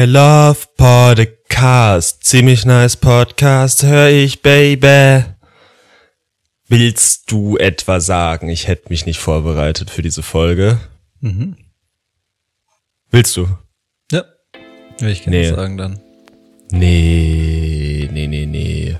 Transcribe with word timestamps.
I 0.00 0.04
love 0.04 0.66
Podcast. 0.78 2.24
Ziemlich 2.24 2.64
nice 2.64 2.96
Podcast, 2.96 3.82
hör 3.82 4.08
ich, 4.08 4.40
Baby. 4.40 5.24
Willst 6.68 7.30
du 7.30 7.58
etwa 7.58 8.00
sagen, 8.00 8.48
ich 8.48 8.66
hätte 8.66 8.88
mich 8.88 9.04
nicht 9.04 9.20
vorbereitet 9.20 9.90
für 9.90 10.00
diese 10.00 10.22
Folge? 10.22 10.78
Mhm. 11.20 11.54
Willst 13.10 13.36
du? 13.36 13.46
Ja. 14.10 14.24
Ich 15.02 15.22
gerne 15.24 15.36
nee. 15.36 15.50
sagen 15.50 15.76
dann. 15.76 16.00
Nee, 16.70 18.08
nee, 18.10 18.26
nee, 18.26 18.46
nee. 18.46 18.96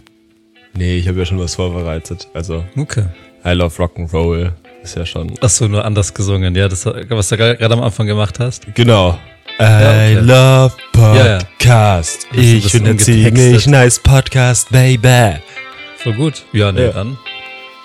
Nee, 0.74 0.98
ich 0.98 1.08
habe 1.08 1.20
ja 1.20 1.24
schon 1.24 1.38
was 1.38 1.54
vorbereitet. 1.54 2.28
Also. 2.34 2.62
Okay. 2.76 3.06
I 3.42 3.52
love 3.52 3.82
Rock'n'Roll. 3.82 4.52
Ist 4.82 4.96
ja 4.96 5.06
schon. 5.06 5.32
Ach 5.40 5.48
so, 5.48 5.66
nur 5.66 5.82
anders 5.82 6.12
gesungen. 6.12 6.54
Ja, 6.54 6.68
das, 6.68 6.84
was 6.84 7.28
du 7.30 7.38
gerade 7.38 7.72
am 7.72 7.80
Anfang 7.80 8.06
gemacht 8.06 8.38
hast. 8.38 8.66
Genau. 8.74 9.18
I 9.58 9.62
okay. 9.62 10.14
love 10.20 10.76
Podcast. 10.92 12.26
Ja, 12.32 12.40
ja. 12.40 12.56
Ich 12.56 12.70
finde 12.70 12.96
ziemlich 12.96 13.66
nice 13.66 13.98
Podcast, 13.98 14.70
baby. 14.70 15.40
So 16.04 16.12
gut. 16.12 16.44
Ja, 16.52 16.72
nee, 16.72 16.86
ja. 16.86 16.92
dann. 16.92 17.18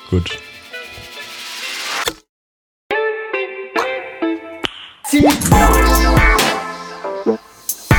Gut. 0.10 0.38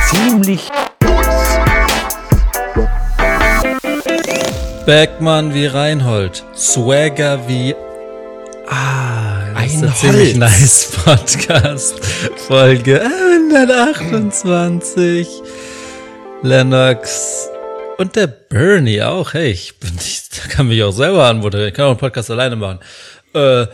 Ziemlich. 0.09 0.69
Beckmann 4.85 5.53
wie 5.53 5.65
Reinhold. 5.65 6.45
Swagger 6.55 7.47
wie 7.47 7.75
Ah, 8.69 9.53
das 9.53 9.75
ist 9.75 9.83
ein 9.83 9.95
ziemlich 9.95 10.35
nice 10.35 10.91
Podcast. 11.05 11.95
Folge 12.47 13.01
128. 13.01 15.25
Lennox 16.43 17.47
und 17.97 18.17
der 18.17 18.27
Bernie 18.27 19.01
auch. 19.01 19.33
Hey, 19.33 19.51
ich, 19.51 19.79
bin, 19.79 19.93
ich 19.99 20.23
kann 20.49 20.67
mich 20.67 20.83
auch 20.83 20.91
selber 20.91 21.27
anmoderieren. 21.27 21.69
Ich 21.69 21.75
kann 21.75 21.85
auch 21.85 21.91
einen 21.91 21.99
Podcast 21.99 22.29
alleine 22.29 22.57
machen. 22.57 22.79
Äh, 23.33 23.67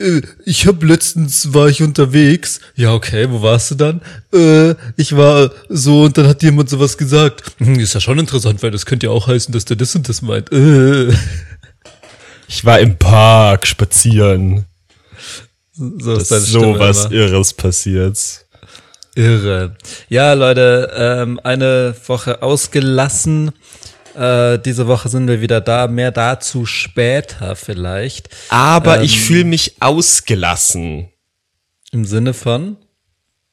äh, 0.00 0.20
ich 0.44 0.66
hab 0.66 0.82
letztens 0.82 1.54
war 1.54 1.68
ich 1.68 1.80
unterwegs. 1.80 2.58
Ja, 2.74 2.92
okay, 2.92 3.28
wo 3.30 3.40
warst 3.42 3.70
du 3.70 3.76
dann? 3.76 4.00
Äh, 4.34 4.74
ich 4.96 5.16
war 5.16 5.52
so 5.68 6.02
und 6.02 6.18
dann 6.18 6.26
hat 6.26 6.42
jemand 6.42 6.70
sowas 6.70 6.98
gesagt. 6.98 7.44
Hm, 7.58 7.78
ist 7.78 7.94
ja 7.94 8.00
schon 8.00 8.18
interessant, 8.18 8.64
weil 8.64 8.72
das 8.72 8.84
könnte 8.84 9.06
ja 9.06 9.12
auch 9.12 9.28
heißen, 9.28 9.52
dass 9.52 9.64
der 9.64 9.76
das 9.76 9.94
und 9.94 10.08
das 10.08 10.22
meint. 10.22 10.50
Äh. 10.52 11.12
Ich 12.48 12.64
war 12.64 12.80
im 12.80 12.96
Park 12.96 13.66
spazieren. 13.66 14.66
So 15.72 16.14
ist 16.14 16.30
das 16.30 16.46
so 16.46 16.78
was 16.78 17.10
Irres 17.10 17.52
passiert. 17.52 18.46
Irre. 19.14 19.76
Ja, 20.08 20.32
Leute, 20.34 20.92
ähm, 20.94 21.40
eine 21.42 21.94
Woche 22.06 22.42
ausgelassen. 22.42 23.52
Äh, 24.14 24.58
diese 24.58 24.86
Woche 24.86 25.08
sind 25.08 25.26
wir 25.26 25.40
wieder 25.40 25.60
da. 25.60 25.88
Mehr 25.88 26.12
dazu 26.12 26.66
später 26.66 27.56
vielleicht. 27.56 28.28
Aber 28.50 28.98
ähm, 28.98 29.04
ich 29.04 29.20
fühle 29.20 29.44
mich 29.44 29.76
ausgelassen. 29.80 31.08
Im 31.92 32.04
Sinne 32.04 32.34
von? 32.34 32.76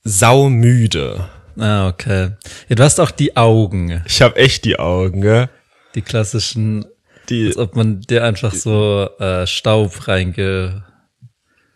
Saumüde. 0.04 1.30
Ah, 1.58 1.88
okay. 1.88 2.32
Ja, 2.68 2.76
du 2.76 2.84
hast 2.84 3.00
auch 3.00 3.12
die 3.12 3.38
Augen. 3.38 4.04
Ich 4.06 4.22
habe 4.22 4.36
echt 4.36 4.66
die 4.66 4.80
Augen, 4.80 5.22
gell? 5.22 5.50
Die 5.96 6.02
klassischen 6.02 6.86
die, 7.30 7.48
Als 7.48 7.58
ob 7.58 7.76
man 7.76 8.02
dir 8.02 8.24
einfach 8.24 8.54
so 8.54 9.10
äh, 9.20 9.48
Staub 9.48 10.08
reinge. 10.08 10.84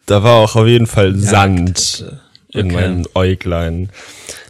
Da 0.06 0.24
war 0.24 0.36
auch 0.36 0.56
auf 0.56 0.68
jeden 0.68 0.88
Fall 0.88 1.16
Sand 1.16 2.06
okay. 2.50 2.60
in 2.60 2.68
meinen 2.72 3.06
Äuglein. 3.14 3.90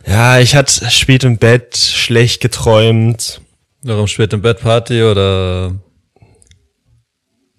Ja, 0.05 0.39
ich 0.39 0.55
hatte 0.55 0.89
spät 0.89 1.23
im 1.23 1.37
Bett 1.37 1.77
schlecht 1.77 2.41
geträumt. 2.41 3.41
Warum 3.83 4.07
spät 4.07 4.33
im 4.33 4.41
Bett 4.41 4.61
Party 4.61 5.03
oder? 5.03 5.75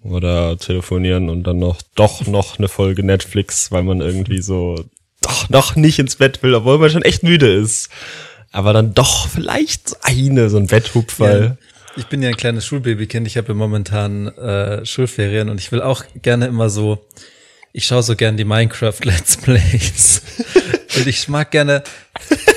Oder 0.01 0.57
telefonieren 0.57 1.29
und 1.29 1.43
dann 1.43 1.59
noch 1.59 1.81
doch 1.95 2.25
noch 2.25 2.57
eine 2.57 2.69
Folge 2.69 3.03
Netflix, 3.03 3.71
weil 3.71 3.83
man 3.83 4.01
irgendwie 4.01 4.41
so 4.41 4.83
doch 5.21 5.49
noch 5.49 5.75
nicht 5.75 5.99
ins 5.99 6.15
Bett 6.15 6.41
will, 6.41 6.55
obwohl 6.55 6.77
man 6.77 6.89
schon 6.89 7.01
echt 7.01 7.23
müde 7.23 7.51
ist. 7.51 7.89
Aber 8.51 8.73
dann 8.73 8.93
doch 8.93 9.27
vielleicht 9.27 9.97
eine, 10.01 10.49
so 10.49 10.57
ein 10.57 10.67
Betthupferl. 10.67 11.57
Ja. 11.59 11.68
Ich 11.99 12.07
bin 12.07 12.21
ja 12.23 12.29
ein 12.29 12.37
kleines 12.37 12.65
Schulbabykind. 12.65 13.27
Ich 13.27 13.35
habe 13.35 13.49
ja 13.49 13.53
momentan 13.53 14.29
äh, 14.29 14.85
Schulferien 14.85 15.49
und 15.49 15.59
ich 15.59 15.73
will 15.73 15.81
auch 15.81 16.05
gerne 16.21 16.47
immer 16.47 16.69
so. 16.69 17.05
Ich 17.73 17.85
schaue 17.85 18.03
so 18.03 18.15
gerne 18.15 18.37
die 18.37 18.45
Minecraft 18.45 18.95
Let's 19.03 19.35
Plays. 19.35 20.21
und 20.95 21.07
ich 21.07 21.27
mag 21.27 21.51
gerne 21.51 21.83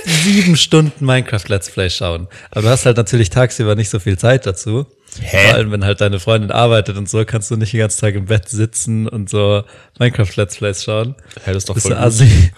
sieben 0.05 0.57
Stunden 0.57 1.05
Minecraft 1.05 1.43
Let's 1.49 1.71
Play 1.71 1.91
schauen. 1.91 2.29
Aber 2.53 2.63
du 2.63 2.69
hast 2.69 2.87
halt 2.87 2.97
natürlich 2.97 3.31
tagsüber 3.31 3.75
nicht 3.75 3.91
so 3.91 3.99
viel 3.99 4.17
Zeit 4.17 4.47
dazu. 4.47 4.87
Hä? 5.21 5.49
Vor 5.49 5.55
allem, 5.57 5.73
wenn 5.73 5.85
halt 5.85 6.01
deine 6.01 6.21
Freundin 6.21 6.53
arbeitet 6.53 6.97
und 6.97 7.11
so, 7.11 7.25
kannst 7.25 7.51
du 7.51 7.57
nicht 7.57 7.73
den 7.73 7.81
ganzen 7.81 8.01
Tag 8.01 8.15
im 8.15 8.27
Bett 8.27 8.49
sitzen 8.49 9.09
und 9.09 9.29
so 9.29 9.65
Minecraft 9.99 10.37
Let's 10.37 10.57
Plays 10.57 10.85
schauen. 10.85 11.17
Hä, 11.45 11.53
das 11.53 11.65
ist 11.65 11.69
doch 11.69 11.79
voll 11.79 11.95
assi. 11.95 12.53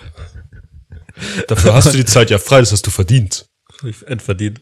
Dafür 1.48 1.72
hast 1.72 1.94
du 1.94 1.96
die 1.96 2.04
Zeit 2.04 2.28
ja 2.28 2.36
frei, 2.36 2.60
das 2.60 2.72
hast 2.72 2.86
du 2.86 2.90
verdient 2.90 3.46
entverdient. 4.06 4.60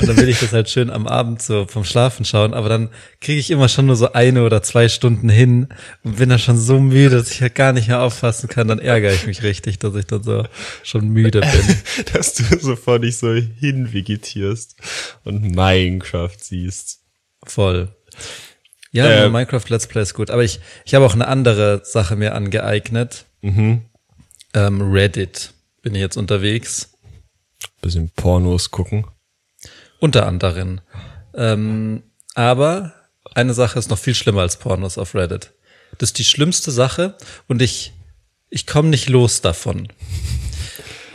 Und 0.00 0.08
dann 0.08 0.16
will 0.16 0.28
ich 0.28 0.40
das 0.40 0.52
halt 0.52 0.70
schön 0.70 0.90
am 0.90 1.06
Abend 1.06 1.42
so 1.42 1.66
vom 1.66 1.84
Schlafen 1.84 2.24
schauen, 2.24 2.54
aber 2.54 2.68
dann 2.68 2.88
kriege 3.20 3.38
ich 3.38 3.50
immer 3.50 3.68
schon 3.68 3.86
nur 3.86 3.96
so 3.96 4.12
eine 4.12 4.44
oder 4.44 4.62
zwei 4.62 4.88
Stunden 4.88 5.28
hin 5.28 5.68
und 6.02 6.16
bin 6.16 6.28
dann 6.28 6.38
schon 6.38 6.58
so 6.58 6.78
müde, 6.80 7.16
dass 7.16 7.30
ich 7.30 7.42
halt 7.42 7.54
gar 7.54 7.72
nicht 7.72 7.88
mehr 7.88 8.02
auffassen 8.02 8.48
kann. 8.48 8.68
Dann 8.68 8.78
ärgere 8.78 9.12
ich 9.12 9.26
mich 9.26 9.42
richtig, 9.42 9.78
dass 9.78 9.94
ich 9.94 10.06
dann 10.06 10.22
so 10.22 10.44
schon 10.82 11.08
müde 11.08 11.40
bin. 11.40 12.04
dass 12.12 12.34
du 12.34 12.58
sofort 12.58 13.02
nicht 13.02 13.18
so 13.18 13.32
hinvegetierst 13.34 14.76
und 15.24 15.42
Minecraft 15.42 16.36
siehst. 16.38 17.00
Voll. 17.44 17.88
Ja, 18.92 19.06
äh, 19.06 19.28
Minecraft 19.30 19.64
Let's 19.68 19.86
Play 19.86 20.02
ist 20.02 20.14
gut, 20.14 20.30
aber 20.30 20.44
ich, 20.44 20.60
ich 20.84 20.94
habe 20.94 21.06
auch 21.06 21.14
eine 21.14 21.26
andere 21.26 21.80
Sache 21.84 22.14
mir 22.14 22.34
angeeignet. 22.34 23.24
Mhm. 23.40 23.82
Ähm, 24.54 24.92
Reddit 24.92 25.54
bin 25.80 25.94
ich 25.94 26.00
jetzt 26.00 26.16
unterwegs 26.16 26.91
bisschen 27.80 28.10
Pornos 28.10 28.70
gucken. 28.70 29.06
Unter 30.00 30.26
anderem. 30.26 30.80
Ähm, 31.34 32.02
aber 32.34 32.94
eine 33.34 33.54
Sache 33.54 33.78
ist 33.78 33.90
noch 33.90 33.98
viel 33.98 34.14
schlimmer 34.14 34.42
als 34.42 34.58
Pornos 34.58 34.98
auf 34.98 35.14
Reddit. 35.14 35.52
Das 35.98 36.10
ist 36.10 36.18
die 36.18 36.24
schlimmste 36.24 36.70
Sache 36.70 37.16
und 37.48 37.62
ich, 37.62 37.92
ich 38.50 38.66
komme 38.66 38.88
nicht 38.88 39.08
los 39.08 39.40
davon. 39.40 39.88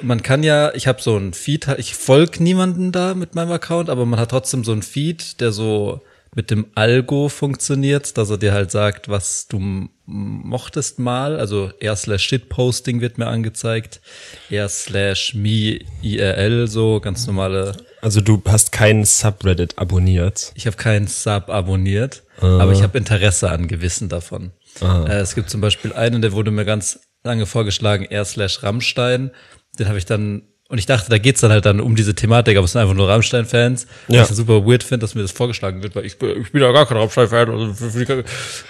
Man 0.02 0.22
kann 0.22 0.44
ja, 0.44 0.74
ich 0.76 0.88
habe 0.88 1.02
so 1.02 1.18
ein 1.18 1.34
Feed, 1.34 1.68
ich 1.78 1.96
folge 1.96 2.44
niemanden 2.44 2.92
da 2.92 3.16
mit 3.16 3.34
meinem 3.34 3.52
Account, 3.52 3.90
aber 3.90 4.06
man 4.06 4.20
hat 4.20 4.30
trotzdem 4.30 4.64
so 4.64 4.72
ein 4.72 4.84
Feed, 4.84 5.42
der 5.42 5.52
so 5.52 6.02
mit 6.36 6.52
dem 6.52 6.68
Algo 6.76 7.30
funktioniert, 7.30 8.18
dass 8.18 8.30
er 8.30 8.38
dir 8.38 8.54
halt 8.54 8.70
sagt, 8.70 9.10
was 9.10 9.48
du 9.48 9.90
mochtest 10.08 10.98
mal. 10.98 11.38
Also 11.38 11.72
r 11.80 11.96
slash 11.96 12.24
shitposting 12.24 13.02
wird 13.02 13.18
mir 13.18 13.28
angezeigt, 13.28 14.02
r 14.50 14.68
slash 14.70 15.36
me 15.36 15.80
IRL, 16.02 16.68
so 16.68 17.00
ganz 17.00 17.28
normale. 17.28 17.78
Also 18.02 18.22
du 18.22 18.42
hast 18.48 18.72
keinen 18.72 19.06
Subreddit 19.06 19.78
abonniert? 19.78 20.52
Ich 20.56 20.66
habe 20.66 20.78
keinen 20.78 21.08
Sub 21.08 21.50
abonniert, 21.50 22.24
ah. 22.40 22.60
aber 22.60 22.72
ich 22.72 22.82
habe 22.82 22.98
Interesse 22.98 23.52
an 23.52 23.68
gewissen 23.68 24.10
davon. 24.10 24.52
Ah. 24.82 25.06
Es 25.08 25.36
gibt 25.36 25.50
zum 25.50 25.62
Beispiel 25.62 25.94
einen, 25.94 26.22
der 26.22 26.32
wurde 26.32 26.52
mir 26.52 26.66
ganz 26.66 27.00
lange 27.24 27.46
vorgeschlagen, 27.46 28.06
r 28.06 28.26
slash 28.26 28.64
Rammstein. 28.64 29.32
Den 29.78 29.88
habe 29.88 29.98
ich 29.98 30.06
dann 30.06 30.44
und 30.70 30.80
ich 30.80 30.86
dachte, 30.86 31.10
da 31.10 31.18
geht's 31.18 31.40
dann 31.40 31.52
halt 31.52 31.66
dann 31.66 31.80
um 31.80 31.96
diese 31.96 32.14
Thematik, 32.14 32.58
aber 32.58 32.66
es 32.66 32.74
sind 32.74 32.82
einfach 32.82 32.94
nur 32.94 33.08
Rammstein-Fans. 33.08 33.88
Ja. 34.10 34.22
Was 34.22 34.32
ich 34.32 34.36
super 34.36 34.66
weird 34.66 34.84
finde, 34.84 35.06
dass 35.06 35.16
mir 35.16 35.22
das 35.22 35.32
vorgeschlagen 35.32 35.82
wird, 35.82 35.96
weil 35.96 36.06
ich, 36.06 36.22
ich 36.22 36.52
bin 36.52 36.62
ja 36.62 36.72
gar 36.74 36.86
kein 36.86 36.98
Rammstein-Fan. 36.98 37.50
Also 37.50 38.24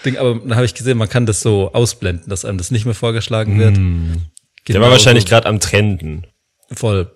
Ding, 0.05 0.17
aber 0.17 0.35
dann 0.35 0.55
habe 0.55 0.65
ich 0.65 0.75
gesehen, 0.75 0.97
man 0.97 1.09
kann 1.09 1.25
das 1.25 1.41
so 1.41 1.71
ausblenden, 1.73 2.29
dass 2.29 2.45
einem 2.45 2.59
das 2.59 2.69
nicht 2.69 2.85
mehr 2.85 2.93
vorgeschlagen 2.93 3.57
wird. 3.57 3.77
Mm. 3.77 4.17
Der 4.67 4.81
war 4.81 4.91
wahrscheinlich 4.91 5.25
gerade 5.25 5.47
am 5.47 5.59
Trenden. 5.59 6.27
Voll. 6.71 7.09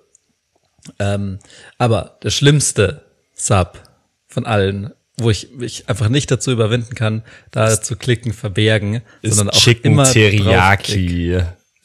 Ähm, 0.98 1.40
aber 1.78 2.18
der 2.24 2.32
schlimmste 2.32 3.06
Sub 3.36 3.84
von 4.28 4.46
allen, 4.46 4.92
wo 5.18 5.30
ich 5.30 5.52
mich 5.52 5.90
einfach 5.90 6.10
nicht 6.10 6.32
dazu 6.32 6.52
überwinden 6.52 6.96
kann, 6.96 7.24
da 7.52 7.80
zu 7.80 7.98
klicken, 7.98 8.34
verbergen, 8.34 9.02
sondern 9.22 9.50
auch 9.50 9.60
Chicken 9.60 9.94
immer 9.94 10.06
Teriyaki 10.06 11.42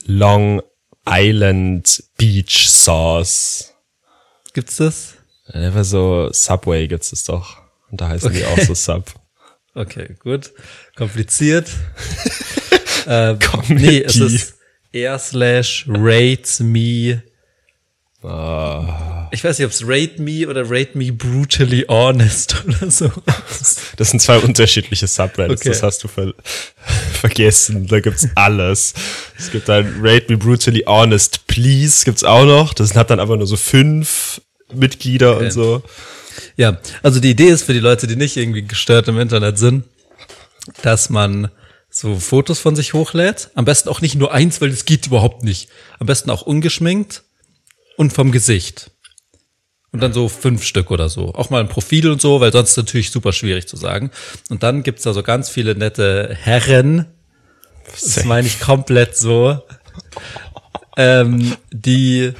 Long 0.07 0.63
Island 1.09 2.03
Beach 2.17 2.69
Sauce. 2.69 3.73
Gibt's 4.53 4.77
das? 4.77 5.15
Einfach 5.47 5.85
so 5.85 6.29
Subway 6.33 6.89
gibt's 6.89 7.11
das 7.11 7.25
doch. 7.25 7.59
Und 7.91 8.01
da 8.01 8.09
heißen 8.09 8.31
okay. 8.31 8.39
die 8.39 8.45
auch 8.47 8.67
so 8.67 8.75
Sub. 8.75 9.05
Okay, 9.75 10.17
gut. 10.21 10.53
Kompliziert. 10.97 11.69
ähm, 13.07 13.39
nee, 13.69 14.01
es 14.01 14.17
ist 14.17 14.55
r 14.91 15.19
slash 15.19 15.85
rates 15.87 16.61
me. 16.61 17.23
Oh. 18.23 19.16
Ich 19.33 19.45
weiß 19.45 19.59
nicht, 19.59 19.67
ob 19.67 19.73
es 19.73 19.83
rate 19.87 20.21
me 20.21 20.49
oder 20.49 20.63
rate 20.69 20.97
me 20.97 21.13
brutally 21.13 21.85
honest 21.89 22.65
oder 22.67 22.91
so. 22.91 23.11
Das 23.97 24.11
sind 24.11 24.21
zwei 24.21 24.39
unterschiedliche 24.39 25.07
Subreddits, 25.07 25.63
okay. 25.63 25.71
das 25.71 25.83
hast 25.83 26.05
du 26.05 26.09
ver 26.09 26.35
vergessen. 27.13 27.87
Da 27.87 28.01
gibt's 28.01 28.29
alles. 28.35 28.95
Es 29.39 29.51
gibt 29.51 29.69
ein 29.71 30.01
Rate 30.01 30.27
Me 30.29 30.39
Brutally 30.39 30.85
Honest 30.87 31.47
Please 31.47 32.05
gibt's 32.05 32.25
auch 32.25 32.45
noch. 32.45 32.75
Das 32.75 32.95
hat 32.95 33.11
dann 33.11 33.21
aber 33.21 33.37
nur 33.37 33.47
so 33.47 33.57
fünf 33.57 34.41
Mitglieder 34.73 35.37
Okay. 35.37 35.45
und 35.47 35.51
so. 35.51 35.83
Ja, 36.57 36.79
also 37.03 37.21
die 37.21 37.31
Idee 37.31 37.49
ist 37.49 37.65
für 37.65 37.73
die 37.73 37.81
Leute, 37.81 38.07
die 38.07 38.17
nicht 38.17 38.37
irgendwie 38.37 38.63
gestört 38.63 39.09
im 39.09 39.19
Internet 39.19 39.59
sind, 39.59 39.85
dass 40.83 41.11
man 41.11 41.51
so 41.91 42.19
Fotos 42.19 42.59
von 42.59 42.77
sich 42.77 42.93
hochlädt. 42.93 43.51
Am 43.55 43.65
besten 43.65 43.89
auch 43.89 44.01
nicht 44.01 44.17
nur 44.17 44.33
eins, 44.33 44.61
weil 44.61 44.71
das 44.71 44.85
geht 44.85 45.07
überhaupt 45.07 45.43
nicht. 45.45 45.69
Am 45.99 46.07
besten 46.07 46.31
auch 46.31 46.43
ungeschminkt 46.43 47.23
und 47.97 48.13
vom 48.13 48.33
Gesicht. 48.33 48.91
Und 49.97 50.03
dann 50.03 50.13
so 50.13 50.29
fünf 50.29 50.63
Stück 50.63 50.91
oder 50.91 51.09
so. 51.09 51.33
Auch 51.33 51.49
mal 51.49 51.61
ein 51.61 51.71
Profil 51.71 52.11
und 52.11 52.21
so, 52.21 52.39
weil 52.43 52.53
sonst 52.53 52.77
natürlich 52.77 53.11
super 53.11 53.33
schwierig 53.33 53.67
zu 53.67 53.79
sagen. 53.79 54.11
Und 54.51 54.63
dann 54.63 54.83
gibt's 54.83 55.05
da 55.05 55.15
so 55.15 55.23
ganz 55.23 55.49
viele 55.49 55.75
nette 55.75 56.37
Herren. 56.39 57.07
Das 57.91 58.27
meine 58.27 58.47
ich 58.47 58.61
komplett 58.61 59.17
so. 59.17 59.59
Ähm, 60.99 61.57
die 61.73 62.35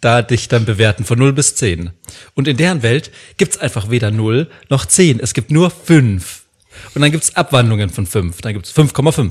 da 0.00 0.22
dich 0.22 0.48
dann 0.48 0.64
bewerten 0.64 1.04
von 1.04 1.18
0 1.18 1.34
bis 1.34 1.56
10. 1.56 1.90
Und 2.32 2.48
in 2.48 2.56
deren 2.56 2.82
Welt 2.82 3.10
gibt's 3.36 3.58
einfach 3.58 3.90
weder 3.90 4.10
0 4.10 4.48
noch 4.70 4.86
10. 4.86 5.20
Es 5.20 5.34
gibt 5.34 5.50
nur 5.50 5.68
5. 5.68 6.42
Und 6.94 7.02
dann 7.02 7.12
gibt's 7.12 7.36
Abwandlungen 7.36 7.90
von 7.90 8.06
5. 8.06 8.40
Dann 8.40 8.54
gibt's 8.54 8.74
5,5. 8.74 9.30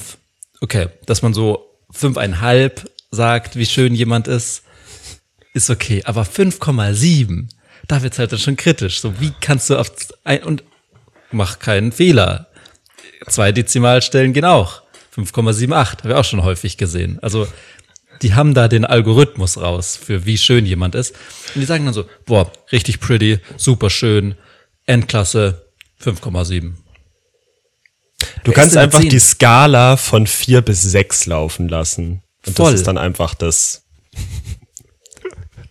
Okay, 0.62 0.90
dass 1.08 1.24
man 1.24 1.34
so 1.34 1.72
5,5 1.92 2.86
sagt, 3.10 3.56
wie 3.56 3.66
schön 3.66 3.96
jemand 3.96 4.28
ist, 4.28 4.63
ist 5.54 5.70
okay. 5.70 6.02
Aber 6.06 6.24
5,7, 6.24 7.48
da 7.88 8.02
wird's 8.02 8.20
halt 8.20 8.32
dann 8.32 8.40
schon 8.40 8.58
kritisch. 8.58 9.00
So, 9.02 9.20
wie 9.20 9.32
kannst 9.40 9.70
du 9.70 9.78
auf 9.78 9.92
ein, 10.24 10.44
und 10.44 10.64
mach 11.32 11.60
keinen 11.60 11.92
Fehler. 11.92 12.48
Zwei 13.28 13.52
Dezimalstellen 13.52 14.34
gehen 14.34 14.46
auch. 14.46 14.82
5,78, 15.16 15.72
habe 16.00 16.10
ich 16.10 16.16
auch 16.16 16.26
schon 16.26 16.44
häufig 16.44 16.78
gesehen. 16.78 17.20
Also, 17.22 17.48
die 18.22 18.34
haben 18.34 18.54
da 18.54 18.68
den 18.68 18.86
Algorithmus 18.86 19.58
raus, 19.58 19.98
für 20.02 20.26
wie 20.26 20.38
schön 20.38 20.66
jemand 20.66 20.96
ist. 20.96 21.16
Und 21.54 21.62
die 21.62 21.66
sagen 21.66 21.86
dann 21.86 21.94
so, 21.94 22.06
boah, 22.26 22.52
richtig 22.72 23.00
pretty, 23.00 23.40
super 23.58 23.90
schön, 23.90 24.36
Endklasse, 24.86 25.66
5,7. 26.04 26.74
Du 28.44 28.52
Wer 28.52 28.54
kannst 28.54 28.78
einfach 28.78 29.00
zehn? 29.02 29.10
die 29.10 29.20
Skala 29.20 29.98
von 29.98 30.28
vier 30.28 30.62
bis 30.62 30.82
sechs 30.82 31.26
laufen 31.26 31.68
lassen. 31.68 32.24
Und 32.46 32.56
Voll. 32.56 32.72
das 32.72 32.82
ist 32.82 32.88
dann 32.88 32.98
einfach 32.98 33.36
das. 33.36 33.84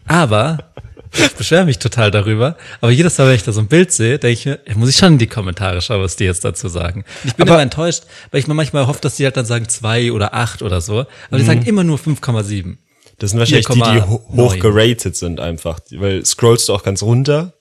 Aber, 0.07 0.73
ich 1.15 1.33
beschwere 1.33 1.65
mich 1.65 1.79
total 1.79 2.11
darüber, 2.11 2.57
aber 2.81 2.91
jedes 2.91 3.19
Mal, 3.19 3.29
wenn 3.29 3.35
ich 3.37 3.43
da 3.43 3.53
so 3.53 3.61
ein 3.61 3.69
Bild 3.69 3.93
sehe, 3.93 4.19
denke 4.19 4.33
ich 4.33 4.47
mir, 4.47 4.59
muss 4.77 4.89
ich 4.89 4.97
schon 4.97 5.15
in 5.15 5.19
die 5.19 5.27
Kommentare 5.27 5.81
schauen, 5.83 6.01
was 6.03 6.17
die 6.17 6.25
jetzt 6.25 6.45
dazu 6.45 6.69
sagen. 6.69 7.05
Ich 7.25 7.35
bin 7.35 7.43
Aber- 7.47 7.55
immer 7.57 7.63
enttäuscht, 7.63 8.05
weil 8.31 8.41
ich 8.41 8.47
mir 8.47 8.55
manchmal 8.55 8.87
hoffe, 8.87 9.01
dass 9.01 9.17
die 9.17 9.25
halt 9.25 9.37
dann 9.37 9.45
sagen 9.47 9.69
zwei 9.69 10.11
oder 10.13 10.35
acht 10.35 10.63
oder 10.63 10.81
so, 10.81 11.01
aber 11.29 11.39
die 11.39 11.45
sagen 11.45 11.63
immer 11.63 11.85
nur 11.85 11.99
5,7. 11.99 12.79
Das 13.19 13.31
sind 13.31 13.39
wahrscheinlich 13.39 13.67
die, 13.67 13.75
die 13.75 13.81
4,9. 13.81 14.09
ho 14.09 14.25
hoch 14.37 14.59
geratet 14.59 15.17
sind 15.17 15.39
einfach. 15.39 15.79
Weil 15.93 16.25
scrollst 16.27 16.69
du 16.69 16.73
auch 16.75 16.83
ganz 16.83 17.03
runter. 17.03 17.53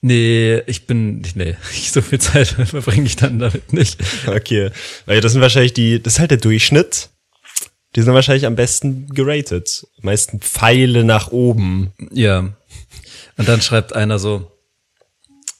Nee, 0.00 0.62
ich 0.66 0.86
bin, 0.86 1.22
nee, 1.34 1.56
so 1.92 2.00
viel 2.02 2.20
Zeit 2.20 2.48
verbringe 2.66 3.06
ich 3.06 3.16
dann 3.16 3.38
damit 3.38 3.72
nicht. 3.72 3.98
Okay. 4.26 4.70
Weil 5.04 5.20
das 5.20 5.32
sind 5.32 5.40
wahrscheinlich 5.42 5.74
die, 5.74 6.02
das 6.02 6.14
ist 6.14 6.18
halt 6.20 6.30
der 6.30 6.38
Durchschnitt. 6.38 7.10
Die 7.96 8.02
sind 8.02 8.12
wahrscheinlich 8.12 8.44
am 8.44 8.56
besten 8.56 9.08
geratet. 9.08 9.86
Am 9.96 10.04
meisten 10.04 10.40
Pfeile 10.40 11.02
nach 11.02 11.32
oben. 11.32 11.92
Ja. 12.12 12.40
Und 13.38 13.48
dann 13.48 13.62
schreibt 13.62 13.94
einer 13.94 14.18
so, 14.18 14.52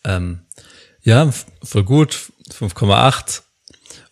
ähm, 0.04 0.40
ja, 1.02 1.30
voll 1.62 1.84
gut, 1.84 2.30
5,8. 2.50 3.42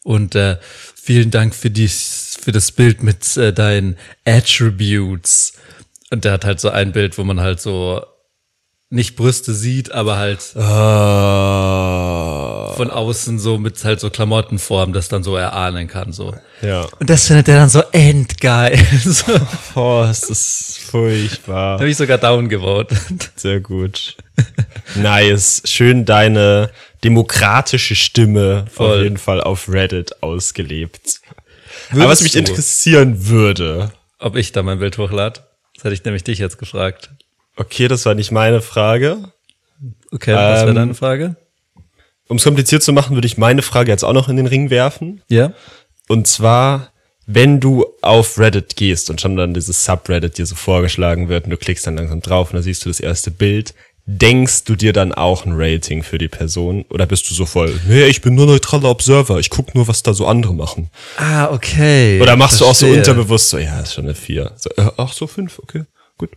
Und 0.03 0.35
äh, 0.35 0.59
vielen 0.95 1.31
Dank 1.31 1.55
für 1.55 1.71
dies, 1.71 2.39
für 2.41 2.53
das 2.53 2.73
Bild 2.73 3.03
mit 3.03 3.37
äh, 3.37 3.53
deinen 3.53 3.97
Attributes. 4.25 5.53
Und 6.11 6.25
der 6.25 6.33
hat 6.33 6.47
halt 6.47 6.61
so 6.61 6.71
ein 6.71 6.93
Bild, 6.93 7.19
wo 7.19 7.25
man 7.25 7.41
halt 7.41 7.61
so 7.61 8.05
nicht 8.95 9.17
Brüste 9.17 9.53
sieht, 9.55 9.93
aber 9.93 10.17
halt 10.17 10.41
Ah. 11.45 12.73
von 12.77 12.91
außen 12.91 13.39
so 13.39 13.59
mit 13.59 13.83
halt 13.85 14.01
so 14.01 14.11
Klamottenform 14.11 14.93
das 14.93 15.09
dann 15.09 15.23
so 15.23 15.37
erahnen 15.37 15.87
kann. 15.89 16.13
So. 16.13 16.35
Ja. 16.63 16.87
Und 16.99 17.11
das 17.11 17.27
findet 17.27 17.49
er 17.49 17.57
dann 17.57 17.69
so 17.69 17.83
endgeil. 17.93 18.79
so. 19.05 19.33
Oh, 19.75 20.07
es 20.09 20.23
ist 20.25 20.79
furchtbar. 20.91 21.79
Habe 21.79 21.89
ich 21.89 21.97
sogar 21.97 22.19
down 22.19 22.49
gewotet. 22.49 23.31
Sehr 23.37 23.61
gut. 23.61 24.17
Nice. 24.95 25.63
Schön 25.65 26.05
deine 26.05 26.71
demokratische 27.03 27.95
Stimme 27.95 28.65
auf 28.67 28.73
Voll. 28.75 29.03
jeden 29.05 29.19
Fall 29.19 29.41
auf 29.41 29.69
Reddit 29.69 30.23
ausgelebt. 30.23 31.21
Aber 31.91 31.99
Würdest 32.01 32.11
was 32.11 32.23
mich 32.23 32.33
du- 32.33 32.39
interessieren 32.39 33.27
würde, 33.29 33.93
Ob 34.19 34.37
ich 34.37 34.53
da 34.53 34.63
mein 34.63 34.79
Bild 34.79 34.97
hochlade? 34.99 35.41
Das 35.75 35.85
hätte 35.85 35.95
ich 35.95 36.05
nämlich 36.05 36.25
dich 36.25 36.39
jetzt 36.39 36.59
gefragt. 36.59 37.11
Okay, 37.57 37.89
das 37.89 38.07
war 38.07 38.15
nicht 38.15 38.31
meine 38.33 38.61
Frage. 38.61 39.19
Okay, 40.11 40.35
was 40.35 40.61
wäre 40.61 40.71
Ähm, 40.71 40.75
deine 40.77 40.95
Frage? 40.95 41.37
Um 42.29 42.37
es 42.39 42.45
kompliziert 42.45 42.83
zu 42.83 42.93
machen, 42.93 43.17
würde 43.17 43.27
ich 43.27 43.37
meine 43.37 43.63
Frage 43.63 43.91
jetzt 43.91 44.05
auch 44.05 44.13
noch 44.13 44.29
in 44.29 44.37
den 44.37 44.47
Ring 44.47 44.71
werfen. 44.71 45.23
Ja. 45.29 45.53
Und 46.09 46.27
zwar, 46.27 46.93
wenn 47.27 47.61
du 47.61 47.87
auf 48.03 48.39
Reddit 48.39 48.77
gehst 48.77 49.11
und 49.11 49.21
schon 49.21 49.37
dann 49.37 49.53
dieses 49.55 49.85
Subreddit 49.85 50.39
dir 50.39 50.47
so 50.47 50.55
vorgeschlagen 50.55 51.29
wird 51.29 51.45
und 51.45 51.51
du 51.51 51.57
klickst 51.57 51.87
dann 51.87 51.97
langsam 51.97 52.21
drauf 52.23 52.49
und 52.51 52.55
dann 52.55 52.63
siehst 52.63 52.85
du 52.85 52.89
das 52.91 53.01
erste 53.01 53.31
Bild, 53.31 53.75
denkst 54.07 54.65
du 54.65 54.75
dir 54.77 54.93
dann 54.93 55.13
auch 55.13 55.45
ein 55.47 55.53
Rating 55.55 56.03
für 56.03 56.19
die 56.19 56.29
Person? 56.29 56.85
Oder 56.91 57.07
bist 57.07 57.29
du 57.31 57.35
so 57.35 57.47
voll, 57.47 57.79
nee, 57.89 58.05
ich 58.05 58.21
bin 58.21 58.35
nur 58.35 58.47
neutraler 58.47 58.91
Observer, 58.91 59.39
ich 59.39 59.51
guck 59.51 59.75
nur, 59.75 59.89
was 59.89 60.03
da 60.03 60.13
so 60.15 60.27
andere 60.27 60.55
machen? 60.55 60.91
Ah, 61.17 61.51
okay. 61.51 62.21
Oder 62.21 62.37
machst 62.37 62.61
du 62.61 62.65
auch 62.65 62.75
so 62.75 62.87
Verstehe. 62.87 62.99
unterbewusst 62.99 63.49
so, 63.51 63.59
ja, 63.59 63.81
ist 63.81 63.95
schon 63.95 64.05
eine 64.05 64.15
vier. 64.15 64.53
So, 64.57 64.71
äh, 64.77 64.91
ach 64.97 65.13
so, 65.13 65.27
fünf, 65.27 65.59
okay, 65.59 65.85
gut. 66.19 66.31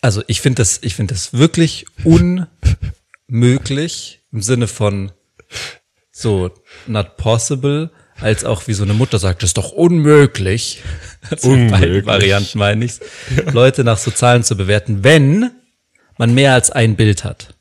Also 0.00 0.22
ich 0.26 0.40
finde 0.40 0.62
das, 0.62 0.78
ich 0.82 0.94
finde 0.94 1.14
das 1.14 1.32
wirklich 1.32 1.86
unmöglich 3.28 4.20
im 4.32 4.42
Sinne 4.42 4.68
von 4.68 5.12
so 6.12 6.50
not 6.86 7.16
possible, 7.16 7.90
als 8.20 8.44
auch 8.44 8.66
wie 8.66 8.74
so 8.74 8.82
eine 8.84 8.94
Mutter 8.94 9.18
sagt, 9.18 9.42
das 9.42 9.50
ist 9.50 9.58
doch 9.58 9.72
unmöglich. 9.72 10.82
Also 11.30 11.52
in 11.52 11.70
beiden 11.70 11.88
Unmöglich. 11.88 12.06
Varianten 12.06 12.58
meine 12.58 12.84
ich's. 12.84 13.00
Leute 13.52 13.82
nach 13.82 13.98
so 13.98 14.12
Zahlen 14.12 14.44
zu 14.44 14.56
bewerten, 14.56 15.02
wenn 15.02 15.50
man 16.16 16.32
mehr 16.32 16.54
als 16.54 16.70
ein 16.70 16.94
Bild 16.94 17.24
hat. 17.24 17.54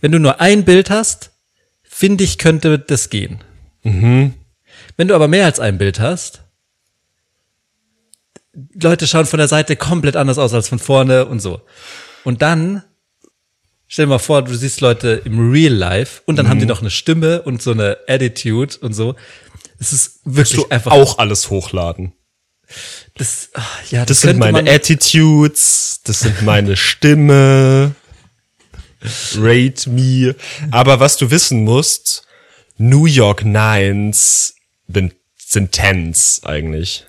Wenn 0.00 0.10
du 0.12 0.18
nur 0.18 0.40
ein 0.40 0.64
Bild 0.64 0.90
hast, 0.90 1.30
finde 1.84 2.24
ich, 2.24 2.38
könnte 2.38 2.78
das 2.78 3.08
gehen. 3.08 3.38
Mhm. 3.84 4.34
Wenn 4.96 5.08
du 5.08 5.14
aber 5.14 5.28
mehr 5.28 5.44
als 5.44 5.60
ein 5.60 5.78
Bild 5.78 6.00
hast, 6.00 6.42
Leute 8.80 9.06
schauen 9.06 9.26
von 9.26 9.38
der 9.38 9.48
Seite 9.48 9.76
komplett 9.76 10.16
anders 10.16 10.38
aus 10.38 10.52
als 10.54 10.68
von 10.68 10.78
vorne 10.78 11.26
und 11.26 11.40
so. 11.40 11.60
Und 12.24 12.42
dann, 12.42 12.82
stell 13.86 14.06
dir 14.06 14.10
mal 14.10 14.18
vor, 14.18 14.42
du 14.42 14.54
siehst 14.54 14.80
Leute 14.80 15.22
im 15.24 15.50
Real 15.50 15.72
Life 15.72 16.22
und 16.26 16.36
dann 16.36 16.48
haben 16.48 16.58
die 16.58 16.64
Mhm. 16.64 16.70
noch 16.70 16.80
eine 16.80 16.90
Stimme 16.90 17.42
und 17.42 17.62
so 17.62 17.70
eine 17.72 17.98
Attitude 18.08 18.76
und 18.80 18.92
so. 18.94 19.14
Es 19.78 19.92
ist 19.92 20.20
wirklich 20.24 20.60
Du 20.60 20.68
einfach 20.68 20.90
auch 20.92 21.18
alles 21.18 21.50
hochladen. 21.50 22.12
das, 23.16 23.50
ah, 23.54 23.62
ja, 23.90 24.04
Das 24.04 24.20
sind 24.22 24.38
könnte 24.40 24.52
meine 24.52 24.70
Attitudes, 24.70 26.00
das 26.04 26.20
sind 26.20 26.42
meine 26.42 26.76
Stimme. 26.76 27.94
Rate 29.36 29.88
me. 29.90 30.34
Aber 30.72 30.98
was 31.00 31.16
du 31.16 31.30
wissen 31.30 31.62
musst, 31.64 32.26
New 32.76 33.06
York 33.06 33.44
Nines 33.44 34.54
sind, 34.92 35.14
sind 35.36 35.72
Tens 35.72 36.40
eigentlich. 36.44 37.06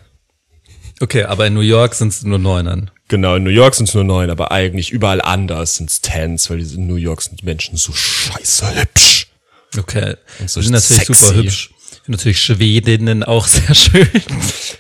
Okay, 1.00 1.24
aber 1.24 1.48
in 1.48 1.54
New 1.54 1.62
York 1.62 1.96
sind 1.96 2.10
es 2.10 2.24
nur 2.24 2.40
Neunern. 2.40 2.92
Genau, 3.10 3.36
in 3.36 3.44
New 3.44 3.50
York 3.50 3.74
sind 3.74 3.90
es 3.90 3.96
nur 3.96 4.04
neun, 4.04 4.30
aber 4.30 4.52
eigentlich 4.52 4.92
überall 4.92 5.20
anders 5.20 5.78
sind 5.78 5.90
es 5.90 6.00
Tens, 6.00 6.50
weil 6.52 6.60
in 6.60 6.86
New 6.86 6.96
York 6.96 7.24
sind 7.24 7.42
die 7.42 7.46
Menschen 7.46 7.76
so 7.76 7.92
scheiße 7.92 8.80
hübsch. 8.80 9.28
Okay. 9.76 10.16
so 10.46 10.60
die 10.60 10.68
sind 10.68 10.74
natürlich 10.74 11.08
sexy. 11.08 11.26
super 11.26 11.38
hübsch. 11.38 11.72
Ich 11.92 12.02
finde 12.04 12.18
natürlich 12.18 12.42
Schwedinnen 12.42 13.24
auch 13.24 13.48
sehr 13.48 13.74
schön. 13.74 14.08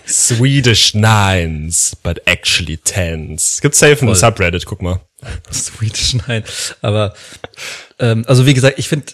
Swedish 0.08 0.94
Nines, 0.94 1.98
but 2.04 2.22
actually 2.26 2.78
Tens. 2.78 3.62
Gibt's 3.62 3.80
safe 3.80 3.94
in 3.94 4.08
Voll. 4.08 4.16
Subreddit, 4.16 4.66
guck 4.68 4.84
mal. 4.84 5.02
Swedish 5.52 6.14
nein. 6.28 6.44
Aber 6.82 7.16
ähm, 7.98 8.26
also 8.28 8.46
wie 8.46 8.54
gesagt, 8.54 8.78
ich 8.78 8.90
finde 8.90 9.14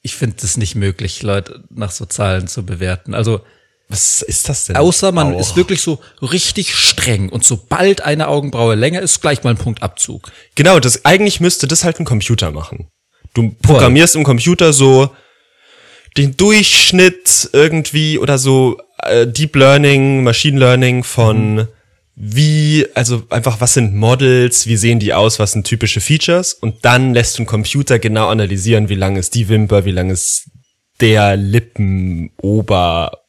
ich 0.00 0.16
finde 0.16 0.36
es 0.42 0.56
nicht 0.56 0.76
möglich, 0.76 1.22
Leute 1.22 1.64
nach 1.68 1.90
so 1.90 2.06
Zahlen 2.06 2.48
zu 2.48 2.64
bewerten. 2.64 3.14
Also 3.14 3.42
Was 3.88 4.22
ist 4.22 4.48
das 4.48 4.66
denn? 4.66 4.76
außer 4.76 5.12
man 5.12 5.34
auch? 5.34 5.40
ist 5.40 5.56
wirklich 5.56 5.80
so 5.80 6.00
richtig 6.22 6.74
streng 6.74 7.28
und 7.28 7.44
sobald 7.44 8.00
eine 8.02 8.28
Augenbraue 8.28 8.74
länger 8.74 9.00
ist, 9.00 9.20
gleich 9.20 9.44
mal 9.44 9.50
ein 9.50 9.56
Punktabzug. 9.56 10.32
Genau, 10.54 10.80
das 10.80 11.04
eigentlich 11.04 11.40
müsste 11.40 11.66
das 11.66 11.84
halt 11.84 12.00
ein 12.00 12.04
Computer 12.04 12.50
machen. 12.50 12.88
Du 13.34 13.54
programmierst 13.62 14.16
im 14.16 14.24
Computer 14.24 14.72
so 14.72 15.10
den 16.16 16.36
Durchschnitt 16.36 17.50
irgendwie 17.52 18.18
oder 18.18 18.38
so 18.38 18.78
äh, 19.02 19.26
Deep 19.26 19.56
Learning, 19.56 20.22
Machine 20.22 20.58
Learning 20.58 21.02
von 21.02 21.68
wie, 22.16 22.86
also 22.94 23.24
einfach, 23.30 23.60
was 23.60 23.74
sind 23.74 23.94
Models, 23.96 24.68
wie 24.68 24.76
sehen 24.76 25.00
die 25.00 25.12
aus, 25.12 25.40
was 25.40 25.52
sind 25.52 25.66
typische 25.66 26.00
Features 26.00 26.54
und 26.54 26.84
dann 26.84 27.12
lässt 27.12 27.36
du 27.36 27.40
einen 27.40 27.46
Computer 27.46 27.98
genau 27.98 28.28
analysieren, 28.28 28.88
wie 28.88 28.94
lang 28.94 29.16
ist 29.16 29.34
die 29.34 29.48
Wimper, 29.48 29.84
wie 29.84 29.90
lang 29.90 30.10
ist 30.10 30.48
der 31.00 31.36
Lippenober. 31.36 33.23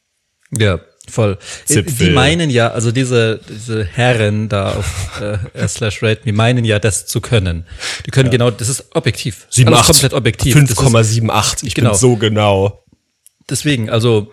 Ja, 0.58 0.80
voll. 1.10 1.38
Zipfel. 1.66 2.08
Die 2.08 2.14
meinen 2.14 2.50
ja, 2.50 2.70
also 2.72 2.92
diese, 2.92 3.40
diese 3.50 3.84
Herren 3.86 4.50
da 4.50 4.74
auf 4.74 5.22
äh, 5.22 5.68
slash 5.68 6.02
rate, 6.04 6.22
die 6.26 6.32
meinen 6.32 6.66
ja, 6.66 6.80
das 6.80 7.06
zu 7.06 7.22
können. 7.22 7.66
Die 8.06 8.12
können 8.12 8.30
genau, 8.32 8.52
das 8.52 8.70
ist 8.70 8.86
objektiv. 8.96 9.48
Alles 9.66 9.86
komplett 9.88 10.14
objektiv. 10.14 10.54
Das 10.56 10.72
ist- 10.72 10.80
5,78. 10.80 11.64
Ich 11.68 11.76
Genau. 11.76 11.92
bin 11.92 12.00
so 12.00 12.16
genau. 12.16 12.84
Deswegen, 13.50 13.90
also, 13.90 14.32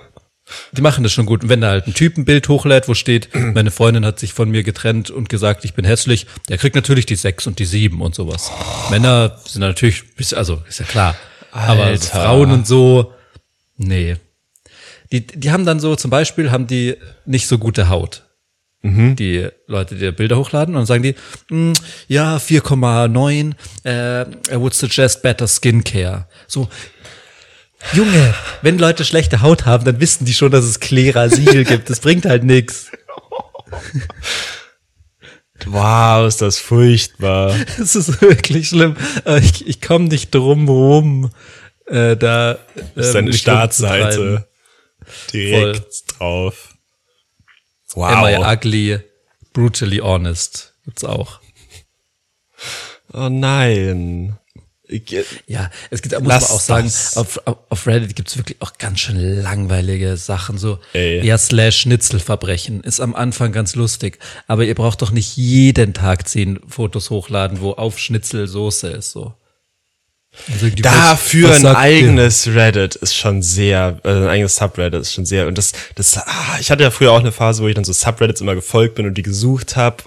die 0.73 0.81
machen 0.81 1.05
das 1.05 1.13
schon 1.13 1.27
gut. 1.27 1.43
Und 1.43 1.49
wenn 1.51 1.61
da 1.61 1.69
halt 1.69 1.87
ein 1.87 1.95
Typ 1.95 2.17
ein 2.17 2.25
Bild 2.25 2.49
hochlädt, 2.49 2.89
wo 2.89 2.95
steht, 2.95 3.29
meine 3.55 3.71
Freundin 3.71 4.05
hat 4.07 4.19
sich 4.19 4.33
von 4.33 4.51
mir 4.51 4.63
getrennt 4.63 5.11
und 5.11 5.29
gesagt, 5.29 5.65
ich 5.65 5.75
bin 5.75 5.85
hässlich, 5.85 6.27
der 6.49 6.57
kriegt 6.59 6.75
natürlich 6.77 7.05
die 7.07 7.17
sechs 7.17 7.47
und 7.47 7.59
die 7.59 7.65
sieben 7.67 8.01
und 8.01 8.15
sowas. 8.15 8.51
Männer 8.91 9.39
sind 9.47 9.61
natürlich, 9.61 10.05
also, 10.35 10.63
ist 10.69 10.81
ja 10.81 10.87
klar. 10.87 11.15
Aber 11.51 11.85
Alter. 11.85 12.07
Frauen 12.23 12.51
und 12.51 12.67
so, 12.67 13.13
nee. 13.77 14.17
Die, 15.13 15.27
die 15.27 15.51
haben 15.53 15.65
dann 15.67 15.79
so, 15.79 15.95
zum 15.95 16.11
Beispiel 16.11 16.51
haben 16.51 16.67
die 16.67 16.97
nicht 17.27 17.47
so 17.47 17.59
gute 17.59 17.89
Haut. 17.89 18.25
Die 19.15 19.47
Leute, 19.69 19.95
die 19.95 20.11
Bilder 20.11 20.37
hochladen 20.39 20.75
und 20.75 20.81
dann 20.81 20.87
sagen 20.87 21.05
die, 21.05 21.15
"Mm, 21.55 21.73
ja, 22.09 22.39
4,9, 22.41 23.55
äh, 23.85 24.23
I 24.23 24.57
would 24.57 24.75
suggest 24.75 25.23
better 25.23 25.47
skincare. 25.47 26.27
So, 26.49 26.69
Junge, 27.93 28.35
wenn 28.63 28.79
Leute 28.79 29.05
schlechte 29.05 29.41
Haut 29.43 29.67
haben, 29.67 29.85
dann 29.85 30.01
wissen 30.01 30.25
die 30.25 30.35
schon, 30.35 30.51
dass 30.51 30.65
es 30.65 30.81
Klerasil 30.81 31.65
gibt. 31.65 31.91
Das 31.91 32.01
bringt 32.01 32.25
halt 32.25 32.43
nix. 32.45 32.91
Wow, 35.67 36.27
ist 36.27 36.43
das 36.43 36.59
furchtbar. 36.59 37.55
Das 37.79 37.95
ist 37.95 38.21
wirklich 38.21 38.69
schlimm. 38.69 38.97
Aber 39.25 39.39
Ich, 39.39 39.67
ich 39.67 39.81
komme 39.81 40.07
nicht 40.07 40.35
drum 40.35 40.69
rum, 40.69 41.31
äh, 41.87 42.17
da. 42.17 42.59
Das 42.95 43.07
ist 43.07 43.09
ähm, 43.09 43.13
deine 43.15 43.27
mich 43.31 43.41
Startseite. 43.41 44.49
Direkt 45.33 46.19
drauf. 46.19 46.75
Wow. 47.95 48.11
Am 48.11 48.25
I 48.25 48.37
ugly, 48.55 49.01
brutally 49.53 49.99
honest. 50.01 50.75
Gibt's 50.85 51.05
auch. 51.05 51.41
Oh 53.13 53.29
nein. 53.29 54.39
Ich, 54.89 55.11
Ja, 55.47 55.71
es 55.91 56.03
gibt, 56.03 56.19
muss 56.19 56.29
Lass 56.29 56.49
man 56.49 56.57
auch 56.57 56.61
sagen, 56.61 56.85
das. 56.87 57.17
auf, 57.17 57.41
auf 57.47 57.87
Reddit 57.87 58.15
gibt's 58.15 58.37
wirklich 58.37 58.61
auch 58.61 58.75
ganz 58.79 59.01
schön 59.01 59.17
langweilige 59.43 60.17
Sachen, 60.19 60.59
so 60.59 60.79
Ey. 60.93 61.25
ja 61.25 61.39
slash 61.39 61.81
Schnitzelverbrechen 61.81 62.83
ist 62.83 63.01
am 63.01 63.15
Anfang 63.15 63.53
ganz 63.53 63.75
lustig, 63.75 64.19
aber 64.47 64.65
ihr 64.65 64.75
braucht 64.75 65.01
doch 65.01 65.11
nicht 65.11 65.37
jeden 65.37 65.95
Tag 65.95 66.29
zehn 66.29 66.61
Fotos 66.69 67.09
hochladen, 67.09 67.61
wo 67.63 67.73
auf 67.73 67.99
Schnitzel 67.99 68.47
Soße 68.47 68.89
ist, 68.89 69.13
so. 69.13 69.35
Also 70.51 70.69
Dafür 70.71 71.51
was 71.51 71.57
ein 71.57 71.63
sagt 71.63 71.75
ihr? 71.77 71.79
eigenes 71.79 72.47
Reddit 72.49 72.95
ist 72.97 73.15
schon 73.15 73.43
sehr, 73.43 74.01
äh, 74.03 74.09
ein 74.09 74.29
eigenes 74.29 74.57
Subreddit 74.57 75.01
ist 75.01 75.13
schon 75.13 75.27
sehr, 75.27 75.47
und 75.47 75.59
das, 75.59 75.73
das, 75.95 76.17
ah, 76.17 76.57
ich 76.59 76.71
hatte 76.71 76.83
ja 76.83 76.91
früher 76.91 77.13
auch 77.13 77.21
eine 77.21 77.33
Phase, 77.33 77.63
wo 77.63 77.69
ich 77.69 77.75
dann 77.75 77.85
so 77.85 77.93
Subreddits 77.93 78.41
immer 78.41 78.55
gefolgt 78.55 78.95
bin 78.95 79.07
und 79.07 79.15
die 79.15 79.23
gesucht 79.23 79.77
habe. 79.77 80.03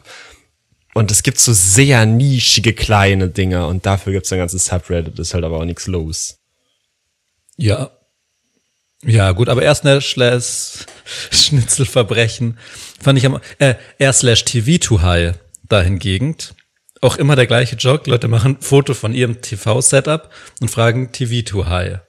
Und 0.95 1.11
es 1.11 1.23
gibt 1.23 1.39
so 1.39 1.53
sehr 1.53 2.05
nischige 2.05 2.73
kleine 2.73 3.27
Dinger 3.29 3.67
und 3.67 3.85
dafür 3.85 4.13
gibt's 4.13 4.31
ein 4.31 4.39
ganzes 4.39 4.65
Subreddit, 4.65 5.19
ist 5.19 5.33
halt 5.33 5.43
aber 5.43 5.57
auch 5.59 5.65
nichts 5.65 5.87
los. 5.87 6.37
Ja. 7.57 7.91
Ja, 9.03 9.31
gut, 9.33 9.49
aber 9.49 9.61
erst 9.61 9.83
slash 9.83 10.15
Schnitzelverbrechen 11.31 12.57
fand 12.99 13.19
ich 13.19 13.25
am, 13.25 13.39
äh, 13.59 13.75
er 13.99 14.13
slash 14.13 14.45
TV 14.45 14.77
too 14.79 15.01
high 15.01 15.35
dahingegen. 15.69 16.35
Auch 17.01 17.17
immer 17.17 17.35
der 17.35 17.47
gleiche 17.47 17.75
Joke. 17.75 18.09
Leute 18.09 18.27
machen 18.27 18.55
ein 18.55 18.61
Foto 18.61 18.93
von 18.93 19.13
ihrem 19.13 19.41
TV-Setup 19.41 20.29
und 20.61 20.69
fragen 20.71 21.11
TV 21.11 21.45
too 21.45 21.65
high. 21.65 21.99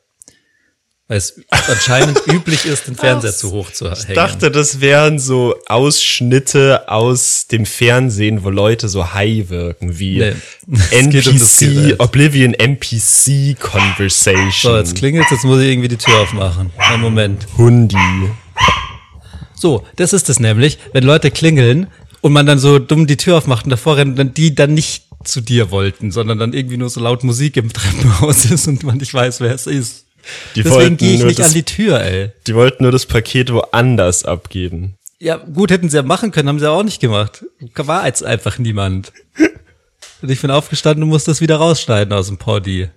Weil 1.09 1.19
es 1.19 1.40
anscheinend 1.50 2.21
üblich 2.26 2.64
ist, 2.64 2.88
den 2.88 2.97
Fernseher 2.97 3.33
zu 3.33 3.52
hoch 3.52 3.71
zu 3.71 3.87
hängen. 3.88 4.07
Ich 4.09 4.14
dachte, 4.14 4.50
das 4.50 4.81
wären 4.81 5.21
so 5.21 5.55
Ausschnitte 5.66 6.88
aus 6.88 7.47
dem 7.47 7.64
Fernsehen, 7.64 8.43
wo 8.43 8.50
Leute 8.50 8.88
so 8.88 9.12
high 9.14 9.49
wirken, 9.49 9.99
wie 10.00 10.19
Nee. 10.19 10.33
Um 10.66 10.81
NPC, 10.90 11.59
Gerät. 11.61 12.00
Oblivion 12.00 12.55
NPC 12.55 13.57
Conversation. 13.61 14.50
so, 14.50 14.76
jetzt 14.76 14.97
klingelt 14.97 15.26
jetzt 15.31 15.45
muss 15.45 15.61
ich 15.61 15.69
irgendwie 15.69 15.88
die 15.88 15.97
Tür 15.97 16.19
aufmachen. 16.23 16.73
Einen 16.76 17.02
Moment. 17.02 17.47
Hundi. 17.57 17.97
So, 19.55 19.87
das 19.97 20.12
ist 20.12 20.28
es 20.28 20.40
nämlich, 20.40 20.78
wenn 20.93 21.05
Leute 21.05 21.31
klingeln 21.31 21.87
und 22.26 22.33
man 22.33 22.45
dann 22.47 22.59
so 22.59 22.78
dumm 22.78 23.06
die 23.06 23.16
Tür 23.16 23.37
aufmacht 23.38 23.64
und 23.64 23.71
davor 23.71 23.97
rennen, 23.97 24.16
dann 24.16 24.35
die 24.35 24.54
dann 24.54 24.75
nicht 24.75 25.04
zu 25.25 25.40
dir 25.40 25.71
wollten, 25.71 26.11
sondern 26.11 26.38
dann 26.38 26.52
irgendwie 26.52 26.76
nur 26.76 26.90
so 26.90 27.00
laut 27.00 27.25
Musik 27.25 27.56
im 27.56 27.73
Treppenhaus 27.73 28.45
ist 28.47 28.66
und 28.68 28.83
man 28.83 28.99
nicht 28.99 29.14
weiß, 29.14 29.40
wer 29.40 29.54
es 29.54 29.66
ist. 29.66 30.06
Die 30.56 30.62
Deswegen 30.64 30.97
gehe 30.97 31.14
ich 31.14 31.23
nicht 31.25 31.38
das- 31.38 31.49
an 31.49 31.54
die 31.54 31.62
Tür, 31.62 32.00
ey. 32.00 32.33
Die 32.47 32.54
wollten 32.54 32.83
nur 32.83 32.92
das 32.92 33.06
Paket 33.06 33.52
woanders 33.52 34.25
abgeben. 34.25 34.97
Ja, 35.18 35.37
gut, 35.37 35.71
hätten 35.71 35.88
sie 35.88 35.97
ja 35.97 36.02
machen 36.02 36.30
können, 36.33 36.49
haben 36.49 36.59
sie 36.59 36.68
auch 36.71 36.83
nicht 36.83 37.00
gemacht. 37.00 37.45
War 37.75 38.06
jetzt 38.06 38.25
einfach 38.25 38.59
niemand. 38.59 39.12
Und 40.23 40.30
ich 40.30 40.40
bin 40.42 40.50
aufgestanden 40.50 41.02
und 41.04 41.11
muss 41.11 41.25
das 41.25 41.40
wieder 41.42 41.56
rausschneiden 41.56 42.12
aus 42.14 42.26
dem 42.28 42.38
Poddy. 42.38 42.88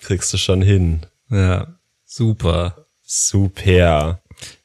Kriegst 0.00 0.32
du 0.32 0.36
schon 0.36 0.60
hin. 0.60 1.06
Ja, 1.30 1.76
super. 2.04 2.86
Super. 3.02 4.20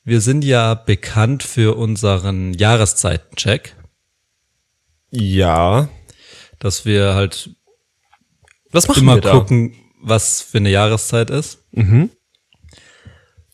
Wir 0.07 0.21
sind 0.21 0.45
ja 0.45 0.73
bekannt 0.73 1.43
für 1.43 1.75
unseren 1.75 2.53
Jahreszeitencheck, 2.53 3.75
Ja. 5.11 5.89
dass 6.59 6.85
wir 6.85 7.13
halt 7.13 7.49
Was 8.71 8.87
machen 8.87 9.03
immer 9.03 9.15
wir 9.21 9.29
gucken, 9.29 9.75
was 10.01 10.39
für 10.41 10.59
eine 10.59 10.69
Jahreszeit 10.69 11.29
ist. 11.29 11.57
Mhm. 11.71 12.09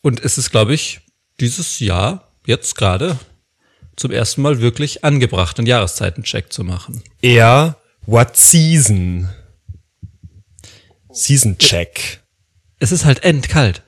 Und 0.03 0.23
es 0.23 0.37
ist, 0.37 0.51
glaube 0.51 0.75
ich, 0.75 1.01
dieses 1.39 1.79
Jahr, 1.79 2.31
jetzt 2.45 2.75
gerade, 2.75 3.17
zum 3.95 4.11
ersten 4.11 4.43
Mal 4.43 4.61
wirklich 4.61 5.03
angebracht, 5.03 5.57
einen 5.57 5.65
Jahreszeitencheck 5.65 6.53
zu 6.53 6.63
machen. 6.63 7.01
Eher 7.23 7.77
What 8.05 8.37
Season? 8.37 9.27
Season 11.11 11.57
Check. 11.57 12.21
Es 12.77 12.91
ist 12.91 13.05
halt 13.05 13.23
endkalt. 13.23 13.81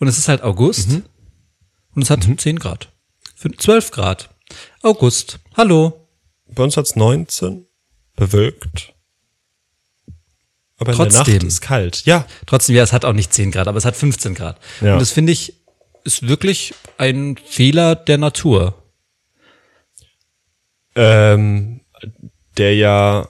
Und 0.00 0.08
es 0.08 0.18
ist 0.18 0.26
halt 0.26 0.42
August. 0.42 0.88
Mhm. 0.88 1.04
Und 1.94 2.02
es 2.02 2.10
hat 2.10 2.24
10 2.36 2.58
Grad. 2.58 2.90
Fün- 3.38 3.58
12 3.58 3.90
Grad. 3.90 4.30
August. 4.82 5.38
Hallo. 5.56 6.08
Bei 6.46 6.62
uns 6.62 6.76
hat's 6.76 6.96
19. 6.96 7.66
Bewölkt. 8.16 8.92
Aber 10.78 10.92
in 10.92 10.98
der 10.98 11.08
Trotzdem. 11.08 11.34
Nacht 11.34 11.44
ist 11.44 11.60
kalt. 11.60 12.04
Ja. 12.04 12.26
Trotzdem, 12.46 12.76
ja, 12.76 12.82
es 12.82 12.92
hat 12.92 13.04
auch 13.04 13.12
nicht 13.12 13.32
10 13.32 13.50
Grad, 13.52 13.68
aber 13.68 13.78
es 13.78 13.84
hat 13.84 13.96
15 13.96 14.34
Grad. 14.34 14.58
Ja. 14.80 14.94
Und 14.94 15.00
das 15.00 15.12
finde 15.12 15.32
ich, 15.32 15.54
ist 16.04 16.26
wirklich 16.28 16.74
ein 16.98 17.36
Fehler 17.36 17.94
der 17.94 18.18
Natur. 18.18 18.78
ähm, 20.94 21.80
der 22.58 22.74
ja, 22.76 23.28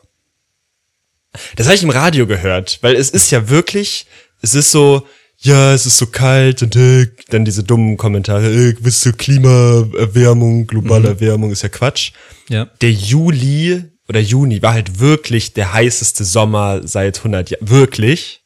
das 1.55 1.67
habe 1.67 1.77
ich 1.77 1.83
im 1.85 1.91
Radio 1.91 2.27
gehört, 2.27 2.79
weil 2.83 2.97
es 2.97 3.11
ist 3.11 3.31
ja 3.31 3.49
wirklich, 3.49 4.07
es 4.41 4.55
ist 4.57 4.73
so, 4.73 5.07
ja, 5.45 5.75
es 5.75 5.87
ist 5.87 5.99
so 5.99 6.07
kalt 6.07 6.63
und 6.63 6.77
äh, 6.77 7.09
dann 7.31 7.45
diese 7.45 7.65
dummen 7.65 7.97
Kommentare, 7.97 8.47
äh, 8.47 8.77
wisst 8.81 9.05
ihr, 9.07 9.13
Klimaerwärmung, 9.13 10.69
globale 10.69 11.09
Erwärmung 11.09 11.51
ist 11.51 11.63
ja 11.63 11.69
Quatsch. 11.69 12.13
Ja. 12.49 12.67
Der 12.81 12.93
Juli 12.93 13.85
oder 14.09 14.21
Juni 14.21 14.63
war 14.63 14.75
halt 14.75 15.01
wirklich 15.01 15.53
der 15.53 15.73
heißeste 15.73 16.25
Sommer 16.25 16.87
seit 16.87 17.19
100 17.19 17.51
Jahren, 17.51 17.69
wirklich. 17.69 18.45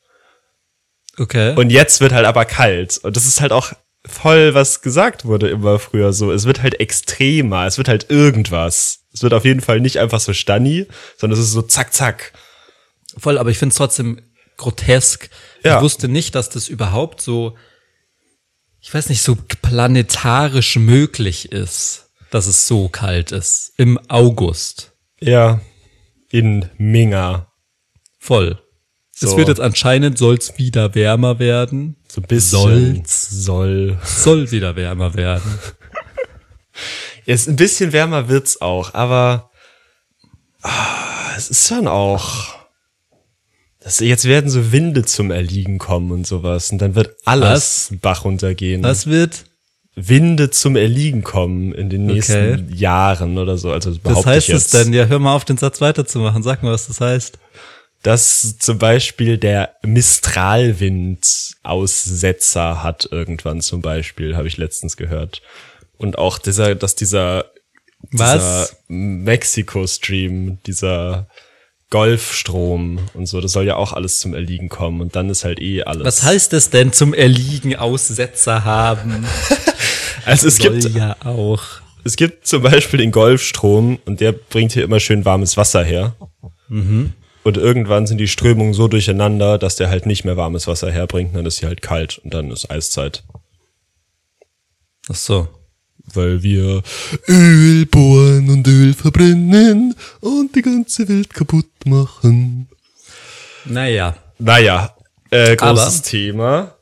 Okay. 1.19 1.55
Und 1.57 1.71
jetzt 1.71 2.01
wird 2.01 2.13
halt 2.13 2.27
aber 2.27 2.45
kalt. 2.47 2.99
Und 2.99 3.17
das 3.17 3.27
ist 3.27 3.41
halt 3.41 3.53
auch 3.53 3.73
voll, 4.07 4.55
was 4.55 4.81
gesagt 4.81 5.25
wurde 5.25 5.49
immer 5.49 5.79
früher 5.79 6.13
so. 6.13 6.33
Es 6.33 6.47
wird 6.47 6.63
halt 6.63 6.81
extremer, 6.81 7.67
es 7.67 7.77
wird 7.77 7.89
halt 7.89 8.11
irgendwas. 8.11 9.01
Es 9.13 9.23
wird 9.23 9.35
auf 9.35 9.45
jeden 9.45 9.61
Fall 9.61 9.81
nicht 9.81 9.99
einfach 9.99 10.21
so 10.21 10.33
Stanni, 10.33 10.87
sondern 11.19 11.39
es 11.39 11.47
ist 11.47 11.53
so 11.53 11.63
zack, 11.63 11.93
zack. 11.93 12.33
Voll, 13.19 13.39
aber 13.39 13.51
ich 13.51 13.59
finde 13.59 13.73
es 13.73 13.77
trotzdem 13.77 14.21
grotesk. 14.57 15.31
Ja. 15.65 15.77
Ich 15.77 15.83
wusste 15.83 16.09
nicht, 16.09 16.35
dass 16.35 16.49
das 16.51 16.69
überhaupt 16.69 17.21
so, 17.21 17.57
ich 18.81 18.93
weiß 18.93 19.09
nicht, 19.09 19.23
so 19.23 19.37
planetarisch 19.63 20.77
möglich 20.77 21.53
ist, 21.53 22.11
dass 22.31 22.47
es 22.47 22.67
so 22.67 22.89
kalt 22.89 23.33
ist. 23.33 23.73
Im 23.77 23.99
August. 24.09 24.93
Ja, 25.21 25.61
in 26.31 26.71
Minga. 26.77 27.53
Voll. 28.19 28.61
Es 29.15 29.31
So. 29.31 29.37
wird 29.39 29.49
jetzt 29.49 29.61
anscheinend, 29.61 30.19
soll's 30.19 30.59
wieder 30.59 30.95
wärmer 30.95 31.39
werden. 31.39 31.97
So 32.07 32.21
ein 32.21 32.27
bisschen. 32.27 32.97
Soll's. 33.05 33.31
Soll. 33.31 33.99
Soll 34.05 34.51
wieder 34.51 34.77
wärmer 34.77 35.15
werden. 35.15 35.59
Jetzt 37.25 37.49
ein 37.49 37.57
bisschen 37.57 37.93
wärmer 37.93 38.29
wird's 38.29 38.61
auch, 38.61 38.95
aber 38.95 39.51
ah, 40.63 41.35
es 41.37 41.51
ist 41.51 41.67
schon 41.67 41.89
auch. 41.89 42.56
Das, 43.87 44.01
jetzt 44.01 44.25
werden 44.25 44.51
so 44.51 44.73
Winde 44.73 45.05
zum 45.05 45.31
Erliegen 45.31 45.79
kommen 45.79 46.11
und 46.11 46.27
sowas. 46.27 46.73
Und 46.73 46.79
dann 46.79 46.97
wird 46.97 47.15
alles 47.25 47.93
Bach 48.03 48.25
runtergehen. 48.25 48.83
Was 48.83 49.07
wird? 49.07 49.45
Winde 49.95 50.51
zum 50.51 50.75
Erliegen 50.75 51.23
kommen 51.23 51.73
in 51.73 51.89
den 51.89 52.07
nächsten 52.07 52.55
Okay. 52.55 52.65
Jahren 52.75 53.39
oder 53.39 53.57
so. 53.57 53.71
Also 53.71 53.93
Was 53.93 53.99
behaupte 53.99 54.31
heißt 54.31 54.49
es 54.49 54.71
denn? 54.71 54.93
Ja, 54.93 55.05
hör 55.05 55.21
mal 55.21 55.37
auf, 55.37 55.45
den 55.45 55.57
Satz 55.57 55.81
weiterzumachen. 55.81 56.43
Sag 56.43 56.65
mal, 56.65 56.73
was 56.73 56.89
das 56.89 57.01
heißt. 57.01 57.39
dass 58.03 58.59
zum 58.59 58.79
Beispiel 58.79 59.39
der 59.39 59.77
Mistralwind 59.83 61.55
Aussetzer 61.63 62.83
hat 62.83 63.09
irgendwann 63.13 63.61
zum 63.61 63.83
Beispiel, 63.83 64.37
habe 64.37 64.49
ich 64.49 64.57
letztens 64.57 64.97
gehört. 64.97 65.43
Und 65.97 66.19
auch 66.19 66.39
dieser, 66.39 66.75
dass 66.75 66.97
dieser, 66.97 67.47
dieser 68.13 68.63
Was? 68.63 68.77
Mexiko-Stream, 68.89 70.59
dieser 70.67 71.29
Golfstrom 71.91 72.99
und 73.15 73.27
so, 73.27 73.41
das 73.41 73.53
soll 73.53 73.65
ja 73.67 73.77
auch 73.77 73.93
alles 73.93 74.19
zum 74.19 74.35
Erliegen 74.35 74.69
kommen 74.69 75.01
und 75.01 75.15
dann 75.15 75.31
ist 75.31 75.45
halt 75.45 75.61
eh 75.61 75.83
alles. 75.85 76.05
Was 76.05 76.23
heißt 76.23 76.53
es 76.53 76.71
denn 76.71 76.93
zum 76.93 77.15
Erliegen 77.15 77.77
Aussetzer 77.77 78.65
haben? 78.65 79.25
Also 80.25 80.49
es 80.49 80.59
gibt, 80.59 80.83
Soll 80.83 80.91
ja 80.97 81.15
auch. 81.25 81.63
es 82.03 82.17
gibt 82.17 82.49
zum 82.49 82.63
Beispiel 82.63 82.99
den 82.99 83.13
Golfstrom 83.13 84.01
und 84.07 84.21
der 84.21 84.33
bringt 84.33 84.73
hier 84.73 84.83
immer 84.83 84.99
schön 84.99 85.25
warmes 85.25 85.57
Wasser 85.57 85.85
her. 85.85 86.17
Und 86.69 87.57
irgendwann 87.57 88.09
sind 88.09 88.19
die 88.19 88.27
Strömungen 88.27 88.75
so 88.75 88.89
durcheinander, 88.89 89.57
dass 89.57 89.77
der 89.77 89.89
halt 89.89 90.05
nicht 90.05 90.25
mehr 90.25 90.37
warmes 90.37 90.67
Wasser 90.67 90.91
herbringt, 90.91 91.37
dann 91.37 91.47
ist 91.47 91.61
hier 91.61 91.69
halt 91.69 91.81
kalt 91.81 92.19
und 92.19 92.35
dann 92.35 92.51
ist 92.51 92.69
Eiszeit. 92.69 93.23
Ach 95.09 95.15
so. 95.15 95.47
Weil 96.15 96.43
wir 96.43 96.83
Öl 97.29 97.87
bohren 97.87 98.49
und 98.51 98.67
Öl 98.67 98.95
verbrennen 98.95 99.95
und 100.21 100.55
die 100.55 100.63
ganze 100.63 101.09
Welt 101.09 101.35
kaputt 101.35 101.69
machen. 101.85 102.69
Naja. 103.65 104.17
Naja, 104.39 104.95
äh, 105.31 105.57
großes 105.57 105.97
Aber 105.99 106.03
Thema. 106.05 106.77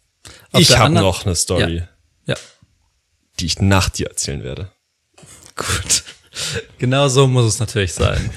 Ich 0.57 0.77
habe 0.77 0.93
noch 0.95 1.25
eine 1.25 1.35
Story, 1.35 1.77
Ja. 1.79 1.89
Ja. 2.27 2.35
die 3.41 3.47
ich 3.47 3.61
nach 3.61 3.89
dir 3.89 4.09
erzählen 4.09 4.43
werde. 4.45 4.71
Gut. 5.57 6.05
Genau 6.79 7.09
so 7.09 7.27
muss 7.27 7.47
es 7.47 7.61
natürlich 7.61 7.93
sein. 7.93 8.31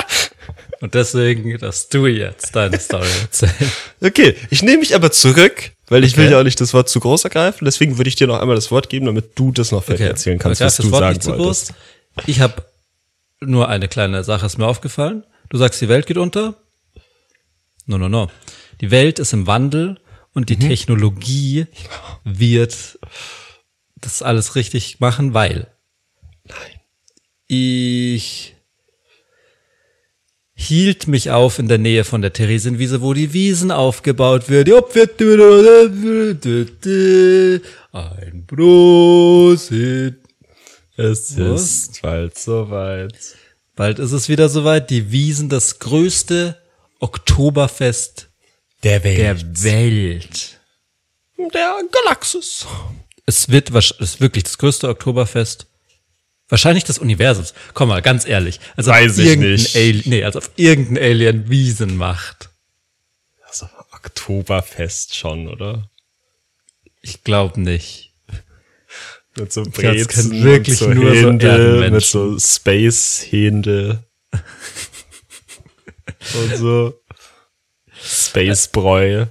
Und 0.80 0.94
deswegen, 0.94 1.58
dass 1.58 1.88
du 1.88 2.06
jetzt 2.06 2.54
deine 2.54 2.78
Story 2.78 3.08
erzählen. 3.22 3.52
Okay, 4.02 4.36
ich 4.50 4.62
nehme 4.62 4.78
mich 4.78 4.94
aber 4.94 5.10
zurück, 5.10 5.72
weil 5.88 6.04
ich 6.04 6.12
Okay. 6.14 6.22
will 6.24 6.30
ja 6.32 6.40
auch 6.40 6.44
nicht 6.44 6.60
das 6.60 6.74
Wort 6.74 6.88
zu 6.88 7.00
groß 7.00 7.24
ergreifen. 7.24 7.64
Deswegen 7.64 7.96
würde 7.98 8.08
ich 8.08 8.16
dir 8.16 8.26
noch 8.26 8.40
einmal 8.40 8.56
das 8.56 8.70
Wort 8.70 8.88
geben, 8.88 9.06
damit 9.06 9.38
du 9.38 9.52
das 9.52 9.72
noch 9.72 9.84
fertig 9.84 10.06
erzählen 10.06 10.38
kannst, 10.38 10.60
was 10.60 10.76
du 10.76 10.90
Wort 10.90 11.00
sagen 11.00 11.12
nicht 11.14 11.22
zu 11.22 11.30
wolltest. 11.38 11.68
groß. 11.68 12.26
Ich 12.26 12.40
habe 12.40 12.64
nur 13.40 13.68
eine 13.68 13.88
kleine 13.88 14.24
Sache 14.24 14.46
ist 14.46 14.58
mir 14.58 14.66
aufgefallen. 14.66 15.24
Du 15.50 15.58
sagst, 15.58 15.80
die 15.80 15.88
Welt 15.88 16.06
geht 16.06 16.16
unter. 16.16 16.54
No, 17.86 17.98
no, 17.98 18.08
no. 18.08 18.30
Die 18.80 18.90
Welt 18.90 19.18
ist 19.18 19.32
im 19.32 19.46
Wandel 19.46 20.00
und 20.34 20.42
Mhm. 20.42 20.46
die 20.46 20.58
Technologie 20.68 21.66
wird 22.24 22.98
das 23.96 24.22
alles 24.22 24.54
richtig 24.56 24.98
machen, 25.00 25.34
weil 25.34 25.68
ich 27.46 28.55
hielt 30.58 31.06
mich 31.06 31.30
auf 31.30 31.58
in 31.58 31.68
der 31.68 31.76
Nähe 31.78 32.02
von 32.02 32.22
der 32.22 32.32
Theresienwiese, 32.32 33.02
wo 33.02 33.12
die 33.12 33.32
Wiesen 33.34 33.70
aufgebaut 33.70 34.48
wird. 34.48 34.68
Ein 37.92 38.44
Prosit. 38.46 40.16
Es 40.96 41.38
Was? 41.38 41.62
ist 41.62 42.02
bald 42.02 42.38
soweit. 42.38 43.14
Bald 43.76 43.98
ist 43.98 44.12
es 44.12 44.30
wieder 44.30 44.48
soweit. 44.48 44.88
Die 44.88 45.12
Wiesen, 45.12 45.50
das 45.50 45.78
größte 45.78 46.56
Oktoberfest 47.00 48.30
Der 48.82 49.04
Welt. 49.04 49.18
der 49.18 49.38
Welt. 49.62 50.58
der 51.36 51.74
Galaxis. 51.92 52.66
Es 53.26 53.50
wird 53.50 53.70
es 53.74 53.90
ist 53.90 54.20
wirklich 54.22 54.44
das 54.44 54.56
größte 54.56 54.88
Oktoberfest. 54.88 55.66
Wahrscheinlich 56.48 56.84
des 56.84 56.98
Universums. 56.98 57.54
Komm 57.74 57.88
mal, 57.88 58.02
ganz 58.02 58.26
ehrlich. 58.26 58.60
Als 58.76 58.86
ob 58.86 58.94
Weiß 58.94 59.18
ich 59.18 59.36
nicht. 59.36 59.76
Alien, 59.76 60.02
nee, 60.06 60.24
als 60.24 60.36
ob 60.36 60.48
irgendein 60.56 61.02
Alien 61.02 61.50
Wiesen 61.50 61.96
macht. 61.96 62.50
Also 63.48 63.68
Oktoberfest 63.92 65.16
schon, 65.16 65.48
oder? 65.48 65.90
Ich 67.02 67.24
glaube 67.24 67.60
nicht. 67.60 68.12
Mit 69.36 69.52
so 69.52 69.64
Brezen 69.64 70.30
kann 70.30 70.44
wirklich 70.44 70.78
so 70.78 70.88
nur 70.88 71.14
so 71.14 71.28
Händel, 71.28 71.50
Erdenmenschen. 71.50 71.92
mit 71.92 72.04
so 72.04 72.38
Space-Händel. 72.38 73.98
und 74.32 76.56
so 76.56 76.94
Space-Bräu. 78.02 79.26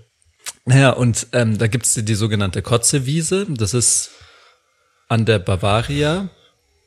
Naja, 0.66 0.92
und 0.92 1.28
ähm, 1.32 1.58
da 1.58 1.68
gibt's 1.68 1.94
die, 1.94 2.04
die 2.04 2.16
sogenannte 2.16 2.62
Kotzewiese. 2.62 3.48
Das 3.50 3.74
ist 3.74 4.12
an 5.08 5.26
der 5.26 5.40
Bavaria. 5.40 6.30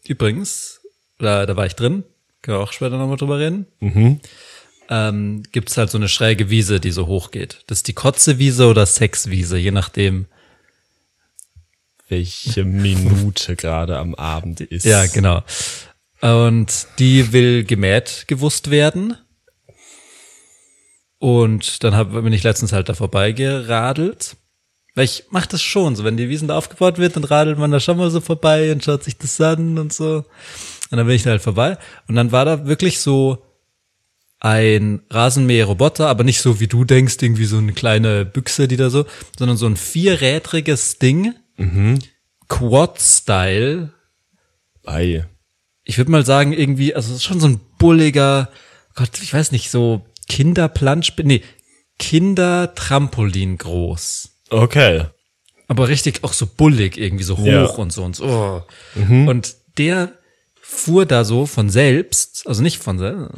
Übrigens, 0.08 0.80
da, 1.18 1.46
da 1.46 1.56
war 1.56 1.66
ich 1.66 1.74
drin. 1.74 2.02
Können 2.42 2.58
wir 2.58 2.62
auch 2.62 2.72
später 2.72 2.96
nochmal 2.96 3.18
drüber 3.18 3.38
reden. 3.38 3.66
Ähm, 4.88 5.42
gibt's 5.52 5.76
halt 5.76 5.90
so 5.90 5.98
eine 5.98 6.08
schräge 6.08 6.48
Wiese, 6.48 6.80
die 6.80 6.92
so 6.92 7.06
hoch 7.06 7.30
geht. 7.30 7.62
Das 7.66 7.78
ist 7.78 7.88
die 7.88 7.92
Kotzewiese 7.92 8.66
oder 8.66 8.86
Sexwiese, 8.86 9.58
je 9.58 9.70
nachdem. 9.70 10.26
Welche 12.08 12.64
Minute 12.64 13.54
gerade 13.54 13.98
am 13.98 14.14
Abend 14.14 14.62
ist. 14.62 14.86
Ja, 14.86 15.06
genau. 15.06 15.42
Und 16.22 16.86
die 16.98 17.32
will 17.32 17.64
gemäht 17.64 18.24
gewusst 18.28 18.70
werden. 18.70 19.14
Und 21.18 21.84
dann 21.84 21.94
hab, 21.94 22.12
bin 22.12 22.32
ich 22.32 22.44
letztens 22.44 22.72
halt 22.72 22.88
da 22.88 22.94
vorbeigeradelt. 22.94 24.36
Weil 24.98 25.04
ich 25.04 25.26
mach 25.30 25.46
das 25.46 25.62
schon, 25.62 25.94
so 25.94 26.02
wenn 26.02 26.16
die 26.16 26.28
Wiesen 26.28 26.48
da 26.48 26.56
aufgebaut 26.56 26.98
wird, 26.98 27.14
dann 27.14 27.22
radelt 27.22 27.56
man 27.56 27.70
da 27.70 27.78
schon 27.78 27.98
mal 27.98 28.10
so 28.10 28.20
vorbei 28.20 28.72
und 28.72 28.82
schaut 28.82 29.04
sich 29.04 29.16
das 29.16 29.40
an 29.40 29.78
und 29.78 29.92
so. 29.92 30.24
Und 30.90 30.96
dann 30.96 31.06
bin 31.06 31.14
ich 31.14 31.22
da 31.22 31.30
halt 31.30 31.40
vorbei. 31.40 31.78
Und 32.08 32.16
dann 32.16 32.32
war 32.32 32.44
da 32.44 32.66
wirklich 32.66 32.98
so 32.98 33.44
ein 34.40 35.02
Rasenmäher-Roboter, 35.08 36.08
aber 36.08 36.24
nicht 36.24 36.40
so 36.40 36.58
wie 36.58 36.66
du 36.66 36.84
denkst, 36.84 37.14
irgendwie 37.20 37.44
so 37.44 37.58
eine 37.58 37.74
kleine 37.74 38.24
Büchse, 38.24 38.66
die 38.66 38.76
da 38.76 38.90
so, 38.90 39.06
sondern 39.38 39.56
so 39.56 39.66
ein 39.66 39.76
vierrädriges 39.76 40.98
Ding, 40.98 41.32
Quad-Style, 42.48 43.92
Ei. 44.84 45.26
ich 45.84 45.96
würde 45.96 46.10
mal 46.10 46.26
sagen, 46.26 46.52
irgendwie, 46.52 46.96
also 46.96 47.10
es 47.10 47.18
ist 47.18 47.24
schon 47.24 47.38
so 47.38 47.46
ein 47.46 47.60
bulliger, 47.78 48.50
Gott, 48.96 49.10
ich 49.22 49.32
weiß 49.32 49.52
nicht, 49.52 49.70
so 49.70 50.04
Kinderplansch, 50.28 51.12
nee, 51.22 51.44
Kindertrampolin 52.00 53.58
groß. 53.58 54.37
Okay. 54.50 55.04
Aber 55.66 55.88
richtig 55.88 56.24
auch 56.24 56.32
so 56.32 56.46
bullig, 56.46 56.96
irgendwie 56.96 57.24
so 57.24 57.36
hoch 57.38 57.46
Ja. 57.46 57.64
und 57.66 57.92
so 57.92 58.02
und 58.04 58.16
so. 58.16 58.24
Oh. 58.24 58.62
Und 59.10 59.54
der 59.76 60.12
fuhr 60.60 61.06
da 61.06 61.24
so 61.24 61.46
von 61.46 61.70
selbst, 61.70 62.46
also 62.46 62.62
nicht 62.62 62.82
von 62.82 62.98
selbst, 62.98 63.30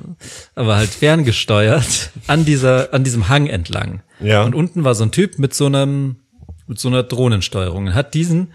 aber 0.54 0.76
halt 0.76 0.90
ferngesteuert 0.90 2.10
an 2.26 2.44
dieser, 2.44 2.92
an 2.94 3.04
diesem 3.04 3.28
Hang 3.28 3.46
entlang. 3.46 4.02
Ja. 4.20 4.42
Und 4.44 4.54
unten 4.54 4.84
war 4.84 4.94
so 4.94 5.04
ein 5.04 5.10
Typ 5.12 5.38
mit 5.38 5.54
so 5.54 5.66
einem, 5.66 6.16
mit 6.66 6.78
so 6.78 6.88
einer 6.88 7.02
Drohnensteuerung 7.02 7.86
und 7.88 7.94
hat 7.94 8.14
diesen 8.14 8.52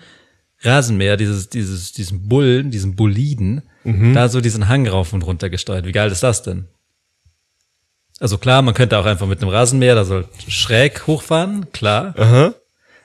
Rasenmäher, 0.61 1.15
dieses, 1.17 1.49
dieses, 1.49 1.91
diesen 1.93 2.27
Bullen, 2.27 2.71
diesen 2.71 2.95
Boliden, 2.95 3.61
da 3.83 4.29
so 4.29 4.41
diesen 4.41 4.67
Hang 4.67 4.87
rauf 4.87 5.13
und 5.13 5.21
runter 5.21 5.49
gesteuert. 5.51 5.85
Wie 5.85 5.91
geil 5.91 6.11
ist 6.11 6.23
das 6.23 6.41
denn? 6.41 6.65
Also 8.19 8.37
klar, 8.37 8.61
man 8.61 8.73
könnte 8.73 8.97
auch 8.97 9.05
einfach 9.05 9.27
mit 9.27 9.41
einem 9.41 9.49
Rasenmäher 9.51 9.95
da 9.95 10.05
so 10.05 10.23
schräg 10.47 11.05
hochfahren, 11.07 11.71
klar. 11.73 12.13
Aha. 12.17 12.53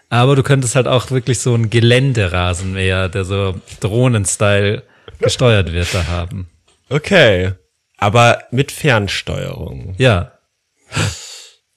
Aber 0.08 0.36
du 0.36 0.42
könntest 0.42 0.74
halt 0.76 0.86
auch 0.88 1.10
wirklich 1.10 1.38
so 1.40 1.54
einen 1.54 1.70
Geländerasenmäher, 1.70 3.08
der 3.08 3.24
so 3.24 3.60
Drohnen-Style 3.80 4.82
gesteuert 5.18 5.72
wird, 5.72 5.92
da 5.94 6.06
haben. 6.06 6.48
Okay. 6.88 7.52
Aber 7.98 8.42
mit 8.50 8.72
Fernsteuerung. 8.72 9.94
Ja. 9.98 10.32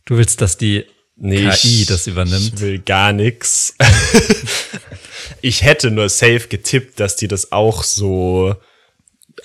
Du 0.05 0.17
willst, 0.17 0.41
dass 0.41 0.57
die 0.57 0.85
Nee, 1.15 1.47
KI 1.49 1.81
ich- 1.81 1.85
das 1.85 2.07
übernimmt? 2.07 2.53
Ich 2.55 2.59
will 2.61 2.79
gar 2.79 3.13
nix. 3.13 3.75
ich 5.41 5.61
hätte 5.63 5.91
nur 5.91 6.09
safe 6.09 6.47
getippt, 6.47 6.99
dass 6.99 7.15
die 7.15 7.27
das 7.27 7.51
auch 7.51 7.83
so 7.83 8.55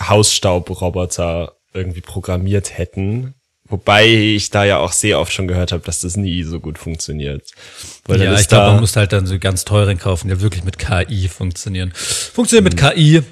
Hausstaubroboter 0.00 1.56
irgendwie 1.74 2.00
programmiert 2.00 2.76
hätten. 2.78 3.34
Wobei 3.70 4.06
ich 4.06 4.50
da 4.50 4.64
ja 4.64 4.78
auch 4.78 4.92
sehr 4.92 5.20
oft 5.20 5.32
schon 5.32 5.46
gehört 5.46 5.72
habe, 5.72 5.82
dass 5.84 6.00
das 6.00 6.16
nie 6.16 6.42
so 6.42 6.58
gut 6.58 6.78
funktioniert. 6.78 7.50
Weil 8.06 8.18
dann 8.18 8.32
ja, 8.32 8.40
ich 8.40 8.48
glaube, 8.48 8.72
man 8.72 8.80
muss 8.80 8.96
halt 8.96 9.12
dann 9.12 9.26
so 9.26 9.38
ganz 9.38 9.64
teuren 9.64 9.98
kaufen, 9.98 10.28
die 10.28 10.40
wirklich 10.40 10.64
mit 10.64 10.78
KI 10.78 11.28
funktionieren. 11.28 11.92
Funktioniert 11.94 12.64
mit 12.64 12.76
KI. 12.76 13.22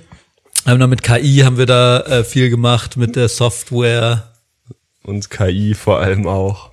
Haben 0.66 0.80
da 0.80 0.86
mit 0.86 1.02
KI 1.02 1.42
haben 1.44 1.56
wir 1.58 1.66
da 1.66 2.00
äh, 2.00 2.24
viel 2.24 2.50
gemacht 2.50 2.96
mit 2.96 3.16
der 3.16 3.28
Software. 3.28 4.32
und 5.04 5.30
KI 5.30 5.74
vor 5.74 6.00
allem 6.00 6.26
auch. 6.26 6.70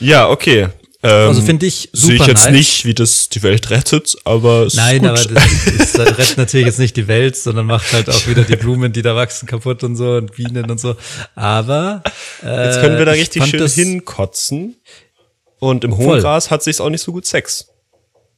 Ja, 0.00 0.28
okay. 0.28 0.68
Ähm, 1.02 1.28
Also 1.28 1.42
finde 1.42 1.66
ich 1.66 1.90
Sehe 1.92 2.14
ich 2.14 2.18
super 2.18 2.30
jetzt 2.30 2.44
nice. 2.46 2.52
nicht, 2.52 2.84
wie 2.84 2.94
das 2.94 3.28
die 3.28 3.42
Welt 3.44 3.70
rettet, 3.70 4.16
aber 4.24 4.66
es 4.66 4.74
Nein, 4.74 5.04
ist 5.04 5.28
aber 5.30 5.34
gut. 5.34 5.36
das, 5.78 5.92
das 5.92 6.18
rettet 6.18 6.38
natürlich 6.38 6.66
jetzt 6.66 6.78
nicht 6.80 6.96
die 6.96 7.06
Welt, 7.06 7.36
sondern 7.36 7.66
macht 7.66 7.92
halt 7.92 8.10
auch 8.10 8.26
wieder 8.26 8.42
die 8.42 8.56
Blumen, 8.56 8.92
die 8.92 9.02
da 9.02 9.14
wachsen, 9.14 9.46
kaputt 9.46 9.84
und 9.84 9.94
so 9.96 10.16
und 10.16 10.32
Bienen 10.34 10.68
und 10.70 10.80
so. 10.80 10.96
Aber 11.36 12.02
äh, 12.42 12.66
Jetzt 12.66 12.80
können 12.80 12.98
wir 12.98 13.04
da 13.04 13.14
ich 13.14 13.20
richtig 13.20 13.44
schön 13.46 13.68
hinkotzen. 13.68 14.76
Und 15.60 15.82
im 15.84 15.96
hohen 15.96 16.06
Voll. 16.06 16.20
Gras 16.20 16.50
hat 16.50 16.62
sich's 16.62 16.80
auch 16.80 16.90
nicht 16.90 17.02
so 17.02 17.12
gut 17.12 17.26
Sex 17.26 17.66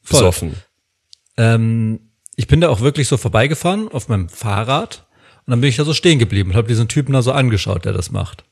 Voll. 0.02 0.20
besoffen. 0.20 0.54
Ähm, 1.36 2.00
ich 2.36 2.46
bin 2.46 2.60
da 2.60 2.68
auch 2.70 2.80
wirklich 2.80 3.08
so 3.08 3.16
vorbeigefahren 3.16 3.88
auf 3.88 4.08
meinem 4.08 4.28
Fahrrad 4.28 5.06
und 5.46 5.50
dann 5.50 5.60
bin 5.60 5.68
ich 5.70 5.76
da 5.76 5.84
so 5.84 5.92
stehen 5.94 6.18
geblieben 6.18 6.50
und 6.50 6.56
habe 6.56 6.68
diesen 6.68 6.88
Typen 6.88 7.12
da 7.12 7.22
so 7.22 7.32
angeschaut, 7.32 7.84
der 7.84 7.92
das 7.92 8.10
macht. 8.10 8.44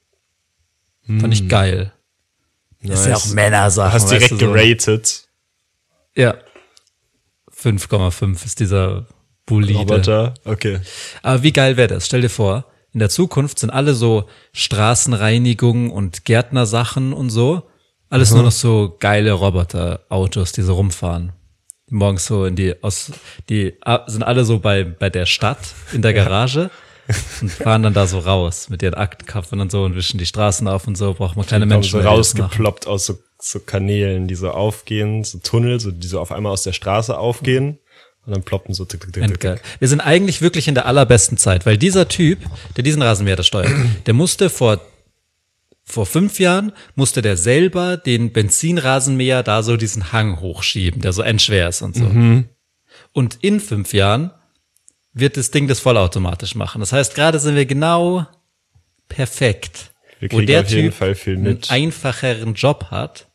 Fand 1.06 1.32
ich 1.32 1.48
geil. 1.48 1.92
Ist 2.80 3.06
ja 3.06 3.16
auch 3.16 3.26
Männersache. 3.26 3.92
Hast 3.92 4.10
direkt 4.10 4.30
weißt 4.30 4.40
du, 4.40 4.46
so. 4.46 4.52
geratet. 4.52 5.28
Ja. 6.14 6.36
5,5 7.54 8.44
ist 8.44 8.60
dieser 8.60 9.06
Bolide. 9.46 9.78
Roboter. 9.80 10.34
Okay. 10.44 10.80
Aber 11.22 11.42
wie 11.42 11.52
geil 11.52 11.76
wäre 11.76 11.88
das? 11.88 12.06
Stell 12.06 12.20
dir 12.20 12.30
vor, 12.30 12.66
in 12.92 13.00
der 13.00 13.08
Zukunft 13.08 13.58
sind 13.58 13.70
alle 13.70 13.94
so 13.94 14.28
Straßenreinigung 14.52 15.90
und 15.90 16.24
Gärtnersachen 16.24 17.12
und 17.12 17.30
so. 17.30 17.62
Alles 18.10 18.32
nur 18.32 18.42
noch 18.42 18.52
so 18.52 18.96
geile 18.98 19.32
Roboterautos, 19.32 20.52
die 20.52 20.62
so 20.62 20.74
rumfahren. 20.74 21.32
Die 21.90 21.94
morgens 21.94 22.26
so 22.26 22.46
in 22.46 22.56
die, 22.56 22.74
aus, 22.82 23.12
die 23.48 23.74
ah, 23.82 24.04
sind 24.06 24.22
alle 24.22 24.44
so 24.44 24.58
bei, 24.60 24.84
bei 24.84 25.10
der 25.10 25.26
Stadt 25.26 25.74
in 25.92 26.00
der 26.00 26.14
Garage 26.14 26.70
und 27.40 27.50
fahren 27.50 27.82
dann 27.82 27.94
da 27.94 28.06
so 28.06 28.18
raus 28.18 28.68
mit 28.68 28.82
ihren 28.82 28.94
Aktenkaffen 28.94 29.60
und 29.60 29.70
so 29.70 29.84
und 29.84 29.94
wischen 29.94 30.18
die 30.18 30.26
Straßen 30.26 30.68
auf 30.68 30.86
und 30.86 30.96
so. 30.96 31.14
Braucht 31.14 31.36
man 31.36 31.46
keine 31.46 31.62
Kommen 31.62 31.80
Menschen 31.80 31.92
so 31.92 32.00
die 32.00 32.06
rausgeploppt 32.06 32.86
aus 32.86 33.06
so, 33.06 33.18
so 33.40 33.60
Kanälen, 33.60 34.28
die 34.28 34.34
so 34.34 34.50
aufgehen, 34.50 35.24
so 35.24 35.38
Tunnel, 35.38 35.80
so, 35.80 35.90
die 35.90 36.06
so 36.06 36.20
auf 36.20 36.32
einmal 36.32 36.52
aus 36.52 36.62
der 36.62 36.72
Straße 36.72 37.16
aufgehen. 37.16 37.78
Und 38.26 38.34
dann 38.34 38.42
ploppen 38.42 38.74
so. 38.74 38.84
tick, 38.84 39.00
tick, 39.00 39.12
tick. 39.14 39.22
Endgeil. 39.22 39.60
Wir 39.78 39.88
sind 39.88 40.00
eigentlich 40.00 40.42
wirklich 40.42 40.68
in 40.68 40.74
der 40.74 40.84
allerbesten 40.84 41.38
Zeit, 41.38 41.64
weil 41.64 41.78
dieser 41.78 42.08
Typ, 42.08 42.40
der 42.76 42.84
diesen 42.84 43.00
Rasenmäher 43.00 43.36
da 43.36 43.42
steuert, 43.42 43.72
der 44.06 44.12
musste 44.12 44.50
vor, 44.50 44.80
vor 45.84 46.04
fünf 46.04 46.38
Jahren, 46.38 46.72
musste 46.94 47.22
der 47.22 47.38
selber 47.38 47.96
den 47.96 48.32
Benzinrasenmäher 48.32 49.42
da 49.42 49.62
so 49.62 49.78
diesen 49.78 50.12
Hang 50.12 50.40
hochschieben, 50.40 51.00
der 51.00 51.14
so 51.14 51.22
endschwer 51.22 51.70
ist 51.70 51.80
und 51.80 51.96
so. 51.96 52.04
Und 53.14 53.38
in 53.40 53.60
fünf 53.60 53.94
Jahren 53.94 54.30
wird 55.18 55.36
das 55.36 55.50
Ding 55.50 55.68
das 55.68 55.80
vollautomatisch 55.80 56.54
machen. 56.54 56.80
Das 56.80 56.92
heißt, 56.92 57.14
gerade 57.14 57.38
sind 57.38 57.54
wir 57.56 57.66
genau 57.66 58.26
perfekt. 59.08 59.92
Wir 60.20 60.30
wo 60.30 60.36
kriegen 60.36 60.46
der 60.46 60.60
auf 60.62 60.70
jeden 60.70 60.88
Typ 60.90 60.94
Fall 60.94 61.14
viel 61.14 61.34
einen 61.34 61.42
mit. 61.44 61.70
einfacheren 61.70 62.54
Job 62.54 62.86
hat. 62.90 63.26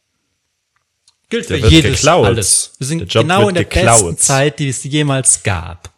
Gilt 1.29 1.49
Der 1.49 1.59
für 1.59 1.67
jedes 1.67 2.01
geklaut. 2.01 2.25
alles. 2.27 2.75
Wir 2.77 2.87
sind 2.87 3.09
genau 3.11 3.49
in 3.49 3.55
der 3.55 3.63
geklaut. 3.65 4.01
besten 4.01 4.17
Zeit, 4.17 4.59
die 4.59 4.69
es 4.69 4.83
jemals 4.83 5.43
gab. 5.43 5.91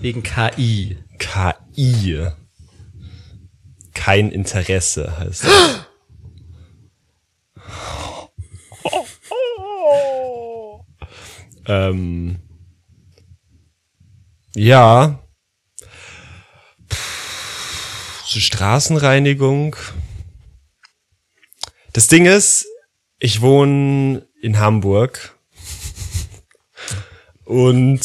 Wegen 0.00 0.22
KI. 0.22 0.96
KI. 1.18 2.26
Kein 3.94 4.30
Interesse 4.32 5.18
heißt 5.18 5.44
das. 5.44 5.86
ähm, 11.66 12.40
ja. 14.54 15.18
So 18.26 18.38
Straßenreinigung. 18.40 19.76
Das 21.92 22.06
Ding 22.06 22.26
ist, 22.26 22.66
ich 23.18 23.40
wohne 23.40 24.26
in 24.40 24.58
Hamburg 24.58 25.34
und 27.44 28.00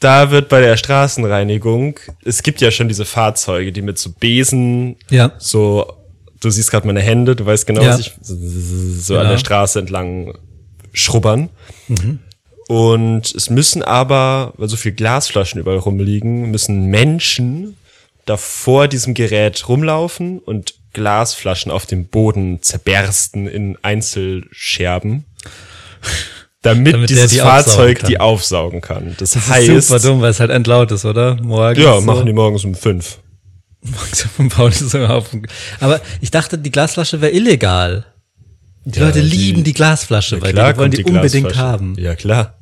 da 0.00 0.30
wird 0.32 0.48
bei 0.48 0.60
der 0.60 0.76
Straßenreinigung, 0.76 2.00
es 2.24 2.42
gibt 2.42 2.60
ja 2.60 2.70
schon 2.70 2.88
diese 2.88 3.04
Fahrzeuge, 3.04 3.72
die 3.72 3.80
mit 3.82 3.98
so 3.98 4.10
Besen, 4.12 4.96
Ja. 5.08 5.32
so, 5.38 5.92
du 6.40 6.50
siehst 6.50 6.70
gerade 6.70 6.86
meine 6.86 7.00
Hände, 7.00 7.36
du 7.36 7.46
weißt 7.46 7.66
genau, 7.66 7.82
Ja. 7.82 7.90
was 7.90 8.00
ich 8.00 8.12
so 8.20 9.14
an 9.14 9.20
Genau. 9.20 9.30
der 9.30 9.38
Straße 9.38 9.78
entlang 9.78 10.36
schrubbern. 10.92 11.48
Und 12.68 13.34
es 13.34 13.50
müssen 13.50 13.82
aber, 13.82 14.54
weil 14.56 14.68
so 14.68 14.76
viel 14.76 14.92
Glasflaschen 14.92 15.60
überall 15.60 15.78
rumliegen, 15.78 16.50
müssen 16.50 16.86
Menschen 16.86 17.76
da 18.26 18.36
vor 18.36 18.88
diesem 18.88 19.14
Gerät 19.14 19.68
rumlaufen 19.68 20.38
und 20.38 20.74
Glasflaschen 20.94 21.70
auf 21.70 21.86
dem 21.86 22.06
Boden 22.06 22.62
zerbersten 22.62 23.46
in 23.46 23.76
Einzelscherben, 23.82 25.24
damit, 26.62 26.94
Damit 26.94 27.10
dieses 27.10 27.32
die 27.32 27.42
aufsaugen 27.42 27.64
Fahrzeug 27.64 27.98
kann. 27.98 28.08
die 28.08 28.20
aufsaugen 28.20 28.80
kann. 28.80 29.14
Das, 29.18 29.32
Das 29.32 29.48
heißt, 29.48 29.68
ist 29.68 29.88
super 29.88 30.00
dumm, 30.00 30.20
weil 30.22 30.30
es 30.30 30.40
halt 30.40 30.50
endlaut 30.50 30.90
ist, 30.92 31.04
oder? 31.04 31.36
Morgens. 31.42 31.78
ja, 31.84 31.94
so. 31.96 32.00
machen 32.00 32.24
die 32.24 32.32
morgens 32.32 32.64
um 32.64 32.74
fünf. 32.74 33.18
vom 34.36 34.48
Bauen 34.48 34.70
die 34.72 34.84
so 34.84 35.04
auf. 35.04 35.26
Aber 35.80 36.00
ich 36.22 36.30
dachte, 36.30 36.56
die 36.56 36.70
Glasflasche 36.70 37.20
wäre 37.20 37.32
illegal. 37.32 38.06
Die 38.84 38.98
Ja, 38.98 39.06
Leute 39.06 39.22
die- 39.22 39.28
lieben 39.28 39.64
die 39.64 39.72
Glasflasche, 39.72 40.40
weil 40.42 40.52
die, 40.52 40.56
die 40.58 40.62
wollen 40.62 40.76
kommt 40.76 40.98
die, 40.98 41.04
unbedingt 41.04 41.56
haben. 41.56 41.94
Ja, 41.98 42.14
klar. 42.14 42.54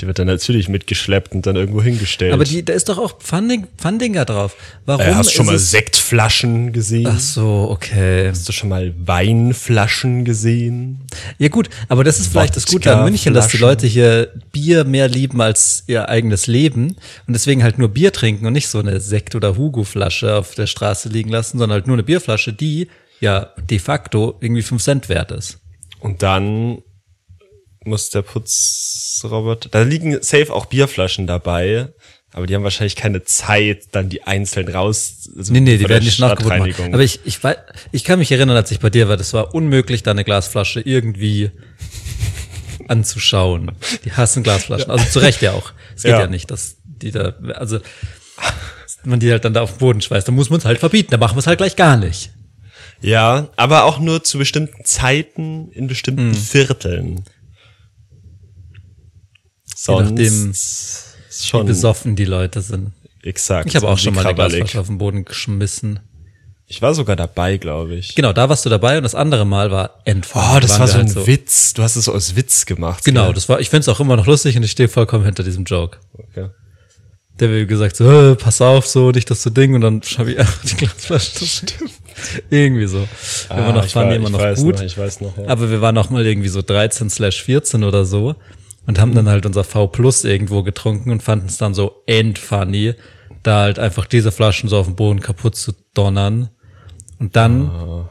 Die 0.00 0.06
wird 0.06 0.20
dann 0.20 0.28
natürlich 0.28 0.68
mitgeschleppt 0.68 1.32
und 1.34 1.44
dann 1.44 1.56
irgendwo 1.56 1.82
hingestellt. 1.82 2.32
Aber 2.32 2.44
die, 2.44 2.64
da 2.64 2.72
ist 2.72 2.88
doch 2.88 2.98
auch 2.98 3.18
Pfanding, 3.18 3.66
Pfandinger 3.76 4.24
drauf. 4.24 4.54
Warum 4.86 5.04
äh, 5.04 5.12
hast 5.14 5.30
du 5.30 5.34
schon 5.34 5.46
mal 5.46 5.58
Sektflaschen 5.58 6.72
gesehen? 6.72 7.08
Ach 7.10 7.18
so, 7.18 7.66
okay. 7.68 8.28
Hast 8.28 8.48
du 8.48 8.52
schon 8.52 8.68
mal 8.68 8.94
Weinflaschen 9.04 10.24
gesehen? 10.24 11.00
Ja 11.38 11.48
gut, 11.48 11.68
aber 11.88 12.04
das 12.04 12.20
ist 12.20 12.28
vielleicht 12.30 12.54
das 12.56 12.66
Gute 12.66 12.94
an 12.96 13.04
München, 13.04 13.34
dass 13.34 13.48
die. 13.48 13.56
Leute 13.56 13.88
hier 13.88 14.32
Bier 14.52 14.84
mehr 14.84 15.08
lieben 15.08 15.40
als 15.40 15.82
ihr 15.88 16.08
eigenes 16.08 16.46
Leben 16.46 16.94
und 17.26 17.32
deswegen 17.32 17.64
halt 17.64 17.78
nur 17.78 17.88
Bier 17.88 18.12
trinken 18.12 18.46
und 18.46 18.52
nicht 18.52 18.68
so 18.68 18.78
eine 18.78 19.00
Sekt- 19.00 19.34
oder 19.34 19.56
Hugo-Flasche 19.56 20.36
auf 20.36 20.54
der 20.54 20.68
Straße 20.68 21.08
liegen 21.08 21.30
lassen, 21.30 21.58
sondern 21.58 21.74
halt 21.74 21.86
nur 21.88 21.96
eine 21.96 22.04
Bierflasche, 22.04 22.52
die 22.52 22.86
ja 23.20 23.52
de 23.58 23.78
facto 23.78 24.36
irgendwie 24.40 24.62
5 24.62 24.82
Cent 24.82 25.08
wert 25.08 25.30
ist. 25.32 25.60
Und 26.00 26.22
dann 26.22 26.82
muss 27.84 28.10
der 28.10 28.22
Putzroboter. 28.22 29.68
Da 29.70 29.82
liegen 29.82 30.22
safe 30.22 30.52
auch 30.52 30.66
Bierflaschen 30.66 31.26
dabei, 31.26 31.88
aber 32.32 32.46
die 32.46 32.54
haben 32.54 32.62
wahrscheinlich 32.62 32.96
keine 32.96 33.24
Zeit, 33.24 33.88
dann 33.92 34.08
die 34.08 34.22
einzeln 34.24 34.68
raus. 34.68 35.30
Also 35.36 35.52
Nee, 35.52 35.60
nee, 35.60 35.78
die 35.78 35.88
werden 35.88 36.04
nicht 36.04 36.20
nachgebaut 36.20 36.58
machen. 36.58 36.94
Aber 36.94 37.02
ich, 37.02 37.20
ich, 37.24 37.42
weiß, 37.42 37.56
ich 37.92 38.04
kann 38.04 38.18
mich 38.18 38.30
erinnern, 38.30 38.56
als 38.56 38.70
ich 38.70 38.80
bei 38.80 38.90
dir 38.90 39.08
war, 39.08 39.16
das 39.16 39.32
war 39.32 39.54
unmöglich, 39.54 40.02
da 40.02 40.10
eine 40.10 40.24
Glasflasche 40.24 40.80
irgendwie 40.80 41.50
anzuschauen. 42.88 43.72
Die 44.04 44.12
hassen 44.12 44.42
Glasflaschen. 44.42 44.90
Also 44.90 45.04
zu 45.06 45.18
Recht 45.20 45.42
ja 45.42 45.52
auch. 45.52 45.72
Es 45.96 46.02
geht 46.02 46.12
ja. 46.12 46.20
Ja. 46.20 46.26
nicht, 46.26 46.50
dass 46.50 46.76
die 46.84 47.10
da, 47.10 47.34
also 47.54 47.80
man 49.04 49.20
die 49.20 49.30
halt 49.30 49.44
dann 49.44 49.54
da 49.54 49.62
auf 49.62 49.72
den 49.72 49.78
Boden 49.78 50.00
schweißt. 50.00 50.28
Da 50.28 50.32
muss 50.32 50.50
man 50.50 50.58
es 50.58 50.64
halt 50.64 50.78
verbieten. 50.78 51.10
Da 51.10 51.16
machen 51.16 51.36
wir 51.36 51.40
es 51.40 51.46
halt 51.46 51.58
gleich 51.58 51.76
gar 51.76 51.96
nicht. 51.96 52.30
Ja, 53.00 53.48
aber 53.56 53.84
auch 53.84 53.98
nur 54.00 54.24
zu 54.24 54.38
bestimmten 54.38 54.84
Zeiten 54.84 55.70
in 55.72 55.82
Hm. 55.82 55.86
bestimmten 55.88 56.34
Vierteln. 56.34 57.24
nachdem, 59.86 60.16
Sonst 60.16 61.14
ist 61.28 61.44
Wie 61.44 61.46
schon 61.46 61.66
besoffen 61.66 62.16
die 62.16 62.24
Leute 62.24 62.60
sind. 62.60 62.92
exakt. 63.22 63.68
Ich 63.68 63.76
habe 63.76 63.88
auch 63.88 63.96
wie 63.96 64.02
schon 64.02 64.14
mal 64.14 64.24
eine. 64.26 64.34
Glasflasche 64.34 64.80
auf 64.80 64.86
den 64.88 64.98
Boden 64.98 65.24
geschmissen. 65.24 66.00
Ich 66.70 66.82
war 66.82 66.92
sogar 66.94 67.16
dabei, 67.16 67.56
glaube 67.56 67.94
ich. 67.94 68.14
Genau, 68.14 68.34
da 68.34 68.48
warst 68.50 68.66
du 68.66 68.68
dabei 68.68 68.98
und 68.98 69.02
das 69.02 69.14
andere 69.14 69.46
Mal 69.46 69.70
war 69.70 70.02
Endfall. 70.04 70.56
Oh, 70.56 70.60
das 70.60 70.72
Da 70.74 70.80
war 70.80 70.88
so 70.88 70.98
ein 70.98 71.06
halt 71.14 71.26
Witz. 71.26 71.72
Du 71.72 71.82
hast 71.82 71.96
es 71.96 72.04
so 72.04 72.12
aus 72.12 72.36
Witz 72.36 72.66
gemacht. 72.66 73.04
Genau, 73.04 73.26
gell? 73.26 73.34
das 73.34 73.48
war, 73.48 73.58
ich 73.60 73.70
find's 73.70 73.88
auch 73.88 74.00
immer 74.00 74.16
noch 74.16 74.26
lustig 74.26 74.54
und 74.56 74.64
ich 74.64 74.70
stehe 74.72 74.88
vollkommen 74.90 75.24
hinter 75.24 75.44
diesem 75.44 75.64
Joke. 75.64 75.98
Okay. 76.12 76.50
Der 77.40 77.48
will 77.50 77.66
gesagt 77.66 77.96
so, 77.96 78.36
pass 78.38 78.60
auf, 78.60 78.86
so, 78.86 79.12
nicht 79.12 79.30
das 79.30 79.42
so 79.42 79.48
Ding 79.50 79.74
und 79.74 79.80
dann 79.80 80.02
schau 80.02 80.26
ich 80.26 80.38
einfach 80.38 80.62
die 80.64 80.74
Glasflasche. 80.76 81.46
Stimmt. 81.46 81.92
irgendwie 82.50 82.86
so. 82.86 82.98
Wir 83.48 83.56
waren 83.56 83.74
noch, 83.74 83.84
Ah, 83.84 83.94
waren 83.94 84.08
war- 84.08 84.14
immer 84.16 84.30
noch 84.30 84.54
gut. 84.56 84.76
noch, 84.76 84.82
ich 84.82 84.96
weiß 84.98 85.20
noch, 85.20 85.36
ja. 85.38 85.48
Aber 85.48 85.70
wir 85.70 85.80
waren 85.80 85.94
noch 85.94 86.10
mal 86.10 86.24
irgendwie 86.26 86.48
so 86.48 86.62
13 86.62 87.10
slash 87.10 87.42
14 87.42 87.84
oder 87.84 88.04
so 88.04 88.34
und 88.86 88.98
haben 89.00 89.14
dann 89.14 89.28
halt 89.28 89.46
unser 89.46 89.64
V 89.64 89.86
Plus 89.88 90.24
irgendwo 90.24 90.62
getrunken 90.62 91.10
und 91.10 91.22
fanden 91.22 91.46
es 91.46 91.58
dann 91.58 91.74
so 91.74 92.02
endfunny, 92.06 92.94
da 93.42 93.60
halt 93.62 93.78
einfach 93.78 94.06
diese 94.06 94.32
Flaschen 94.32 94.68
so 94.68 94.78
auf 94.78 94.86
dem 94.86 94.96
Boden 94.96 95.20
kaputt 95.20 95.56
zu 95.56 95.72
donnern. 95.94 96.48
Und 97.18 97.36
dann, 97.36 97.68
Ah. 97.68 98.10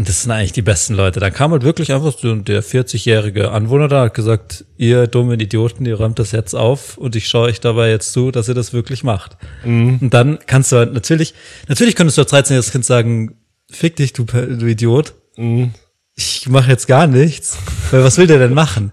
Und 0.00 0.08
das 0.08 0.22
sind 0.22 0.30
eigentlich 0.30 0.52
die 0.52 0.62
besten 0.62 0.94
Leute. 0.94 1.20
Dann 1.20 1.30
kam 1.30 1.52
halt 1.52 1.62
wirklich 1.62 1.92
einfach 1.92 2.16
so 2.16 2.34
der 2.34 2.64
40-jährige 2.64 3.50
Anwohner 3.50 3.86
da, 3.86 4.04
hat 4.04 4.14
gesagt, 4.14 4.64
ihr 4.78 5.06
dummen 5.06 5.38
Idioten, 5.38 5.84
ihr 5.84 5.96
räumt 5.96 6.18
das 6.18 6.32
jetzt 6.32 6.54
auf 6.54 6.96
und 6.96 7.16
ich 7.16 7.28
schaue 7.28 7.48
euch 7.48 7.60
dabei 7.60 7.90
jetzt 7.90 8.14
zu, 8.14 8.30
dass 8.30 8.48
ihr 8.48 8.54
das 8.54 8.72
wirklich 8.72 9.04
macht. 9.04 9.36
Mhm. 9.62 9.98
Und 10.00 10.14
dann 10.14 10.38
kannst 10.46 10.72
du 10.72 10.76
halt 10.76 10.94
natürlich, 10.94 11.34
natürlich 11.68 11.96
könntest 11.96 12.16
du 12.16 12.22
als 12.22 12.32
13-jähriges 12.32 12.72
Kind 12.72 12.86
sagen, 12.86 13.34
fick 13.70 13.96
dich, 13.96 14.14
du, 14.14 14.24
du 14.24 14.64
Idiot. 14.64 15.12
Mhm. 15.36 15.74
Ich 16.16 16.48
mache 16.48 16.70
jetzt 16.70 16.86
gar 16.88 17.06
nichts. 17.06 17.58
Weil 17.90 18.02
was 18.02 18.16
will 18.16 18.26
der 18.26 18.38
denn 18.38 18.54
machen? 18.54 18.92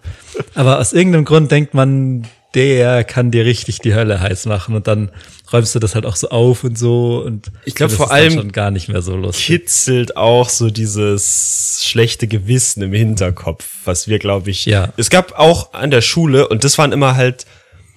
Aber 0.55 0.77
aus 0.77 0.91
irgendeinem 0.91 1.23
Grund 1.23 1.49
denkt 1.51 1.73
man, 1.73 2.27
der 2.57 3.03
kann 3.05 3.31
dir 3.31 3.45
richtig 3.45 3.79
die 3.79 3.93
Hölle 3.93 4.19
heiß 4.19 4.47
machen 4.47 4.75
und 4.75 4.87
dann 4.87 5.11
räumst 5.53 5.73
du 5.75 5.79
das 5.79 5.95
halt 5.95 6.05
auch 6.05 6.15
so 6.17 6.29
auf 6.29 6.63
und 6.65 6.77
so 6.77 7.23
und 7.23 7.51
Ich 7.63 7.75
glaub, 7.75 7.89
das 7.89 7.97
vor 7.97 8.11
allem 8.11 8.33
schon 8.33 8.51
gar 8.51 8.71
nicht 8.71 8.89
mehr 8.89 9.01
so 9.01 9.15
lustig. 9.15 9.45
kitzelt 9.45 10.17
auch 10.17 10.49
so 10.49 10.69
dieses 10.69 11.81
schlechte 11.85 12.27
Gewissen 12.27 12.81
im 12.81 12.91
Hinterkopf, 12.93 13.65
was 13.85 14.07
wir, 14.09 14.19
glaube 14.19 14.49
ich, 14.49 14.65
Ja. 14.65 14.91
es 14.97 15.09
gab 15.09 15.37
auch 15.39 15.71
an 15.73 15.91
der 15.91 16.01
Schule, 16.01 16.47
und 16.49 16.63
das 16.65 16.77
waren 16.77 16.91
immer 16.91 17.15
halt 17.15 17.45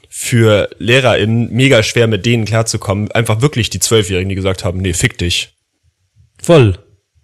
für 0.08 0.68
LehrerInnen 0.78 1.50
mega 1.52 1.82
schwer, 1.82 2.06
mit 2.06 2.26
denen 2.26 2.44
klarzukommen, 2.44 3.10
einfach 3.12 3.40
wirklich 3.40 3.70
die 3.70 3.80
Zwölfjährigen, 3.80 4.28
die 4.28 4.34
gesagt 4.34 4.62
haben, 4.64 4.78
nee, 4.80 4.92
fick 4.92 5.16
dich. 5.18 5.54
Voll. 6.42 6.78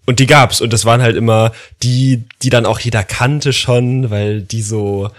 Und 0.06 0.20
die 0.20 0.26
gab's, 0.26 0.60
und 0.60 0.72
das 0.72 0.84
waren 0.84 1.02
halt 1.02 1.16
immer 1.16 1.52
die, 1.82 2.24
die 2.42 2.48
dann 2.50 2.64
auch 2.64 2.78
jeder 2.80 3.02
kannte 3.04 3.52
schon, 3.52 4.08
weil 4.10 4.40
die 4.40 4.62
so, 4.62 5.10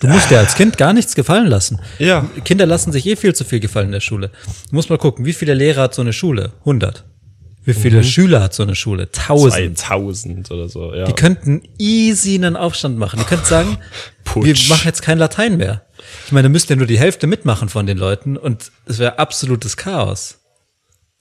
Du 0.00 0.08
musst 0.08 0.30
dir 0.30 0.38
als 0.38 0.54
Kind 0.54 0.78
gar 0.78 0.92
nichts 0.92 1.14
gefallen 1.14 1.46
lassen. 1.46 1.78
Ja. 1.98 2.26
Kinder 2.44 2.66
lassen 2.66 2.90
sich 2.90 3.06
eh 3.06 3.16
viel 3.16 3.34
zu 3.34 3.44
viel 3.44 3.60
gefallen 3.60 3.86
in 3.86 3.92
der 3.92 4.00
Schule. 4.00 4.30
Du 4.70 4.74
musst 4.74 4.88
mal 4.90 4.98
gucken, 4.98 5.24
wie 5.26 5.32
viele 5.34 5.54
Lehrer 5.54 5.82
hat 5.82 5.94
so 5.94 6.02
eine 6.02 6.12
Schule? 6.14 6.52
100. 6.60 7.04
Wie 7.64 7.74
viele 7.74 7.98
Mhm. 7.98 8.04
Schüler 8.04 8.42
hat 8.42 8.54
so 8.54 8.62
eine 8.62 8.74
Schule? 8.74 9.08
1000. 9.12 9.76
2000 9.78 10.50
oder 10.50 10.68
so, 10.70 10.94
ja. 10.94 11.04
Die 11.04 11.12
könnten 11.12 11.62
easy 11.78 12.34
einen 12.34 12.56
Aufstand 12.56 12.96
machen. 12.98 13.18
Die 13.20 13.26
könnten 13.26 13.44
sagen, 13.44 13.76
wir 14.34 14.54
machen 14.70 14.86
jetzt 14.86 15.02
kein 15.02 15.18
Latein 15.18 15.58
mehr. 15.58 15.82
Ich 16.24 16.32
meine, 16.32 16.44
da 16.44 16.48
müsste 16.48 16.72
ja 16.72 16.78
nur 16.78 16.86
die 16.86 16.98
Hälfte 16.98 17.26
mitmachen 17.26 17.68
von 17.68 17.86
den 17.86 17.98
Leuten 17.98 18.38
und 18.38 18.72
es 18.86 18.98
wäre 18.98 19.18
absolutes 19.18 19.76
Chaos. 19.76 20.38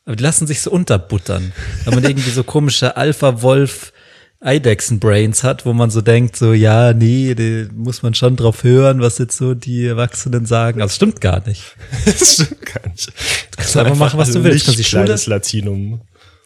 Aber 0.06 0.16
die 0.16 0.24
lassen 0.24 0.48
sich 0.48 0.62
so 0.62 0.72
unterbuttern. 0.72 1.52
Weil 1.84 1.96
man 1.96 2.04
irgendwie 2.10 2.32
so 2.32 2.44
komische 2.46 2.96
Alpha-Wolf 2.96 3.92
Eidechsen-Brains 4.42 5.44
hat, 5.44 5.66
wo 5.66 5.74
man 5.74 5.90
so 5.90 6.02
denkt, 6.02 6.36
so, 6.38 6.54
ja, 6.54 6.94
nee, 6.94 7.36
muss 7.76 8.04
man 8.04 8.14
schon 8.14 8.36
drauf 8.38 8.64
hören, 8.64 9.02
was 9.02 9.18
jetzt 9.18 9.38
so 9.38 9.54
die 9.54 9.86
Erwachsenen 9.86 10.46
sagen. 10.46 10.80
Aber 10.82 10.88
es 10.90 10.96
stimmt 10.96 11.20
gar 11.20 11.46
nicht. 11.46 11.64
das 12.06 12.36
stimmt 12.36 12.66
gar 12.66 12.88
nicht. 12.90 13.08
Du 13.08 13.58
kannst 13.58 13.78
einfach 13.78 13.96
machen, 13.98 14.18
was 14.18 14.32
du 14.32 14.44
willst. 14.44 14.62
Du 14.62 14.66
kannst 14.68 14.80
die 14.80 14.84
Schule- 14.86 15.04
kleines 15.06 15.28
Latinum. 15.28 16.02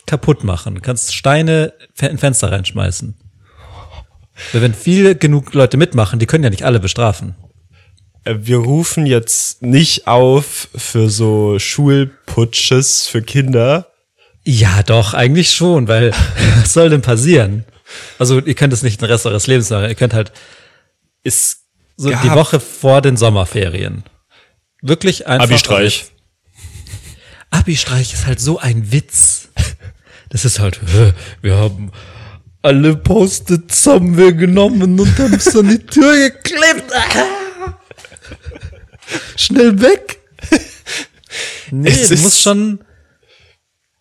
kaputt 0.07 0.43
machen. 0.43 0.75
Du 0.75 0.81
kannst 0.81 1.13
Steine 1.13 1.73
in 2.01 2.17
Fenster 2.17 2.51
reinschmeißen. 2.51 3.13
Weil 4.51 4.61
wenn 4.63 4.73
viele 4.73 5.15
genug 5.15 5.53
Leute 5.53 5.77
mitmachen, 5.77 6.17
die 6.17 6.25
können 6.25 6.43
ja 6.43 6.49
nicht 6.49 6.63
alle 6.63 6.79
bestrafen. 6.79 7.35
Äh, 8.23 8.37
Wir 8.41 8.57
rufen 8.57 9.05
jetzt 9.05 9.61
nicht 9.61 10.07
auf 10.07 10.67
für 10.75 11.09
so 11.11 11.59
Schulputsches 11.59 13.05
für 13.07 13.21
Kinder. 13.21 13.87
Ja, 14.43 14.81
doch, 14.81 15.13
eigentlich 15.13 15.51
schon, 15.51 15.87
weil 15.87 16.11
was 16.59 16.73
soll 16.73 16.89
denn 16.89 17.01
passieren? 17.03 17.65
Also 18.19 18.39
ihr 18.39 18.55
könnt 18.55 18.73
es 18.73 18.83
nicht 18.83 19.01
den 19.01 19.05
Rest 19.09 19.25
eures 19.25 19.47
Lebens 19.47 19.69
machen. 19.69 19.89
Ihr 19.89 19.95
könnt 19.95 20.13
halt 20.13 20.31
Es 21.23 21.65
so 21.95 22.09
gab 22.09 22.21
die 22.21 22.31
Woche 22.31 22.59
vor 22.59 23.01
den 23.01 23.17
Sommerferien. 23.17 24.03
Wirklich 24.81 25.27
einfach. 25.27 25.45
Abi-Streich. 25.45 26.05
Abi-Streich 27.51 28.13
ist 28.13 28.25
halt 28.25 28.39
so 28.41 28.59
ein 28.59 28.91
Witz. 28.91 29.49
Das 30.29 30.43
ist 30.45 30.59
halt, 30.59 30.79
wir 31.41 31.55
haben 31.55 31.91
alle 32.63 32.95
Post-its 32.95 33.85
haben 33.85 34.17
wir 34.17 34.33
genommen 34.33 34.99
und 34.99 35.19
haben 35.19 35.33
es 35.35 35.55
an 35.55 35.67
die 35.69 35.79
Tür 35.85 36.29
geklebt. 36.31 36.85
Schnell 39.35 39.81
weg. 39.81 40.19
Nee, 41.71 41.89
Es 41.89 42.07
du 42.09 42.13
ist- 42.15 42.23
musst 42.23 42.41
schon, 42.41 42.83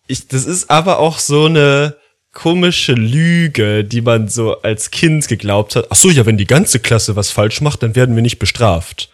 Ich, 0.07 0.27
das 0.27 0.45
ist 0.45 0.69
aber 0.69 0.99
auch 0.99 1.19
so 1.19 1.45
eine 1.45 1.95
komische 2.33 2.93
Lüge, 2.93 3.83
die 3.83 4.01
man 4.01 4.27
so 4.27 4.61
als 4.61 4.91
Kind 4.91 5.27
geglaubt 5.27 5.75
hat. 5.75 5.87
Ach 5.89 5.95
so, 5.95 6.09
ja, 6.09 6.25
wenn 6.25 6.37
die 6.37 6.47
ganze 6.47 6.79
Klasse 6.79 7.15
was 7.15 7.29
falsch 7.31 7.61
macht, 7.61 7.83
dann 7.83 7.95
werden 7.95 8.15
wir 8.15 8.21
nicht 8.23 8.39
bestraft. 8.39 9.09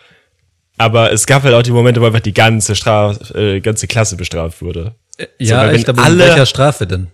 Aber 0.77 1.11
es 1.11 1.27
gab 1.27 1.43
halt 1.43 1.53
auch 1.53 1.61
die 1.61 1.71
Momente, 1.71 2.01
wo 2.01 2.05
einfach 2.05 2.21
die 2.21 2.33
ganze 2.33 2.75
Straf, 2.75 3.31
äh, 3.35 3.59
ganze 3.59 3.87
Klasse 3.87 4.15
bestraft 4.15 4.61
wurde. 4.61 4.95
ja, 5.37 5.57
weil 5.57 5.67
wenn 5.69 5.75
echt, 5.75 5.89
aber 5.89 6.03
alle- 6.03 6.19
welcher 6.29 6.45
Strafe 6.45 6.87
denn? 6.87 7.07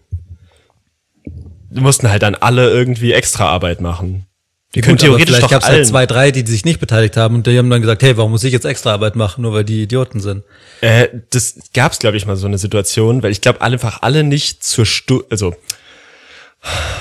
Die 1.71 1.81
mussten 1.81 2.09
halt 2.09 2.21
dann 2.23 2.35
alle 2.35 2.69
irgendwie 2.69 3.11
extra 3.11 3.47
Arbeit 3.47 3.81
machen. 3.81 4.27
Die 4.75 4.81
können 4.81 4.97
theoretisch 4.97 5.27
vielleicht 5.27 5.43
doch 5.43 5.49
gab 5.49 5.61
es 5.61 5.67
allen. 5.67 5.77
halt 5.77 5.87
zwei, 5.87 6.05
drei, 6.05 6.31
die 6.31 6.45
sich 6.45 6.65
nicht 6.65 6.79
beteiligt 6.79 7.17
haben 7.17 7.35
und 7.35 7.47
die 7.47 7.57
haben 7.57 7.69
dann 7.69 7.81
gesagt, 7.81 8.03
hey, 8.03 8.15
warum 8.17 8.31
muss 8.31 8.43
ich 8.43 8.51
jetzt 8.53 8.65
extra 8.65 8.91
Arbeit 8.93 9.15
machen, 9.15 9.41
nur 9.41 9.53
weil 9.53 9.63
die 9.63 9.81
Idioten 9.83 10.19
sind? 10.19 10.43
Äh, 10.81 11.07
das 11.31 11.55
gab's, 11.73 11.97
glaube 11.99 12.17
ich, 12.17 12.25
mal 12.25 12.35
so 12.35 12.45
eine 12.47 12.57
Situation, 12.57 13.23
weil 13.23 13.31
ich 13.31 13.41
glaube, 13.41 13.61
einfach 13.61 14.01
alle 14.03 14.23
nicht 14.23 14.63
zur 14.63 14.85
Stu 14.85 15.23
also 15.29 15.55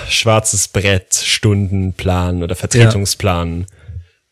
schwarzes 0.08 0.68
Brett, 0.68 1.14
Stundenplan 1.14 2.42
oder 2.42 2.54
Vertretungsplan. 2.54 3.66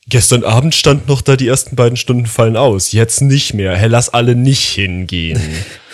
Gestern 0.09 0.45
Abend 0.45 0.75
stand 0.75 1.09
noch 1.09 1.23
da, 1.23 1.37
die 1.37 1.47
ersten 1.47 1.77
beiden 1.77 1.97
Stunden 1.97 2.27
fallen 2.27 2.57
aus. 2.57 2.93
Jetzt 2.93 3.23
nicht 3.23 3.55
mehr. 3.55 3.77
Hey, 3.77 3.89
lass 3.89 4.09
alle 4.09 4.35
nicht 4.35 4.69
hingehen. 4.69 5.41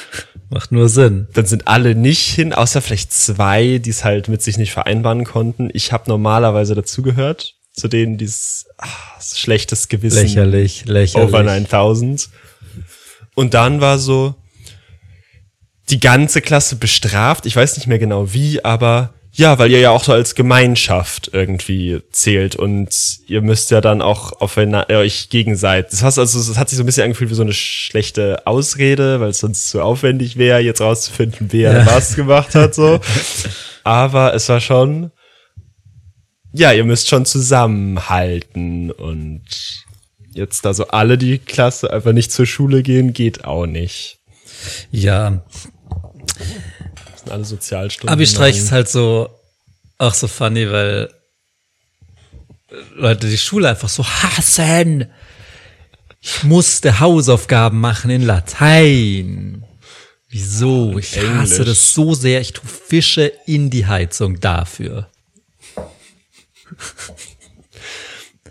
Macht 0.50 0.72
nur 0.72 0.88
Sinn. 0.88 1.28
Dann 1.34 1.44
sind 1.44 1.68
alle 1.68 1.94
nicht 1.94 2.26
hin, 2.26 2.54
außer 2.54 2.80
vielleicht 2.80 3.12
zwei, 3.12 3.78
die 3.78 3.90
es 3.90 4.04
halt 4.04 4.28
mit 4.28 4.42
sich 4.42 4.56
nicht 4.56 4.72
vereinbaren 4.72 5.24
konnten. 5.24 5.68
Ich 5.74 5.92
habe 5.92 6.04
normalerweise 6.08 6.74
dazugehört, 6.74 7.56
zu 7.74 7.86
denen 7.86 8.16
dieses 8.16 8.66
ah, 8.78 8.88
schlechtes 9.20 9.88
Gewissen. 9.88 10.22
Lächerlich, 10.22 10.86
lächerlich. 10.86 11.28
Over 11.28 11.42
9000. 11.42 12.30
Und 13.34 13.52
dann 13.52 13.82
war 13.82 13.98
so 13.98 14.36
die 15.90 16.00
ganze 16.00 16.40
Klasse 16.40 16.76
bestraft. 16.76 17.44
Ich 17.44 17.54
weiß 17.54 17.76
nicht 17.76 17.86
mehr 17.86 17.98
genau 17.98 18.32
wie, 18.32 18.64
aber 18.64 19.14
ja, 19.38 19.56
weil 19.60 19.70
ihr 19.70 19.78
ja 19.78 19.90
auch 19.90 20.02
so 20.02 20.12
als 20.12 20.34
Gemeinschaft 20.34 21.30
irgendwie 21.32 22.00
zählt 22.10 22.56
und 22.56 22.88
ihr 23.28 23.40
müsst 23.40 23.70
ja 23.70 23.80
dann 23.80 24.02
auch 24.02 24.32
aufeinander, 24.40 24.90
äh, 24.90 24.96
euch 24.96 25.28
gegenseitig. 25.30 25.92
Das 25.92 26.02
heißt 26.02 26.18
also, 26.18 26.40
es 26.40 26.58
hat 26.58 26.68
sich 26.68 26.76
so 26.76 26.82
ein 26.82 26.86
bisschen 26.86 27.04
angefühlt 27.04 27.30
wie 27.30 27.34
so 27.36 27.42
eine 27.42 27.52
schlechte 27.52 28.44
Ausrede, 28.48 29.20
weil 29.20 29.28
es 29.30 29.38
sonst 29.38 29.68
zu 29.68 29.80
aufwendig 29.80 30.38
wäre, 30.38 30.58
jetzt 30.58 30.80
rauszufinden, 30.80 31.52
wer 31.52 31.72
Ja. 31.72 31.86
was 31.86 32.16
gemacht 32.16 32.56
hat, 32.56 32.74
so. 32.74 32.98
Aber 33.84 34.34
es 34.34 34.48
war 34.48 34.60
schon, 34.60 35.12
ja, 36.52 36.72
ihr 36.72 36.84
müsst 36.84 37.08
schon 37.08 37.24
zusammenhalten 37.24 38.90
und 38.90 39.44
jetzt 40.34 40.64
da 40.64 40.74
so 40.74 40.88
alle 40.88 41.16
die 41.16 41.38
Klasse 41.38 41.92
einfach 41.92 42.12
nicht 42.12 42.32
zur 42.32 42.44
Schule 42.46 42.82
gehen, 42.82 43.12
geht 43.12 43.44
auch 43.44 43.66
nicht. 43.66 44.18
Ja, 44.90 45.44
Sind 47.28 47.34
alle 47.34 47.44
Sozialstunden. 47.44 48.08
Abi-Streich 48.08 48.56
ist 48.56 48.72
halt 48.72 48.88
so, 48.88 49.28
auch 49.98 50.14
so 50.14 50.28
funny, 50.28 50.70
weil 50.70 51.12
Leute 52.94 53.28
die 53.28 53.38
Schule 53.38 53.68
einfach 53.68 53.88
so 53.88 54.04
hassen. 54.04 55.10
Ich 56.20 56.42
musste 56.42 57.00
Hausaufgaben 57.00 57.80
machen 57.80 58.10
in 58.10 58.22
Latein. 58.22 59.64
Wieso? 60.30 60.98
Ich 60.98 61.18
hasse 61.18 61.64
das 61.64 61.92
so 61.92 62.14
sehr. 62.14 62.40
Ich 62.40 62.52
tue 62.52 62.68
Fische 62.68 63.32
in 63.46 63.70
die 63.70 63.86
Heizung 63.86 64.40
dafür. 64.40 65.08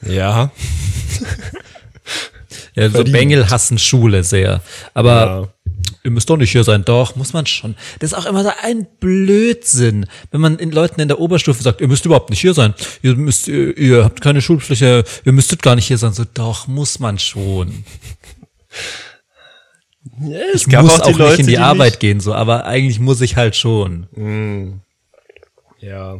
Ja. 0.01 0.51
Ja, 2.75 2.89
so. 2.89 3.03
Bengel 3.03 3.49
hassen 3.49 3.79
Schule 3.79 4.23
sehr. 4.23 4.61
Aber. 4.93 5.53
Ihr 6.07 6.11
müsst 6.11 6.29
doch 6.29 6.37
nicht 6.37 6.53
hier 6.53 6.63
sein. 6.63 6.85
Doch, 6.85 7.17
muss 7.17 7.33
man 7.33 7.45
schon. 7.45 7.75
Das 7.99 8.13
ist 8.13 8.17
auch 8.17 8.25
immer 8.25 8.43
so 8.43 8.51
ein 8.63 8.87
Blödsinn, 9.01 10.07
wenn 10.31 10.39
man 10.39 10.55
den 10.57 10.71
Leuten 10.71 11.01
in 11.01 11.09
der 11.09 11.19
Oberstufe 11.19 11.61
sagt, 11.61 11.81
ihr 11.81 11.89
müsst 11.89 12.05
überhaupt 12.05 12.29
nicht 12.29 12.39
hier 12.39 12.53
sein. 12.53 12.73
Ihr 13.01 13.15
müsst, 13.15 13.49
ihr, 13.49 13.77
ihr 13.77 14.05
habt 14.05 14.21
keine 14.21 14.41
Schulpflicht, 14.41 14.81
ihr 14.81 15.03
müsstet 15.25 15.61
gar 15.61 15.75
nicht 15.75 15.85
hier 15.87 15.97
sein. 15.97 16.13
So, 16.13 16.23
doch, 16.33 16.67
muss 16.67 16.99
man 16.99 17.19
schon. 17.19 17.83
Es 20.53 20.61
Ich 20.61 20.67
muss 20.67 21.01
auch 21.01 21.17
nicht 21.17 21.39
in 21.39 21.47
die, 21.47 21.57
Arbeit 21.57 21.99
gehen, 21.99 22.21
so, 22.21 22.33
aber 22.33 22.65
eigentlich 22.65 22.99
muss 23.01 23.19
ich 23.19 23.35
halt 23.35 23.57
schon. 23.57 24.79
Ja. 25.79 26.19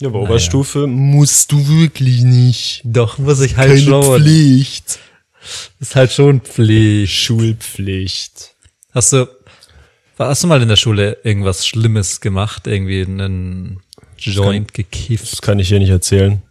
Ja, 0.00 0.08
aber 0.08 0.22
Oberstufe 0.22 0.88
musst 0.88 1.52
du 1.52 1.68
wirklich 1.68 2.22
nicht. 2.22 2.82
Doch, 2.84 3.18
muss 3.18 3.40
ich 3.40 3.56
halt 3.56 3.70
Keine 3.70 3.80
schon. 3.80 4.20
Pflicht. 4.22 4.98
Ist 5.78 5.94
halt 5.94 6.12
schon 6.12 6.40
Pflicht. 6.40 7.14
Schulpflicht. 7.14 8.56
Hast 8.94 9.12
du, 9.12 9.26
hast 10.18 10.42
du 10.42 10.46
mal 10.46 10.62
in 10.62 10.68
der 10.68 10.76
Schule 10.76 11.18
irgendwas 11.22 11.66
Schlimmes 11.66 12.20
gemacht? 12.20 12.66
Irgendwie 12.66 13.02
einen 13.02 13.80
Joint 14.16 14.72
gekifft? 14.74 15.32
Das 15.32 15.42
kann 15.42 15.58
ich 15.58 15.68
hier 15.68 15.78
nicht 15.78 15.90
erzählen. 15.90 16.42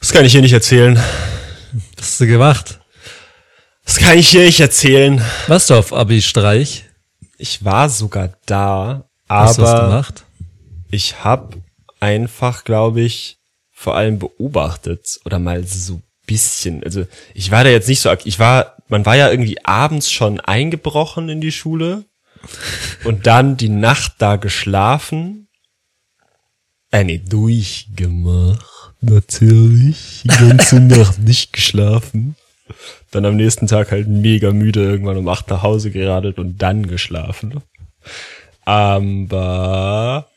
Das 0.00 0.12
kann 0.12 0.24
ich 0.24 0.32
hier 0.32 0.40
nicht 0.42 0.52
erzählen. 0.52 0.96
Was 1.96 2.06
hast 2.06 2.20
du 2.20 2.26
gemacht? 2.26 2.80
Das 3.84 3.98
kann 3.98 4.18
ich 4.18 4.28
hier 4.28 4.44
nicht 4.44 4.60
erzählen. 4.60 5.22
Warst 5.46 5.70
du 5.70 5.74
auf 5.74 5.92
Abi-Streich? 5.92 6.84
Ich 7.38 7.64
war 7.64 7.88
sogar 7.88 8.34
da, 8.46 9.08
Was 9.28 9.50
hast 9.50 9.58
du 9.58 9.66
aber 9.66 9.88
gemacht? 9.88 10.24
ich 10.90 11.24
habe 11.24 11.62
einfach, 12.00 12.64
glaube 12.64 13.00
ich, 13.00 13.38
vor 13.72 13.96
allem 13.96 14.18
beobachtet 14.18 15.18
oder 15.24 15.38
mal 15.38 15.64
so 15.64 16.00
bisschen. 16.26 16.84
Also 16.84 17.06
ich 17.34 17.50
war 17.50 17.64
da 17.64 17.70
jetzt 17.70 17.88
nicht 17.88 18.00
so. 18.00 18.12
Ich 18.24 18.38
war, 18.38 18.76
man 18.88 19.06
war 19.06 19.16
ja 19.16 19.30
irgendwie 19.30 19.64
abends 19.64 20.10
schon 20.10 20.40
eingebrochen 20.40 21.28
in 21.28 21.40
die 21.40 21.52
Schule 21.52 22.04
und 23.04 23.26
dann 23.26 23.56
die 23.56 23.68
Nacht 23.68 24.14
da 24.18 24.36
geschlafen. 24.36 25.48
Äh, 26.90 27.04
nee, 27.04 27.18
durchgemacht. 27.18 28.94
Natürlich. 29.00 30.22
Die 30.24 30.28
ganze 30.28 30.80
Nacht 30.80 31.18
nicht 31.18 31.52
geschlafen. 31.52 32.36
Dann 33.10 33.24
am 33.24 33.36
nächsten 33.36 33.66
Tag 33.66 33.90
halt 33.90 34.08
mega 34.08 34.52
müde 34.52 34.82
irgendwann 34.82 35.16
um 35.16 35.28
acht 35.28 35.50
nach 35.50 35.62
Hause 35.62 35.90
geradelt 35.90 36.38
und 36.38 36.62
dann 36.62 36.86
geschlafen. 36.86 37.60
Aber 38.64 40.28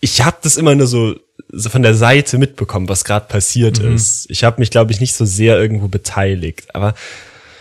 ich 0.00 0.22
habe 0.22 0.38
das 0.42 0.56
immer 0.56 0.74
nur 0.74 0.86
so 0.86 1.16
von 1.52 1.82
der 1.82 1.94
Seite 1.94 2.38
mitbekommen, 2.38 2.88
was 2.88 3.04
gerade 3.04 3.26
passiert 3.26 3.78
ist. 3.78 4.26
Ich 4.28 4.44
habe 4.44 4.60
mich, 4.60 4.70
glaube 4.70 4.92
ich, 4.92 5.00
nicht 5.00 5.14
so 5.14 5.24
sehr 5.24 5.58
irgendwo 5.58 5.88
beteiligt. 5.88 6.74
Aber 6.74 6.94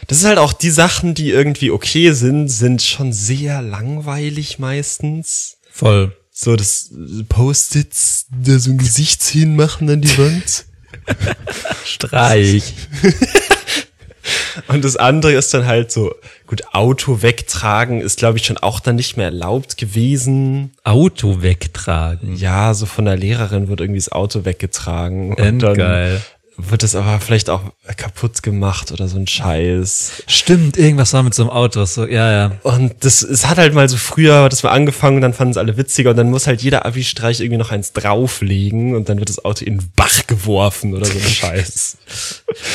das 0.08 0.19
ist 0.19 0.25
halt 0.25 0.38
auch 0.38 0.54
die 0.54 0.71
Sachen, 0.71 1.13
die 1.13 1.30
irgendwie 1.30 1.71
okay 1.71 2.12
sind, 2.12 2.49
sind 2.49 2.82
schon 2.82 3.13
sehr 3.13 3.62
langweilig 3.62 4.60
meistens. 4.60 5.58
Voll. 5.71 6.15
So 6.32 6.56
das 6.56 6.91
Post-its, 7.28 8.25
da 8.32 8.58
so 8.60 8.71
ein 8.71 8.78
Gesicht 8.78 9.23
hinmachen 9.23 9.89
an 9.89 10.02
die 10.02 10.17
Wand. 10.17 10.65
Streich. 11.86 12.73
Und 14.67 14.84
das 14.84 14.95
andere 14.95 15.34
ist 15.34 15.54
dann 15.54 15.65
halt 15.65 15.91
so, 15.91 16.13
gut, 16.50 16.64
Auto 16.74 17.22
wegtragen 17.22 18.02
ist, 18.02 18.18
glaube 18.18 18.40
ich, 18.40 18.46
schon 18.46 18.58
auch 18.58 18.80
dann 18.80 18.96
nicht 18.96 19.18
mehr 19.18 19.28
erlaubt 19.28 19.78
gewesen. 19.78 20.72
Auto 20.84 21.44
wegtragen. 21.44 22.36
Ja, 22.36 22.74
so 22.74 22.88
von 22.88 23.06
der 23.06 23.18
Lehrerin 23.18 23.68
wird 23.68 23.82
irgendwie 23.82 24.00
das 24.00 24.12
Auto 24.12 24.46
weggetragen. 24.46 25.30
Und 25.36 25.38
dann 25.38 25.76
Endgeil. 25.76 26.22
wird 26.58 26.82
es 26.82 26.96
aber 26.96 27.20
vielleicht 27.20 27.52
auch 27.52 27.62
kaputt 27.98 28.42
gemacht 28.42 28.92
oder 28.92 29.08
so 29.08 29.18
ein 29.18 29.28
Scheiß. 29.28 30.24
Stimmt, 30.26 30.76
irgendwas 30.76 31.14
war 31.14 31.22
mit 31.22 31.36
so 31.36 31.44
einem 31.44 31.52
Auto. 31.52 31.86
So, 31.86 32.08
ja, 32.08 32.32
ja. 32.32 32.52
Und 32.64 32.96
das, 33.06 33.22
es 33.22 33.46
hat 33.46 33.60
halt 33.60 33.76
mal 33.76 33.88
so 33.88 33.98
früher, 33.98 34.50
das 34.50 34.64
mal 34.64 34.72
angefangen 34.72 35.18
und 35.18 35.22
dann 35.22 35.34
fanden 35.34 35.52
es 35.52 35.58
alle 35.58 35.78
witziger 35.78 36.10
und 36.10 36.18
dann 36.18 36.32
muss 36.32 36.48
halt 36.48 36.64
jeder 36.64 36.84
Abi-Streich 36.84 37.42
irgendwie 37.42 37.60
noch 37.60 37.72
eins 37.72 37.94
drauflegen 37.94 38.96
und 38.96 39.08
dann 39.08 39.20
wird 39.20 39.30
das 39.30 39.46
Auto 39.46 39.66
in 39.66 39.78
den 39.78 39.92
Bach 39.96 40.26
geworfen 40.26 40.96
oder 40.96 41.06
so 41.06 41.14
ein 41.14 41.20
Scheiß. 41.28 42.00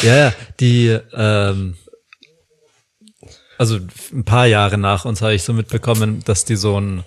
Ja, 0.05 0.17
ja. 0.17 0.33
Die, 0.61 0.97
ähm, 1.13 1.75
also 3.59 3.79
ein 4.13 4.25
paar 4.25 4.47
Jahre 4.47 4.79
nach 4.79 5.05
uns 5.05 5.23
habe 5.23 5.35
ich 5.35 5.43
so 5.43 5.53
mitbekommen, 5.53 6.23
dass 6.25 6.45
die 6.45 6.57
so 6.57 6.81
ein, 6.81 7.05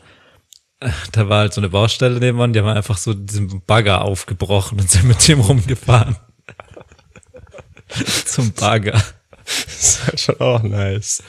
da 1.12 1.30
war 1.30 1.40
halt 1.40 1.54
so 1.54 1.62
eine 1.62 1.70
Baustelle 1.70 2.20
nebenan, 2.20 2.54
die 2.54 2.60
haben 2.60 2.68
einfach 2.68 2.98
so 2.98 3.14
diesen 3.14 3.62
Bagger 3.66 4.04
aufgebrochen 4.04 4.80
und 4.80 4.90
sind 4.90 5.06
mit 5.06 5.28
dem 5.28 5.40
rumgefahren. 5.42 6.16
Zum 8.26 8.52
Bagger. 8.54 9.02
Das 9.46 9.66
ist 9.80 10.06
halt 10.08 10.20
schon 10.20 10.40
auch 10.42 10.62
nice. 10.62 11.24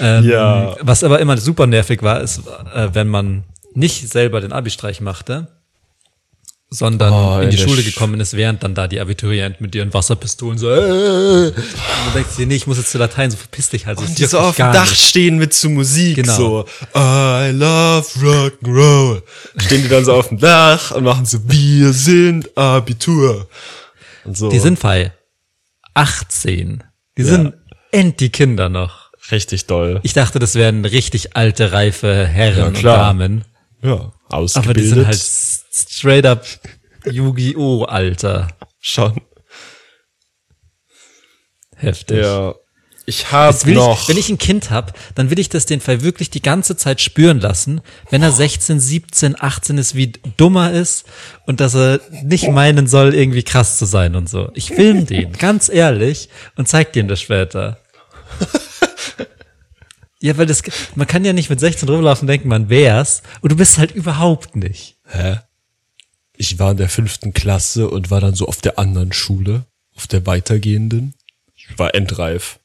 Ähm, 0.00 0.24
Ja. 0.24 0.76
Was 0.80 1.04
aber 1.04 1.20
immer 1.20 1.36
super 1.36 1.66
nervig 1.66 2.02
war, 2.02 2.20
ist, 2.20 2.40
äh, 2.74 2.88
wenn 2.94 3.08
man 3.08 3.44
nicht 3.74 4.08
selber 4.08 4.40
den 4.40 4.52
Abi-Streich 4.52 5.02
machte, 5.02 5.48
sondern 6.68 7.12
Oh, 7.12 7.40
in 7.40 7.50
die 7.50 7.58
Schule 7.58 7.80
Sch- 7.82 7.84
gekommen 7.84 8.18
ist, 8.20 8.34
während 8.36 8.62
dann 8.64 8.74
da 8.74 8.88
die 8.88 8.98
Abiturienten 9.00 9.62
mit 9.64 9.74
ihren 9.76 9.94
Wasserpistolen 9.94 10.58
so, 10.58 10.68
äh, 10.68 11.46
und 11.48 11.54
du 11.54 12.10
denkst 12.14 12.36
dir, 12.36 12.46
nee, 12.46 12.56
ich 12.56 12.66
muss 12.66 12.76
jetzt 12.78 12.90
zu 12.90 12.98
Latein, 12.98 13.30
so 13.30 13.36
verpiss 13.36 13.68
dich 13.68 13.86
halt. 13.86 13.98
das 13.98 14.08
Und 14.08 14.18
die 14.18 14.24
so 14.26 14.38
auf 14.40 14.56
dem 14.56 14.72
Dach 14.72 14.90
nicht. 14.90 15.00
stehen 15.08 15.38
mit 15.38 15.54
zu 15.54 15.70
Musik, 15.70 16.16
Genau. 16.16 16.36
so 16.36 16.66
I 16.96 17.50
love 17.52 18.06
Rock'n'Roll. 18.20 19.22
Stehen 19.58 19.82
die 19.82 19.88
dann 19.88 20.04
so 20.04 20.12
auf 20.14 20.28
dem 20.28 20.38
Dach 20.38 20.90
und 20.90 21.04
machen 21.04 21.24
so, 21.24 21.38
wir 21.44 21.92
sind 21.92 22.56
Abitur. 22.58 23.48
Und 24.24 24.36
so. 24.36 24.50
Die 24.50 24.58
sind 24.58 24.78
frei. 24.78 25.12
18. 25.94 26.82
Die 27.16 27.22
sind 27.22 27.54
end 27.92 28.20
die 28.20 28.30
Kinder 28.30 28.68
noch. 28.68 29.06
richtig 29.30 29.66
doll. 29.66 29.98
Ich 30.04 30.12
dachte, 30.12 30.38
das 30.38 30.54
wären 30.54 30.84
richtig 30.84 31.36
alte, 31.36 31.72
reife 31.72 32.26
Herren 32.26 32.58
Ja, 32.58 32.66
und. 32.66 32.84
Damen. 32.84 33.44
Ja, 33.82 34.12
ausgebildet. 34.28 34.54
Aber 34.56 34.74
die 34.74 34.86
sind 34.86 35.06
halt 35.06 35.16
straight 35.96 36.26
up 36.26 36.44
Yu-Gi-Oh! 37.04 37.84
Alter. 37.84 38.48
schon. 38.80 39.20
Heftig. 41.76 42.18
Ja. 42.18 42.54
Ich 43.08 43.30
habe 43.30 43.72
noch. 43.72 44.02
ich, 44.02 44.08
wenn 44.08 44.16
ich 44.16 44.28
ein 44.30 44.38
Kind 44.38 44.72
hab, 44.72 44.98
dann 45.14 45.30
will 45.30 45.38
ich 45.38 45.48
das 45.48 45.64
den 45.64 45.80
Fall 45.80 46.02
wirklich 46.02 46.28
die 46.28 46.42
ganze 46.42 46.76
Zeit 46.76 47.00
spüren 47.00 47.38
lassen, 47.38 47.80
wenn 48.10 48.20
er 48.20 48.32
16, 48.32 48.80
17, 48.80 49.36
18 49.40 49.78
ist, 49.78 49.94
wie 49.94 50.12
dumm 50.36 50.56
er 50.56 50.72
ist 50.72 51.04
und 51.46 51.60
dass 51.60 51.76
er 51.76 52.00
nicht 52.24 52.50
meinen 52.50 52.88
soll, 52.88 53.14
irgendwie 53.14 53.44
krass 53.44 53.78
zu 53.78 53.84
sein 53.84 54.16
und 54.16 54.28
so. 54.28 54.50
Ich 54.54 54.70
film 54.70 55.06
den, 55.06 55.32
ganz 55.34 55.68
ehrlich, 55.68 56.30
und 56.56 56.66
zeig 56.66 56.92
dir 56.92 57.04
das 57.04 57.20
später. 57.20 57.78
Ja, 60.18 60.38
weil 60.38 60.46
das, 60.46 60.62
man 60.94 61.06
kann 61.06 61.26
ja 61.26 61.34
nicht 61.34 61.50
mit 61.50 61.60
16 61.60 61.88
rumlaufen 61.88 62.22
und 62.22 62.28
denken, 62.28 62.48
man 62.48 62.70
wär's, 62.70 63.22
und 63.42 63.52
du 63.52 63.56
bist 63.56 63.76
halt 63.76 63.92
überhaupt 63.92 64.56
nicht. 64.56 64.96
Hä? 65.06 65.40
Ich 66.36 66.58
war 66.58 66.72
in 66.72 66.76
der 66.76 66.88
fünften 66.88 67.32
Klasse 67.32 67.88
und 67.88 68.10
war 68.10 68.20
dann 68.20 68.34
so 68.34 68.46
auf 68.46 68.60
der 68.60 68.78
anderen 68.78 69.12
Schule, 69.12 69.64
auf 69.94 70.06
der 70.06 70.26
weitergehenden. 70.26 71.14
Ich 71.54 71.78
war 71.78 71.94
endreif. 71.94 72.58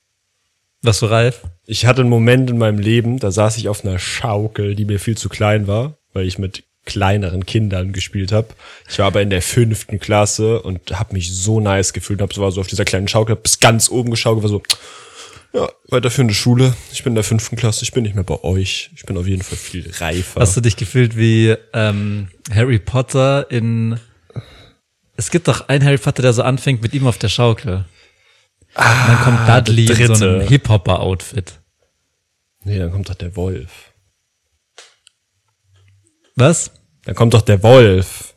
Was 0.82 1.00
für 1.00 1.12
reif? 1.12 1.42
Ich 1.66 1.86
hatte 1.86 2.02
einen 2.02 2.10
Moment 2.10 2.50
in 2.50 2.58
meinem 2.58 2.80
Leben, 2.80 3.20
da 3.20 3.32
saß 3.32 3.58
ich 3.58 3.70
auf 3.70 3.86
einer 3.86 4.00
Schaukel, 4.00 4.76
die 4.76 4.86
mir 4.86 5.00
viel 5.00 5.18
zu 5.18 5.30
klein 5.30 5.68
war, 5.68 5.98
weil 6.12 6.26
ich 6.26 6.40
mit 6.40 6.64
kleineren 6.86 7.46
Kindern 7.46 7.94
gespielt 7.94 8.32
habe. 8.32 8.48
Ich 8.90 8.98
war 9.00 9.06
aber 9.06 9.22
in 9.22 9.30
der 9.30 9.44
fünften 9.44 10.00
Klasse 10.00 10.62
und 10.62 10.98
habe 10.98 11.14
mich 11.14 11.32
so 11.32 11.60
nice 11.60 11.94
gefühlt, 11.94 12.22
hab 12.22 12.34
so 12.34 12.42
war 12.42 12.52
so 12.52 12.62
auf 12.62 12.68
dieser 12.68 12.86
kleinen 12.86 13.08
Schaukel, 13.08 13.36
bis 13.36 13.60
ganz 13.60 13.90
oben 13.90 14.10
geschaukelt, 14.10 14.44
war 14.44 14.50
so, 14.50 14.64
ja, 15.54 15.70
weiterführende 15.90 16.34
Schule. 16.34 16.74
Ich 16.92 17.04
bin 17.04 17.12
in 17.12 17.16
der 17.16 17.24
fünften 17.24 17.56
Klasse, 17.56 17.84
ich 17.84 17.92
bin 17.92 18.04
nicht 18.04 18.16
mehr 18.16 18.24
bei 18.24 18.42
euch. 18.44 18.92
Ich 18.96 19.04
bin 19.04 19.18
auf 19.18 19.28
jeden 19.28 19.42
Fall 19.42 19.58
viel 19.58 19.90
reifer. 20.00 20.40
Hast 20.42 20.56
du 20.56 20.62
dich 20.62 20.78
gefühlt 20.78 21.18
wie 21.18 21.56
ähm, 21.74 22.30
Harry 22.54 22.80
Potter 22.80 23.50
in. 23.52 24.00
Es 25.18 25.30
gibt 25.30 25.48
doch 25.48 25.68
einen 25.68 25.84
Harry 25.86 25.98
Potter, 25.98 26.22
der 26.22 26.34
so 26.34 26.42
anfängt 26.44 26.82
mit 26.82 26.94
ihm 26.94 27.06
auf 27.06 27.18
der 27.18 27.30
Schaukel. 27.30 27.86
und 28.76 28.84
dann 29.08 29.18
kommt 29.24 29.48
Dudley 29.48 29.86
der 29.86 30.00
in 30.00 30.16
so 30.16 30.24
einem 30.26 30.42
Hip-Hopper-Outfit. 30.48 31.60
nee, 32.64 32.80
dann 32.80 32.92
kommt 32.92 33.10
doch 33.10 33.16
der 33.16 33.36
Wolf. 33.36 33.92
Was? 36.36 36.72
Dann 37.06 37.16
kommt 37.16 37.34
doch 37.34 37.42
der 37.42 37.62
Wolf. 37.64 38.36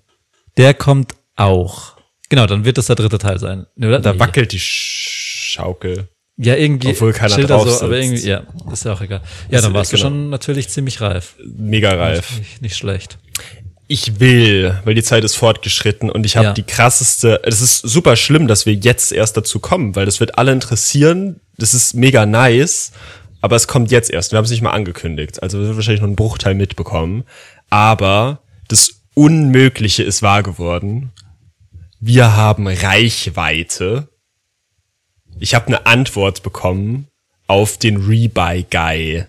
Der 0.56 0.74
kommt 0.74 1.14
auch. 1.36 1.96
Genau, 2.28 2.46
dann 2.46 2.64
wird 2.64 2.78
das 2.78 2.86
der 2.86 2.96
dritte 2.96 3.18
Teil 3.18 3.38
sein. 3.38 3.66
Ne, 3.76 3.88
oder? 3.88 4.00
Da 4.00 4.12
Nee. 4.12 4.18
wackelt 4.18 4.52
die 4.52 4.60
Schaukel. 4.60 6.08
Ja, 6.36 6.56
irgendwie. 6.56 6.88
Obwohl 6.88 7.12
keiner 7.12 7.34
Schilder 7.34 7.56
drauf 7.58 7.70
so, 7.70 7.84
aber 7.84 7.94
sitzt. 8.02 8.24
irgendwie, 8.26 8.28
ja, 8.28 8.42
ist 8.72 8.84
ja 8.84 8.92
auch 8.92 9.00
egal. 9.00 9.20
Ja, 9.50 9.60
dann 9.60 9.72
warst 9.72 9.92
du 9.92 9.96
genau. 9.96 10.08
schon 10.08 10.30
natürlich 10.30 10.68
ziemlich 10.68 11.00
reif. 11.00 11.36
Mega 11.44 11.90
reif. 11.94 12.38
Nicht, 12.38 12.62
nicht 12.62 12.76
schlecht. 12.76 13.18
Ich 13.86 14.18
will, 14.18 14.80
weil 14.84 14.94
die 14.94 15.02
Zeit 15.02 15.24
ist 15.24 15.36
fortgeschritten 15.36 16.10
und 16.10 16.24
ich 16.26 16.36
habe 16.36 16.46
Ja. 16.46 16.52
die 16.54 16.62
krasseste. 16.62 17.40
Es 17.44 17.60
ist 17.60 17.78
super 17.78 18.16
schlimm, 18.16 18.48
dass 18.48 18.66
wir 18.66 18.72
jetzt 18.74 19.12
erst 19.12 19.36
dazu 19.36 19.60
kommen, 19.60 19.94
weil 19.94 20.06
das 20.06 20.20
wird 20.20 20.38
alle 20.38 20.52
interessieren. 20.52 21.40
Das 21.58 21.74
ist 21.74 21.94
mega 21.94 22.26
nice, 22.26 22.92
aber 23.42 23.54
es 23.56 23.68
kommt 23.68 23.90
jetzt 23.92 24.10
erst. 24.10 24.32
Wir 24.32 24.38
haben 24.38 24.44
es 24.46 24.50
nicht 24.50 24.62
mal 24.62 24.70
angekündigt, 24.72 25.42
also 25.42 25.58
wir 25.58 25.66
werden 25.66 25.76
wahrscheinlich 25.76 26.00
nur 26.00 26.08
einen 26.08 26.16
Bruchteil 26.16 26.54
mitbekommen. 26.54 27.24
Aber 27.70 28.40
das 28.68 29.02
Unmögliche 29.14 30.02
ist 30.02 30.22
wahr 30.22 30.42
geworden. 30.42 31.12
Wir 32.00 32.34
haben 32.34 32.66
Reichweite. 32.66 34.08
Ich 35.40 35.54
habe 35.54 35.66
eine 35.66 35.86
Antwort 35.86 36.42
bekommen 36.42 37.08
auf 37.46 37.76
den 37.78 37.96
Rebuy 37.98 38.64
Guy. 38.70 39.24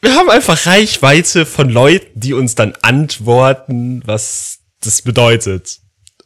Wir 0.00 0.14
haben 0.14 0.28
einfach 0.28 0.66
Reichweite 0.66 1.46
von 1.46 1.70
Leuten, 1.70 2.20
die 2.20 2.34
uns 2.34 2.54
dann 2.54 2.74
antworten, 2.82 4.02
was 4.04 4.58
das 4.80 5.00
bedeutet. 5.02 5.78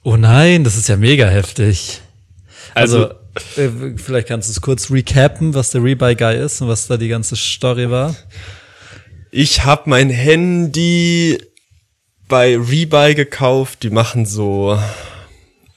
Oh 0.03 0.17
nein, 0.17 0.65
das 0.65 0.77
ist 0.77 0.89
ja 0.89 0.97
mega 0.97 1.27
heftig. 1.29 2.01
Also, 2.75 3.11
Also, 3.11 3.61
äh, 3.61 3.97
vielleicht 3.97 4.29
kannst 4.29 4.49
du 4.49 4.53
es 4.53 4.61
kurz 4.61 4.91
recappen, 4.91 5.55
was 5.55 5.71
der 5.71 5.85
Rebuy 5.85 6.17
Guy 6.17 6.37
ist 6.37 6.61
und 6.61 6.69
was 6.69 6.89
da 6.89 6.97
die 6.97 7.09
ganze 7.09 7.37
Story 7.37 7.89
war. 7.91 8.17
ich 9.31 9.65
habe 9.65 9.91
mein 9.91 10.11
Handy 10.11 11.39
bei 12.27 12.57
Rebuy 12.57 13.15
gekauft. 13.15 13.83
Die 13.85 13.91
machen 13.91 14.27
so 14.27 14.79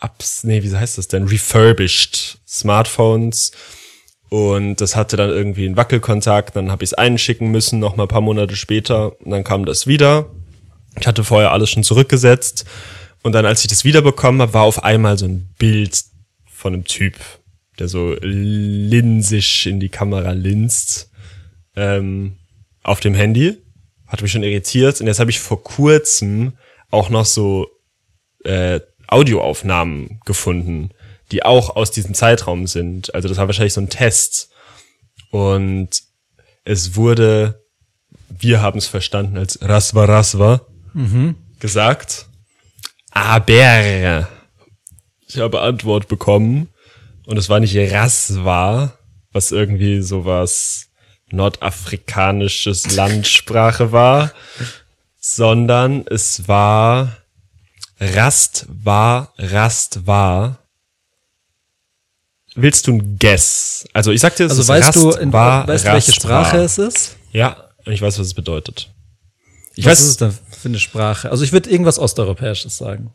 Ups, 0.01 0.43
nee, 0.43 0.63
wie 0.63 0.75
heißt 0.75 0.97
das 0.97 1.07
denn? 1.07 1.27
Refurbished 1.27 2.39
Smartphones. 2.47 3.51
Und 4.29 4.77
das 4.77 4.95
hatte 4.95 5.17
dann 5.17 5.29
irgendwie 5.29 5.65
einen 5.65 5.77
Wackelkontakt. 5.77 6.55
Dann 6.55 6.71
habe 6.71 6.83
ich 6.83 6.91
es 6.91 6.93
einschicken 6.93 7.51
müssen, 7.51 7.79
noch 7.79 7.95
mal 7.95 8.03
ein 8.03 8.09
paar 8.09 8.21
Monate 8.21 8.55
später. 8.55 9.19
Und 9.21 9.31
dann 9.31 9.43
kam 9.43 9.65
das 9.65 9.87
wieder. 9.87 10.31
Ich 10.99 11.05
hatte 11.05 11.23
vorher 11.23 11.51
alles 11.51 11.69
schon 11.69 11.83
zurückgesetzt. 11.83 12.65
Und 13.23 13.33
dann, 13.33 13.45
als 13.45 13.61
ich 13.61 13.67
das 13.67 13.83
wiederbekommen 13.83 14.41
habe, 14.41 14.53
war 14.53 14.63
auf 14.63 14.83
einmal 14.83 15.17
so 15.17 15.25
ein 15.25 15.49
Bild 15.59 16.01
von 16.49 16.73
einem 16.73 16.85
Typ, 16.85 17.15
der 17.77 17.87
so 17.87 18.15
linsisch 18.21 19.67
in 19.67 19.79
die 19.79 19.89
Kamera 19.89 20.31
linst, 20.31 21.11
ähm, 21.75 22.37
auf 22.83 22.99
dem 22.99 23.13
Handy. 23.13 23.57
Hat 24.07 24.21
mich 24.21 24.31
schon 24.31 24.43
irritiert. 24.43 24.99
Und 24.99 25.07
jetzt 25.07 25.19
habe 25.19 25.29
ich 25.29 25.39
vor 25.39 25.63
kurzem 25.63 26.53
auch 26.89 27.09
noch 27.09 27.25
so 27.25 27.67
äh, 28.43 28.79
Audioaufnahmen 29.11 30.19
gefunden, 30.25 30.89
die 31.31 31.43
auch 31.43 31.75
aus 31.75 31.91
diesem 31.91 32.13
Zeitraum 32.13 32.65
sind. 32.65 33.13
Also 33.13 33.27
das 33.27 33.37
war 33.37 33.47
wahrscheinlich 33.47 33.73
so 33.73 33.81
ein 33.81 33.89
Test. 33.89 34.49
Und 35.29 35.89
es 36.63 36.95
wurde, 36.95 37.63
wir 38.29 38.61
haben 38.61 38.77
es 38.77 38.87
verstanden 38.87 39.37
als 39.37 39.59
Raswa 39.61 40.05
Raswa 40.05 40.65
gesagt. 41.59 42.27
Aber 43.11 44.27
ich 45.27 45.37
habe 45.37 45.61
Antwort 45.61 46.07
bekommen 46.07 46.69
und 47.25 47.37
es 47.37 47.49
war 47.49 47.59
nicht 47.59 47.77
Raswa, 47.77 48.97
was 49.31 49.51
irgendwie 49.51 50.01
sowas 50.01 50.89
nordafrikanisches 51.29 52.95
Landsprache 52.95 53.91
war, 53.91 54.33
sondern 55.17 56.05
es 56.07 56.47
war 56.47 57.20
Rast 58.01 58.65
war, 58.67 59.31
Rast 59.37 60.07
war. 60.07 60.57
Willst 62.55 62.87
du 62.87 62.93
ein 62.93 63.17
Guess? 63.19 63.85
Also 63.93 64.11
ich 64.11 64.19
sag 64.19 64.35
dir, 64.35 64.45
es 64.45 64.51
Also 64.51 64.63
ist 64.63 64.67
weißt 64.69 64.87
Rast 64.89 64.97
du, 64.97 65.11
in, 65.11 65.31
war, 65.31 65.67
weißt 65.67 65.85
du, 65.85 65.91
welche 65.93 66.11
Rast 66.11 66.15
Sprache 66.21 66.57
war. 66.57 66.65
es 66.65 66.77
ist? 66.79 67.17
Ja, 67.31 67.69
ich 67.85 68.01
weiß, 68.01 68.17
was 68.19 68.25
es 68.27 68.33
bedeutet. 68.33 68.91
Ich 69.75 69.85
Was 69.85 69.91
weiß, 69.91 69.99
ist 70.01 70.07
es 70.07 70.17
denn 70.17 70.31
für 70.59 70.67
eine 70.67 70.79
Sprache? 70.79 71.29
Also 71.31 71.43
ich 71.43 71.53
würde 71.53 71.69
irgendwas 71.69 71.97
Osteuropäisches 71.99 72.75
sagen. 72.77 73.13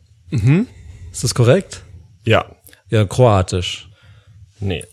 Ist 1.11 1.23
das 1.23 1.35
korrekt? 1.35 1.81
Ja. 2.25 2.45
Ja, 2.89 3.05
kroatisch. 3.05 3.89
Nee. 4.59 4.83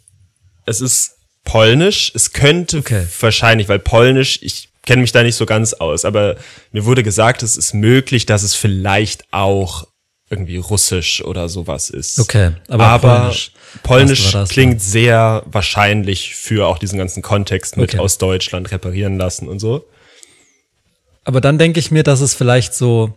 Es 0.67 0.81
ist 0.81 1.13
polnisch. 1.45 2.13
Es 2.15 2.33
könnte 2.33 2.79
Okay. 2.79 3.07
wahrscheinlich, 3.21 3.69
weil 3.69 3.79
polnisch, 3.79 4.41
ich 4.43 4.69
kenne 4.85 5.03
mich 5.03 5.13
da 5.13 5.23
nicht 5.23 5.37
so 5.37 5.47
ganz 5.47 5.73
aus, 5.75 6.05
aber 6.05 6.37
mir 6.73 6.85
wurde 6.85 7.03
gesagt, 7.03 7.43
es 7.43 7.57
ist 7.57 7.75
möglich, 7.75 8.27
dass 8.27 8.43
es 8.43 8.55
vielleicht 8.55 9.25
auch 9.33 9.87
irgendwie 10.31 10.57
russisch 10.57 11.23
oder 11.25 11.49
sowas 11.49 11.91
ist. 11.91 12.19
Okay, 12.19 12.53
aber 12.69 12.87
aber, 12.87 13.19
polnisch. 13.19 13.53
polnisch, 13.83 14.35
war 14.35 14.41
das 14.43 14.51
klingt 14.51 14.81
sehr 14.83 15.43
wahrscheinlich 15.47 16.35
für 16.35 16.67
auch 16.67 16.79
diesen 16.79 16.99
ganzen 16.99 17.23
Kontext 17.23 17.77
mit 17.77 17.91
Okay. 17.91 17.99
aus 17.99 18.19
Deutschland 18.19 18.71
reparieren 18.71 19.19
lassen 19.19 19.49
und 19.49 19.59
so. 19.59 19.87
Aber 21.25 21.41
dann 21.41 21.59
denke 21.59 21.81
ich 21.81 21.91
mir, 21.91 22.03
dass 22.03 22.21
es 22.21 22.35
vielleicht 22.35 22.75
so, 22.75 23.15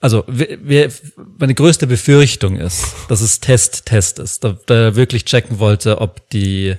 also 0.00 0.24
wir, 0.26 0.58
wir, 0.62 0.92
meine 1.38 1.54
größte 1.54 1.86
Befürchtung 1.86 2.56
ist, 2.56 2.84
dass 3.08 3.20
es 3.20 3.40
Test 3.40 3.86
Test 3.86 4.18
ist, 4.18 4.44
da, 4.44 4.58
da 4.66 4.74
er 4.74 4.96
wirklich 4.96 5.24
checken 5.24 5.58
wollte, 5.58 6.00
ob 6.00 6.28
die, 6.30 6.76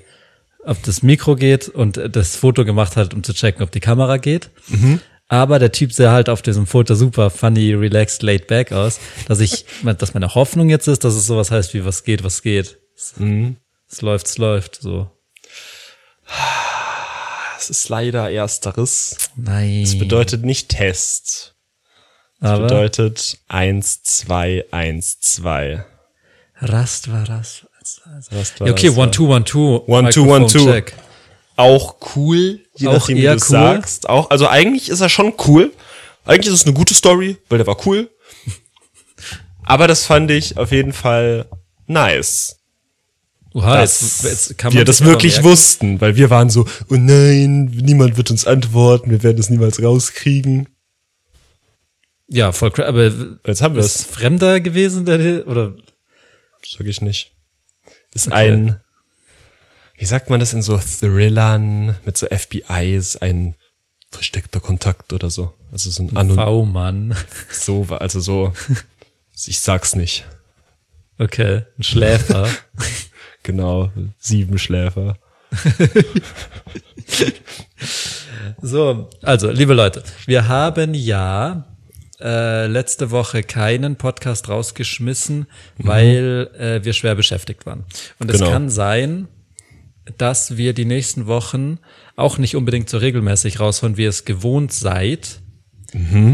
ob 0.65 0.81
das 0.83 1.03
Mikro 1.03 1.35
geht 1.35 1.69
und 1.69 1.99
das 2.15 2.35
Foto 2.35 2.65
gemacht 2.65 2.95
hat, 2.95 3.13
um 3.13 3.23
zu 3.23 3.33
checken, 3.33 3.63
ob 3.63 3.71
die 3.71 3.79
Kamera 3.79 4.17
geht. 4.17 4.49
Aber 5.27 5.57
der 5.57 5.71
Typ 5.71 5.91
sah 5.93 6.11
halt 6.11 6.29
auf 6.29 6.41
diesem 6.41 6.67
Foto 6.67 6.95
super 6.95 7.29
funny, 7.29 7.73
relaxed, 7.73 8.21
laid 8.21 8.47
back 8.47 8.71
aus, 8.71 8.99
dass 9.27 9.39
ich, 9.39 9.65
dass 9.97 10.13
meine 10.13 10.35
Hoffnung 10.35 10.69
jetzt 10.69 10.87
ist, 10.87 11.03
dass 11.03 11.15
es 11.15 11.25
sowas 11.25 11.51
heißt 11.51 11.73
wie 11.73 11.85
was 11.85 12.03
geht, 12.03 12.23
was 12.23 12.41
geht. 12.41 12.77
Es, 12.95 13.15
es 13.89 14.01
läuft, 14.01 14.27
es 14.27 14.37
läuft, 14.37 14.75
so. 14.81 15.09
Das 17.55 17.69
ist 17.69 17.89
leider 17.89 18.29
ersteres. 18.31 19.17
Nein. 19.35 19.83
Das 19.83 19.97
bedeutet 19.97 20.43
nicht 20.43 20.69
Test. 20.69 21.55
Aber 22.39 22.63
bedeutet 22.63 23.37
1, 23.47 24.03
2, 24.03 24.65
1, 24.71 25.19
2. 25.21 25.85
Rast 26.57 27.11
war 27.11 27.27
Rast. 27.27 27.65
War 28.31 28.67
Ja, 28.67 28.73
okay, 28.73 28.89
one, 28.89 29.11
two, 29.11 29.27
one, 29.27 29.43
two. 29.43 29.83
One, 29.87 30.09
two, 30.09 30.25
one, 30.29 30.47
two. 30.47 30.65
check. 30.65 30.93
Auch 31.55 31.95
cool, 32.15 32.59
je 32.75 32.87
Auch 32.87 32.93
nachdem, 32.93 33.17
wie 33.17 33.21
du 33.23 33.29
cool. 33.31 33.39
sagst. 33.39 34.09
Auch, 34.09 34.29
also 34.31 34.47
eigentlich 34.47 34.89
ist 34.89 35.01
er 35.01 35.09
schon 35.09 35.33
cool. 35.47 35.71
Eigentlich 36.25 36.47
ist 36.47 36.61
es 36.61 36.65
eine 36.65 36.73
gute 36.73 36.93
Story, 36.93 37.37
weil 37.49 37.57
der 37.59 37.67
war 37.67 37.85
cool. 37.85 38.09
Aber 39.63 39.87
das 39.87 40.05
fand 40.05 40.31
ich 40.31 40.57
auf 40.57 40.71
jeden 40.71 40.93
Fall 40.93 41.45
nice. 41.85 42.57
Oha, 43.53 43.81
jetzt, 43.81 44.23
jetzt 44.23 44.57
kann 44.57 44.71
man 44.73 44.79
wir 44.79 44.85
das 44.85 45.05
wirklich 45.05 45.33
merken. 45.35 45.49
wussten, 45.49 46.01
weil 46.01 46.15
wir 46.15 46.31
waren 46.31 46.49
so, 46.49 46.65
oh 46.89 46.95
nein, 46.95 47.65
niemand 47.65 48.17
wird 48.17 48.31
uns 48.31 48.47
antworten, 48.47 49.11
wir 49.11 49.21
werden 49.21 49.37
es 49.39 49.51
niemals 49.51 49.81
rauskriegen. 49.81 50.69
Ja, 52.27 52.51
voll 52.51 52.71
aber 52.83 53.11
Jetzt 53.45 53.61
haben 53.61 53.75
wir 53.75 53.81
ist 53.83 53.95
es. 53.99 54.03
Fremder 54.05 54.59
gewesen, 54.59 55.05
der 55.05 55.47
oder 55.47 55.75
Sag 56.65 56.87
ich 56.87 57.01
nicht. 57.01 57.32
Ist 58.13 58.27
Okay. 58.27 58.51
ein, 58.51 58.79
wie 59.97 60.05
sagt 60.05 60.29
man 60.29 60.39
das 60.39 60.53
in 60.53 60.61
so 60.61 60.77
Thrillern 60.77 61.95
mit 62.05 62.17
so 62.17 62.27
FBIs, 62.27 63.17
ein 63.17 63.55
versteckter 64.11 64.59
Kontakt 64.59 65.11
oder 65.13 65.29
so. 65.29 65.53
Also 65.71 65.89
so 65.89 66.03
ein 66.03 66.15
Anon 66.15 66.35
V-Mann. 66.35 67.15
so, 67.51 67.85
also 67.89 68.19
so, 68.19 68.53
ich 69.45 69.59
sag's 69.59 69.95
nicht. 69.95 70.25
Okay, 71.19 71.63
ein 71.77 71.83
Schläfer. 71.83 72.47
Genau, 73.45 73.91
sieben 74.19 74.57
Schläfer. 74.57 75.17
so, 78.61 79.09
also, 79.21 79.51
liebe 79.51 79.73
Leute, 79.73 80.01
wir 80.25 80.47
haben 80.47 80.93
ja 80.93 81.65
äh, 82.23 82.67
letzte 82.67 83.11
Woche 83.11 83.43
keinen 83.43 83.97
Podcast 83.97 84.47
rausgeschmissen, 84.49 85.45
weil 85.77 86.49
äh, 86.57 86.83
wir 86.85 86.93
schwer 86.93 87.15
beschäftigt 87.15 87.65
waren. 87.65 87.83
Und 88.19 88.31
es 88.31 88.39
Genau. 88.39 88.51
kann 88.51 88.69
sein, 88.69 89.27
dass 90.17 90.57
wir 90.57 90.73
die 90.73 90.85
nächsten 90.85 91.27
Wochen 91.27 91.79
auch 92.15 92.37
nicht 92.37 92.55
unbedingt 92.55 92.89
so 92.89 92.97
regelmäßig 92.97 93.59
raushauen, 93.59 93.97
wie 93.97 94.03
ihr 94.03 94.09
es 94.09 94.25
gewohnt 94.25 94.71
seid. 94.73 95.39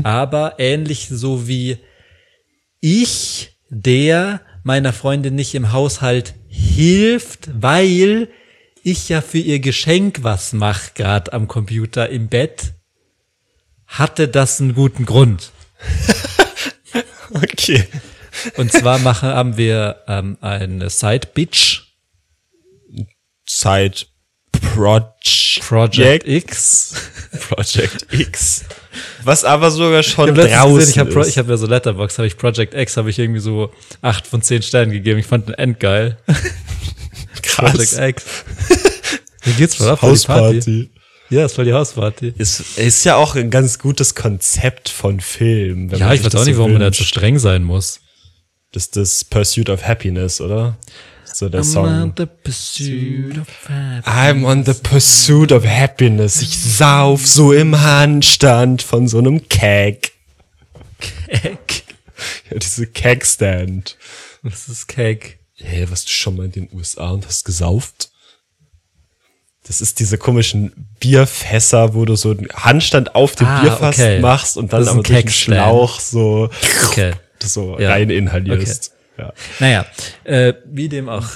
Aber 0.04 0.56
ähnlich 0.58 1.10
so 1.10 1.48
wie 1.48 1.78
ich, 2.80 3.58
der 3.70 4.40
meiner 4.64 4.94
Freundin 4.94 5.36
nicht 5.36 5.54
im 5.54 5.74
Haushalt 5.74 6.34
hilft, 6.48 7.50
weil 7.62 8.30
ich 8.84 9.10
ja 9.10 9.22
für 9.22 9.38
ihr 9.38 9.60
Geschenk 9.60 10.20
was 10.24 10.54
mache, 10.54 10.92
gerade 10.96 11.34
am 11.34 11.48
Computer 11.50 12.08
im 12.10 12.30
Bett, 12.30 12.74
hatte 13.86 14.28
das 14.30 14.62
einen 14.62 14.74
guten 14.76 15.06
Grund. 15.06 15.52
Okay. 17.32 17.86
Und 18.58 18.72
zwar 18.72 18.98
machen, 19.00 19.30
haben 19.30 19.56
wir 19.58 20.02
ähm, 20.08 20.38
eine 20.42 20.90
Side-Bitch, 20.90 21.82
Side 23.48 23.96
Project, 24.52 25.60
Project 25.62 26.28
X. 26.28 26.94
Project 27.50 28.08
X. 28.12 28.66
Was 29.24 29.44
aber 29.44 29.70
sogar 29.72 30.02
schon 30.04 30.26
Ich 30.36 30.38
habe 30.40 30.48
draußen 30.50 30.76
gesehen, 30.76 30.90
ich 30.92 31.00
habe 31.00 31.12
Pro- 31.12 31.22
ist. 31.22 31.28
ich 31.30 31.38
hab 31.38 31.48
ja 31.48 31.58
so 31.58 31.68
Letterbox, 31.68 32.18
habe 32.18 32.28
ich 32.28 32.38
Project 32.38 32.74
X, 32.74 32.98
habe 32.98 33.10
ich 33.12 33.20
irgendwie 33.20 33.40
so 33.42 33.72
acht 34.02 34.26
von 34.26 34.42
zehn 34.42 34.62
Sternen 34.64 34.92
gegeben. 34.92 35.20
Ich 35.20 35.28
fand 35.28 35.48
den 35.48 35.56
Endgeil. 35.56 36.18
Project 36.26 37.44
Krass. 37.44 37.98
X. 37.98 38.24
Wie 39.44 39.54
geht's 39.54 39.76
voll 39.76 39.90
ab? 39.90 40.00
Party. 40.00 40.12
Hausparty. 40.16 40.90
Ja, 41.30 41.46
ist 41.46 41.56
voll 41.56 41.66
die 41.66 41.74
Hausparty. 41.74 42.34
Ist, 42.38 42.78
ist 42.78 43.04
ja 43.04 43.16
auch 43.16 43.36
ein 43.36 43.50
ganz 43.52 43.78
gutes 43.78 44.16
Konzept 44.16 44.90
von 44.90 45.20
Film. 45.20 45.90
Ja, 45.90 46.14
ich 46.14 46.24
weiß 46.24 46.36
auch 46.36 46.46
nicht, 46.46 46.58
warum 46.58 46.74
man 46.74 46.82
da 46.82 46.92
so 46.92 47.04
streng 47.04 47.38
sein 47.38 47.64
muss. 47.64 48.00
Das 48.72 48.84
ist 48.86 48.96
das 48.96 49.24
Pursuit 49.24 49.70
of 49.70 49.84
Happiness, 49.84 50.42
oder? 50.42 50.78
So 51.32 51.48
der 51.48 51.64
Song. 51.64 52.14
the 52.18 52.26
pursuit 52.26 53.38
of 53.38 53.48
happiness. 53.70 54.06
I'm 54.06 54.46
on 54.46 54.66
the 54.66 54.74
pursuit 54.74 55.52
of 55.52 55.66
happiness. 55.66 56.42
Ich 56.42 56.60
sauf 56.60 57.26
so 57.28 57.54
im 57.54 57.80
Handstand 57.80 58.82
von 58.82 59.08
so 59.08 59.20
einem 59.20 59.48
Keg. 59.48 60.12
Ja, 62.52 62.58
diese 62.58 62.88
Keg-Stand. 62.88 63.98
Das 64.44 64.68
ist 64.68 64.88
Cake. 64.88 65.38
Hey, 65.56 65.90
warst 65.90 66.08
du 66.08 66.12
schon 66.12 66.36
mal 66.36 66.46
in 66.46 66.52
den 66.52 66.70
USA 66.74 67.12
und 67.12 67.26
hast 67.26 67.46
gesauft? 67.46 68.09
Das 69.70 69.82
ist 69.82 70.00
diese 70.00 70.18
komischen 70.18 70.90
Bierfässer, 71.00 71.94
wo 71.94 72.04
du 72.04 72.16
so 72.16 72.32
einen 72.32 72.48
Handstand 72.52 73.14
auf 73.14 73.36
dem 73.36 73.46
Ah, 73.46 73.62
Bierfass 73.62 74.00
okay. 74.00 74.20
machst 74.20 74.58
und 74.58 74.74
dann 74.74 74.88
aber 74.88 75.04
durch 75.04 75.22
den. 75.22 75.30
Schlauch 75.30 76.00
so, 76.00 76.50
Okay. 76.88 77.14
so 77.40 77.80
Ja. 77.80 77.92
rein 77.92 78.10
inhalierst. 78.10 78.94
Ja. 79.18 79.32
Naja, 79.60 79.86
äh, 80.24 80.54
wie 80.66 80.90
dem 80.90 81.08
auch. 81.08 81.28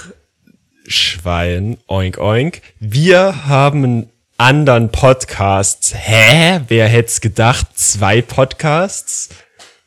Schwein, 0.88 1.78
oink 1.86 2.18
oink. 2.18 2.60
Wir 2.80 3.46
haben 3.46 3.84
einen 3.84 4.10
anderen 4.36 4.90
Podcast. 4.90 5.94
Hä? 5.96 6.60
Wer 6.66 6.88
hätt's 6.88 7.20
gedacht? 7.20 7.66
Zwei 7.78 8.20
Podcasts? 8.20 9.28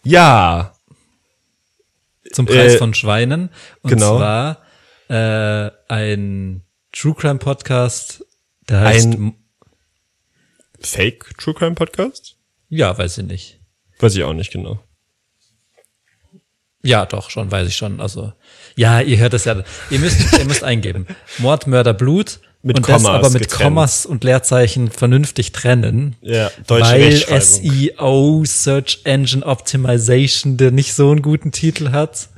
Ja. 0.04 0.74
Zum 2.32 2.46
Preis 2.46 2.76
Äh, 2.76 2.78
von 2.78 2.94
Schweinen. 2.94 3.50
Und 3.82 3.90
genau. 3.90 4.18
zwar 4.18 4.58
äh, 5.10 5.70
ein 5.90 6.62
True 6.94 7.14
Crime 7.14 7.40
Podcast, 7.40 8.24
der 8.70 8.82
heißt. 8.82 9.08
Ein- 9.08 9.36
Fake 10.80 11.36
True 11.38 11.54
Crime 11.56 11.76
Podcast? 11.76 12.36
ja, 12.70 12.96
weiß 12.98 13.18
ich 13.20 13.26
nicht. 13.26 13.60
Weiß 14.00 14.16
ich 14.16 14.24
auch 14.24 14.34
nicht 14.34 14.52
genau. 14.52 14.80
Ja, 16.84 17.06
doch, 17.06 17.30
schon, 17.32 17.52
weiß 17.52 17.68
ich 17.68 17.76
schon. 17.76 18.00
Also, 18.00 18.32
ja, 18.76 19.02
ihr 19.02 19.18
hört 19.18 19.34
es 19.34 19.46
ja. 19.46 19.64
Ihr 19.90 20.00
müsst, 20.00 20.38
ihr 20.38 20.46
müsst 20.46 20.64
eingeben. 20.64 21.08
Mord, 21.40 21.68
Mörder, 21.68 21.94
Blut. 21.94 22.40
Mit 22.62 22.78
und 22.78 22.88
das 22.90 23.04
Kommas 23.04 23.16
aber 23.16 23.30
mit 23.30 23.42
getrennt. 23.44 23.64
Kommas 23.64 24.06
und 24.06 24.24
Leerzeichen 24.24 24.92
vernünftig 24.92 25.52
trennen. 25.52 26.16
Ja, 26.22 26.52
deutsche 26.68 26.92
weil. 26.92 27.42
SEO, 27.42 28.44
Search 28.46 29.02
Engine 29.06 29.46
Optimization, 29.46 30.58
der 30.58 30.72
nicht 30.72 30.94
so 30.94 31.12
einen 31.12 31.22
guten 31.22 31.52
Titel 31.52 31.92
hat. 31.92 32.30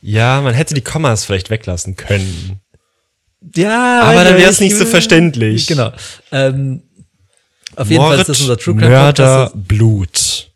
Ja, 0.00 0.40
man 0.40 0.54
hätte 0.54 0.74
die 0.74 0.80
Kommas 0.82 1.24
vielleicht 1.24 1.50
weglassen 1.50 1.96
können. 1.96 2.60
Ja, 3.56 4.02
Aber 4.02 4.24
dann 4.24 4.36
wär's 4.36 4.56
ich- 4.60 4.68
nicht 4.70 4.76
so 4.76 4.84
verständlich. 4.86 5.66
Genau. 5.66 5.92
Ähm, 6.30 6.82
auf 7.76 7.88
jeden 7.90 8.02
Fall 8.02 8.18
ist 8.20 8.28
das 8.28 8.40
unser 8.40 8.56
True 8.56 8.74
Crime 8.76 8.90
Mörder, 8.90 9.46
Podcast. 9.46 9.68
Blut. 9.68 10.48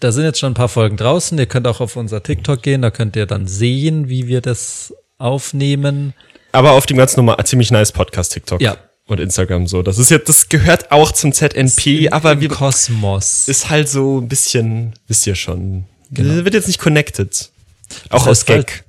Da 0.00 0.10
sind 0.10 0.24
jetzt 0.24 0.40
schon 0.40 0.50
ein 0.50 0.54
paar 0.54 0.68
Folgen 0.68 0.96
draußen. 0.96 1.38
Ihr 1.38 1.46
könnt 1.46 1.66
auch 1.68 1.80
auf 1.80 1.94
unser 1.96 2.22
TikTok 2.22 2.60
gehen, 2.62 2.82
da 2.82 2.90
könnt 2.90 3.14
ihr 3.14 3.26
dann 3.26 3.46
sehen, 3.46 4.08
wie 4.08 4.26
wir 4.26 4.40
das 4.40 4.92
aufnehmen. 5.18 6.12
Aber 6.52 6.72
auf 6.72 6.86
dem 6.86 6.96
ganz 6.96 7.16
normal, 7.16 7.36
ziemlich 7.44 7.70
nice 7.70 7.92
Podcast 7.92 8.32
TikTok. 8.32 8.60
Ja. 8.60 8.76
Und 9.06 9.20
Instagram 9.20 9.68
so. 9.68 9.82
Das 9.82 9.98
ist 9.98 10.10
jetzt, 10.10 10.28
das 10.28 10.48
gehört 10.48 10.90
auch 10.90 11.12
zum 11.12 11.32
ZNP, 11.32 12.08
aber 12.10 12.40
wir, 12.40 12.48
Kosmos. 12.48 13.46
ist 13.46 13.70
halt 13.70 13.88
so 13.88 14.18
ein 14.20 14.26
bisschen, 14.26 14.94
wisst 15.06 15.26
ihr 15.28 15.36
schon. 15.36 15.84
Wird 16.10 16.54
jetzt 16.54 16.66
nicht 16.66 16.80
connected. 16.80 17.50
Auch 18.10 18.18
Das 18.18 18.22
aus 18.22 18.28
heißt, 18.40 18.48
halt- 18.48 18.66
Gag. 18.66 18.84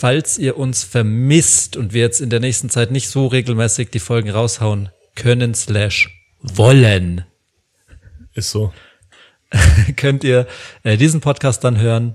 Falls 0.00 0.38
ihr 0.38 0.56
uns 0.56 0.84
vermisst 0.84 1.76
und 1.76 1.92
wir 1.92 2.02
jetzt 2.02 2.20
in 2.20 2.30
der 2.30 2.38
nächsten 2.38 2.70
Zeit 2.70 2.92
nicht 2.92 3.08
so 3.08 3.26
regelmäßig 3.26 3.90
die 3.90 3.98
Folgen 3.98 4.30
raushauen 4.30 4.90
können 5.16 5.54
slash 5.56 6.08
wollen, 6.40 7.24
Ist 8.32 8.52
so. 8.52 8.72
könnt 9.96 10.22
ihr 10.22 10.46
äh, 10.84 10.96
diesen 10.96 11.20
Podcast 11.20 11.64
dann 11.64 11.78
hören. 11.80 12.14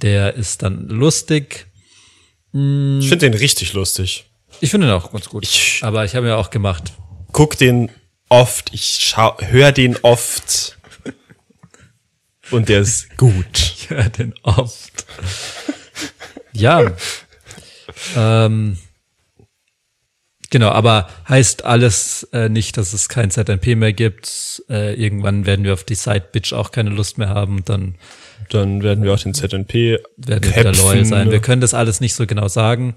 Der 0.00 0.32
ist 0.34 0.62
dann 0.62 0.88
lustig. 0.88 1.66
Ich 2.54 3.08
finde 3.08 3.18
den 3.30 3.34
richtig 3.34 3.74
lustig. 3.74 4.24
Ich 4.62 4.70
finde 4.70 4.86
ihn 4.86 4.92
auch 4.94 5.12
ganz 5.12 5.28
gut. 5.28 5.44
Ich- 5.44 5.80
Aber 5.82 6.06
ich 6.06 6.14
habe 6.14 6.28
ja 6.28 6.36
auch 6.36 6.48
gemacht. 6.48 6.94
Guck 7.32 7.58
den 7.58 7.90
oft, 8.30 8.70
ich 8.72 8.98
schau, 9.02 9.36
hör 9.38 9.70
den 9.72 9.98
oft. 10.02 10.78
Und 12.50 12.70
der 12.70 12.80
ist 12.80 13.18
gut. 13.18 13.44
Ich 13.82 13.90
höre 13.90 14.08
den 14.08 14.32
oft. 14.44 15.04
Ja. 16.52 16.92
ähm, 18.16 18.78
genau, 20.50 20.70
aber 20.70 21.08
heißt 21.28 21.64
alles 21.64 22.24
äh, 22.32 22.48
nicht, 22.48 22.76
dass 22.76 22.92
es 22.92 23.08
kein 23.08 23.30
ZNP 23.30 23.76
mehr 23.76 23.92
gibt. 23.92 24.62
Äh, 24.68 24.94
irgendwann 24.94 25.46
werden 25.46 25.64
wir 25.64 25.72
auf 25.72 25.84
die 25.84 25.94
Side-Bitch 25.94 26.52
auch 26.52 26.70
keine 26.70 26.90
Lust 26.90 27.18
mehr 27.18 27.28
haben. 27.28 27.64
Dann 27.64 27.96
Dann 28.50 28.82
werden 28.82 29.04
wir 29.04 29.14
auch 29.14 29.18
den 29.18 29.34
ZNP 29.34 29.98
werden 30.16 30.44
wir 30.44 30.56
wieder 30.56 30.72
loyal 30.72 31.04
sein. 31.04 31.30
Wir 31.30 31.40
können 31.40 31.60
das 31.60 31.74
alles 31.74 32.00
nicht 32.00 32.14
so 32.14 32.26
genau 32.26 32.48
sagen. 32.48 32.94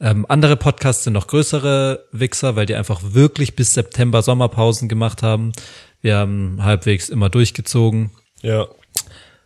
Ähm, 0.00 0.26
andere 0.28 0.56
Podcasts 0.56 1.04
sind 1.04 1.14
noch 1.14 1.26
größere 1.26 2.06
Wichser, 2.12 2.56
weil 2.56 2.66
die 2.66 2.74
einfach 2.74 3.00
wirklich 3.02 3.56
bis 3.56 3.74
September 3.74 4.22
Sommerpausen 4.22 4.88
gemacht 4.88 5.22
haben. 5.22 5.52
Wir 6.00 6.16
haben 6.16 6.62
halbwegs 6.62 7.08
immer 7.08 7.28
durchgezogen. 7.28 8.10
Ja. 8.42 8.68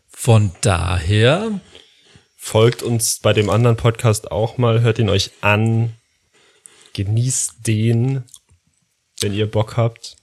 Von 0.09 0.53
daher, 0.61 1.61
Folgt 2.45 2.83
uns 2.83 3.21
bei 3.21 3.33
dem 3.33 3.49
anderen 3.49 3.77
Podcast 3.77 4.33
auch 4.33 4.59
mal, 4.59 4.81
hört 4.81 4.99
ihn 4.99 5.09
euch 5.09 5.31
an. 5.43 5.93
Genießt 6.93 7.65
den, 7.69 8.25
wenn 9.21 9.33
ihr 9.33 9.49
Bock 9.49 9.77
habt. 9.77 10.17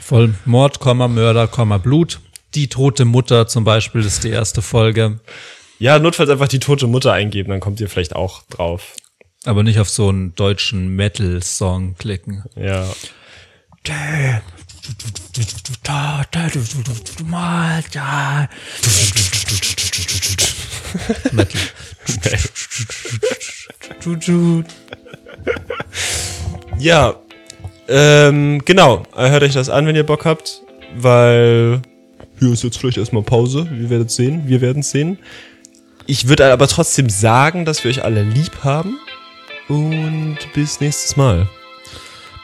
voll 0.00 0.34
Mord, 0.46 0.80
Komma, 0.80 1.06
Mörder, 1.06 1.46
Komma, 1.46 1.76
Blut. 1.76 2.20
Die 2.54 2.68
tote 2.68 3.04
Mutter 3.04 3.46
zum 3.46 3.62
Beispiel 3.62 4.00
ist 4.00 4.24
die 4.24 4.30
erste 4.30 4.62
Folge. 4.62 5.20
Ja, 5.78 5.98
notfalls 5.98 6.30
einfach 6.30 6.48
die 6.48 6.60
tote 6.60 6.86
Mutter 6.86 7.12
eingeben, 7.12 7.50
dann 7.50 7.60
kommt 7.60 7.78
ihr 7.78 7.90
vielleicht 7.90 8.16
auch 8.16 8.42
drauf. 8.44 8.96
Aber 9.44 9.62
nicht 9.62 9.78
auf 9.78 9.90
so 9.90 10.08
einen 10.08 10.34
deutschen 10.34 10.96
Metal-Song 10.96 11.96
klicken. 11.98 12.42
Ja. 12.56 12.88
Metal. 21.32 21.60
Ja, 26.78 27.14
ähm, 27.88 28.60
genau. 28.64 29.04
Hört 29.14 29.42
euch 29.42 29.52
das 29.52 29.70
an, 29.70 29.86
wenn 29.86 29.94
ihr 29.94 30.04
Bock 30.04 30.24
habt, 30.24 30.62
weil 30.96 31.80
hier 32.38 32.52
ist 32.52 32.64
jetzt 32.64 32.78
vielleicht 32.78 32.98
erstmal 32.98 33.22
Pause. 33.22 33.66
Wir 33.70 33.90
werden 33.90 34.06
es 34.06 34.16
sehen. 34.16 34.42
Wir 34.46 34.60
werden 34.60 34.80
es 34.80 34.90
sehen. 34.90 35.18
Ich 36.06 36.28
würde 36.28 36.52
aber 36.52 36.66
trotzdem 36.66 37.08
sagen, 37.08 37.64
dass 37.64 37.84
wir 37.84 37.90
euch 37.90 38.04
alle 38.04 38.22
lieb 38.22 38.64
haben. 38.64 38.98
Und 39.68 40.38
bis 40.52 40.80
nächstes 40.80 41.16
Mal. 41.16 41.48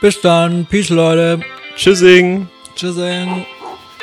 Bis 0.00 0.20
dann. 0.20 0.66
Peace, 0.66 0.90
Leute. 0.90 1.40
Tschüssing. 1.76 2.48
Tschüssing. 2.76 3.44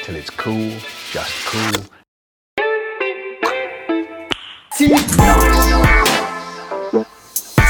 till 0.07 0.15
it's 0.15 0.29
cool, 0.37 0.71
just 1.11 1.53
cool. 1.53 1.96
Ziemlich 4.78 4.93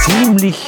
Ziemlich. 0.10 0.68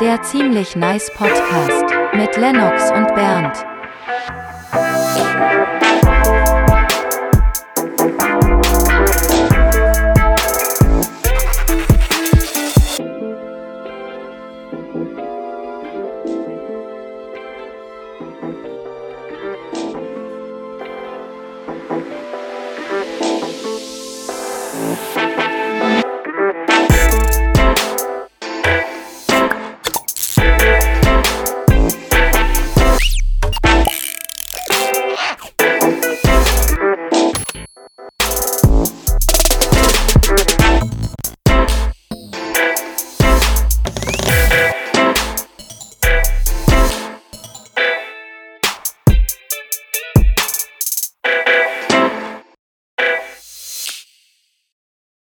Der 0.00 0.20
ziemlich 0.22 0.74
nice 0.74 1.08
Podcast 1.14 1.84
mit 2.14 2.36
Lennox 2.36 2.90
und 2.90 3.14
Bernd. 3.14 3.64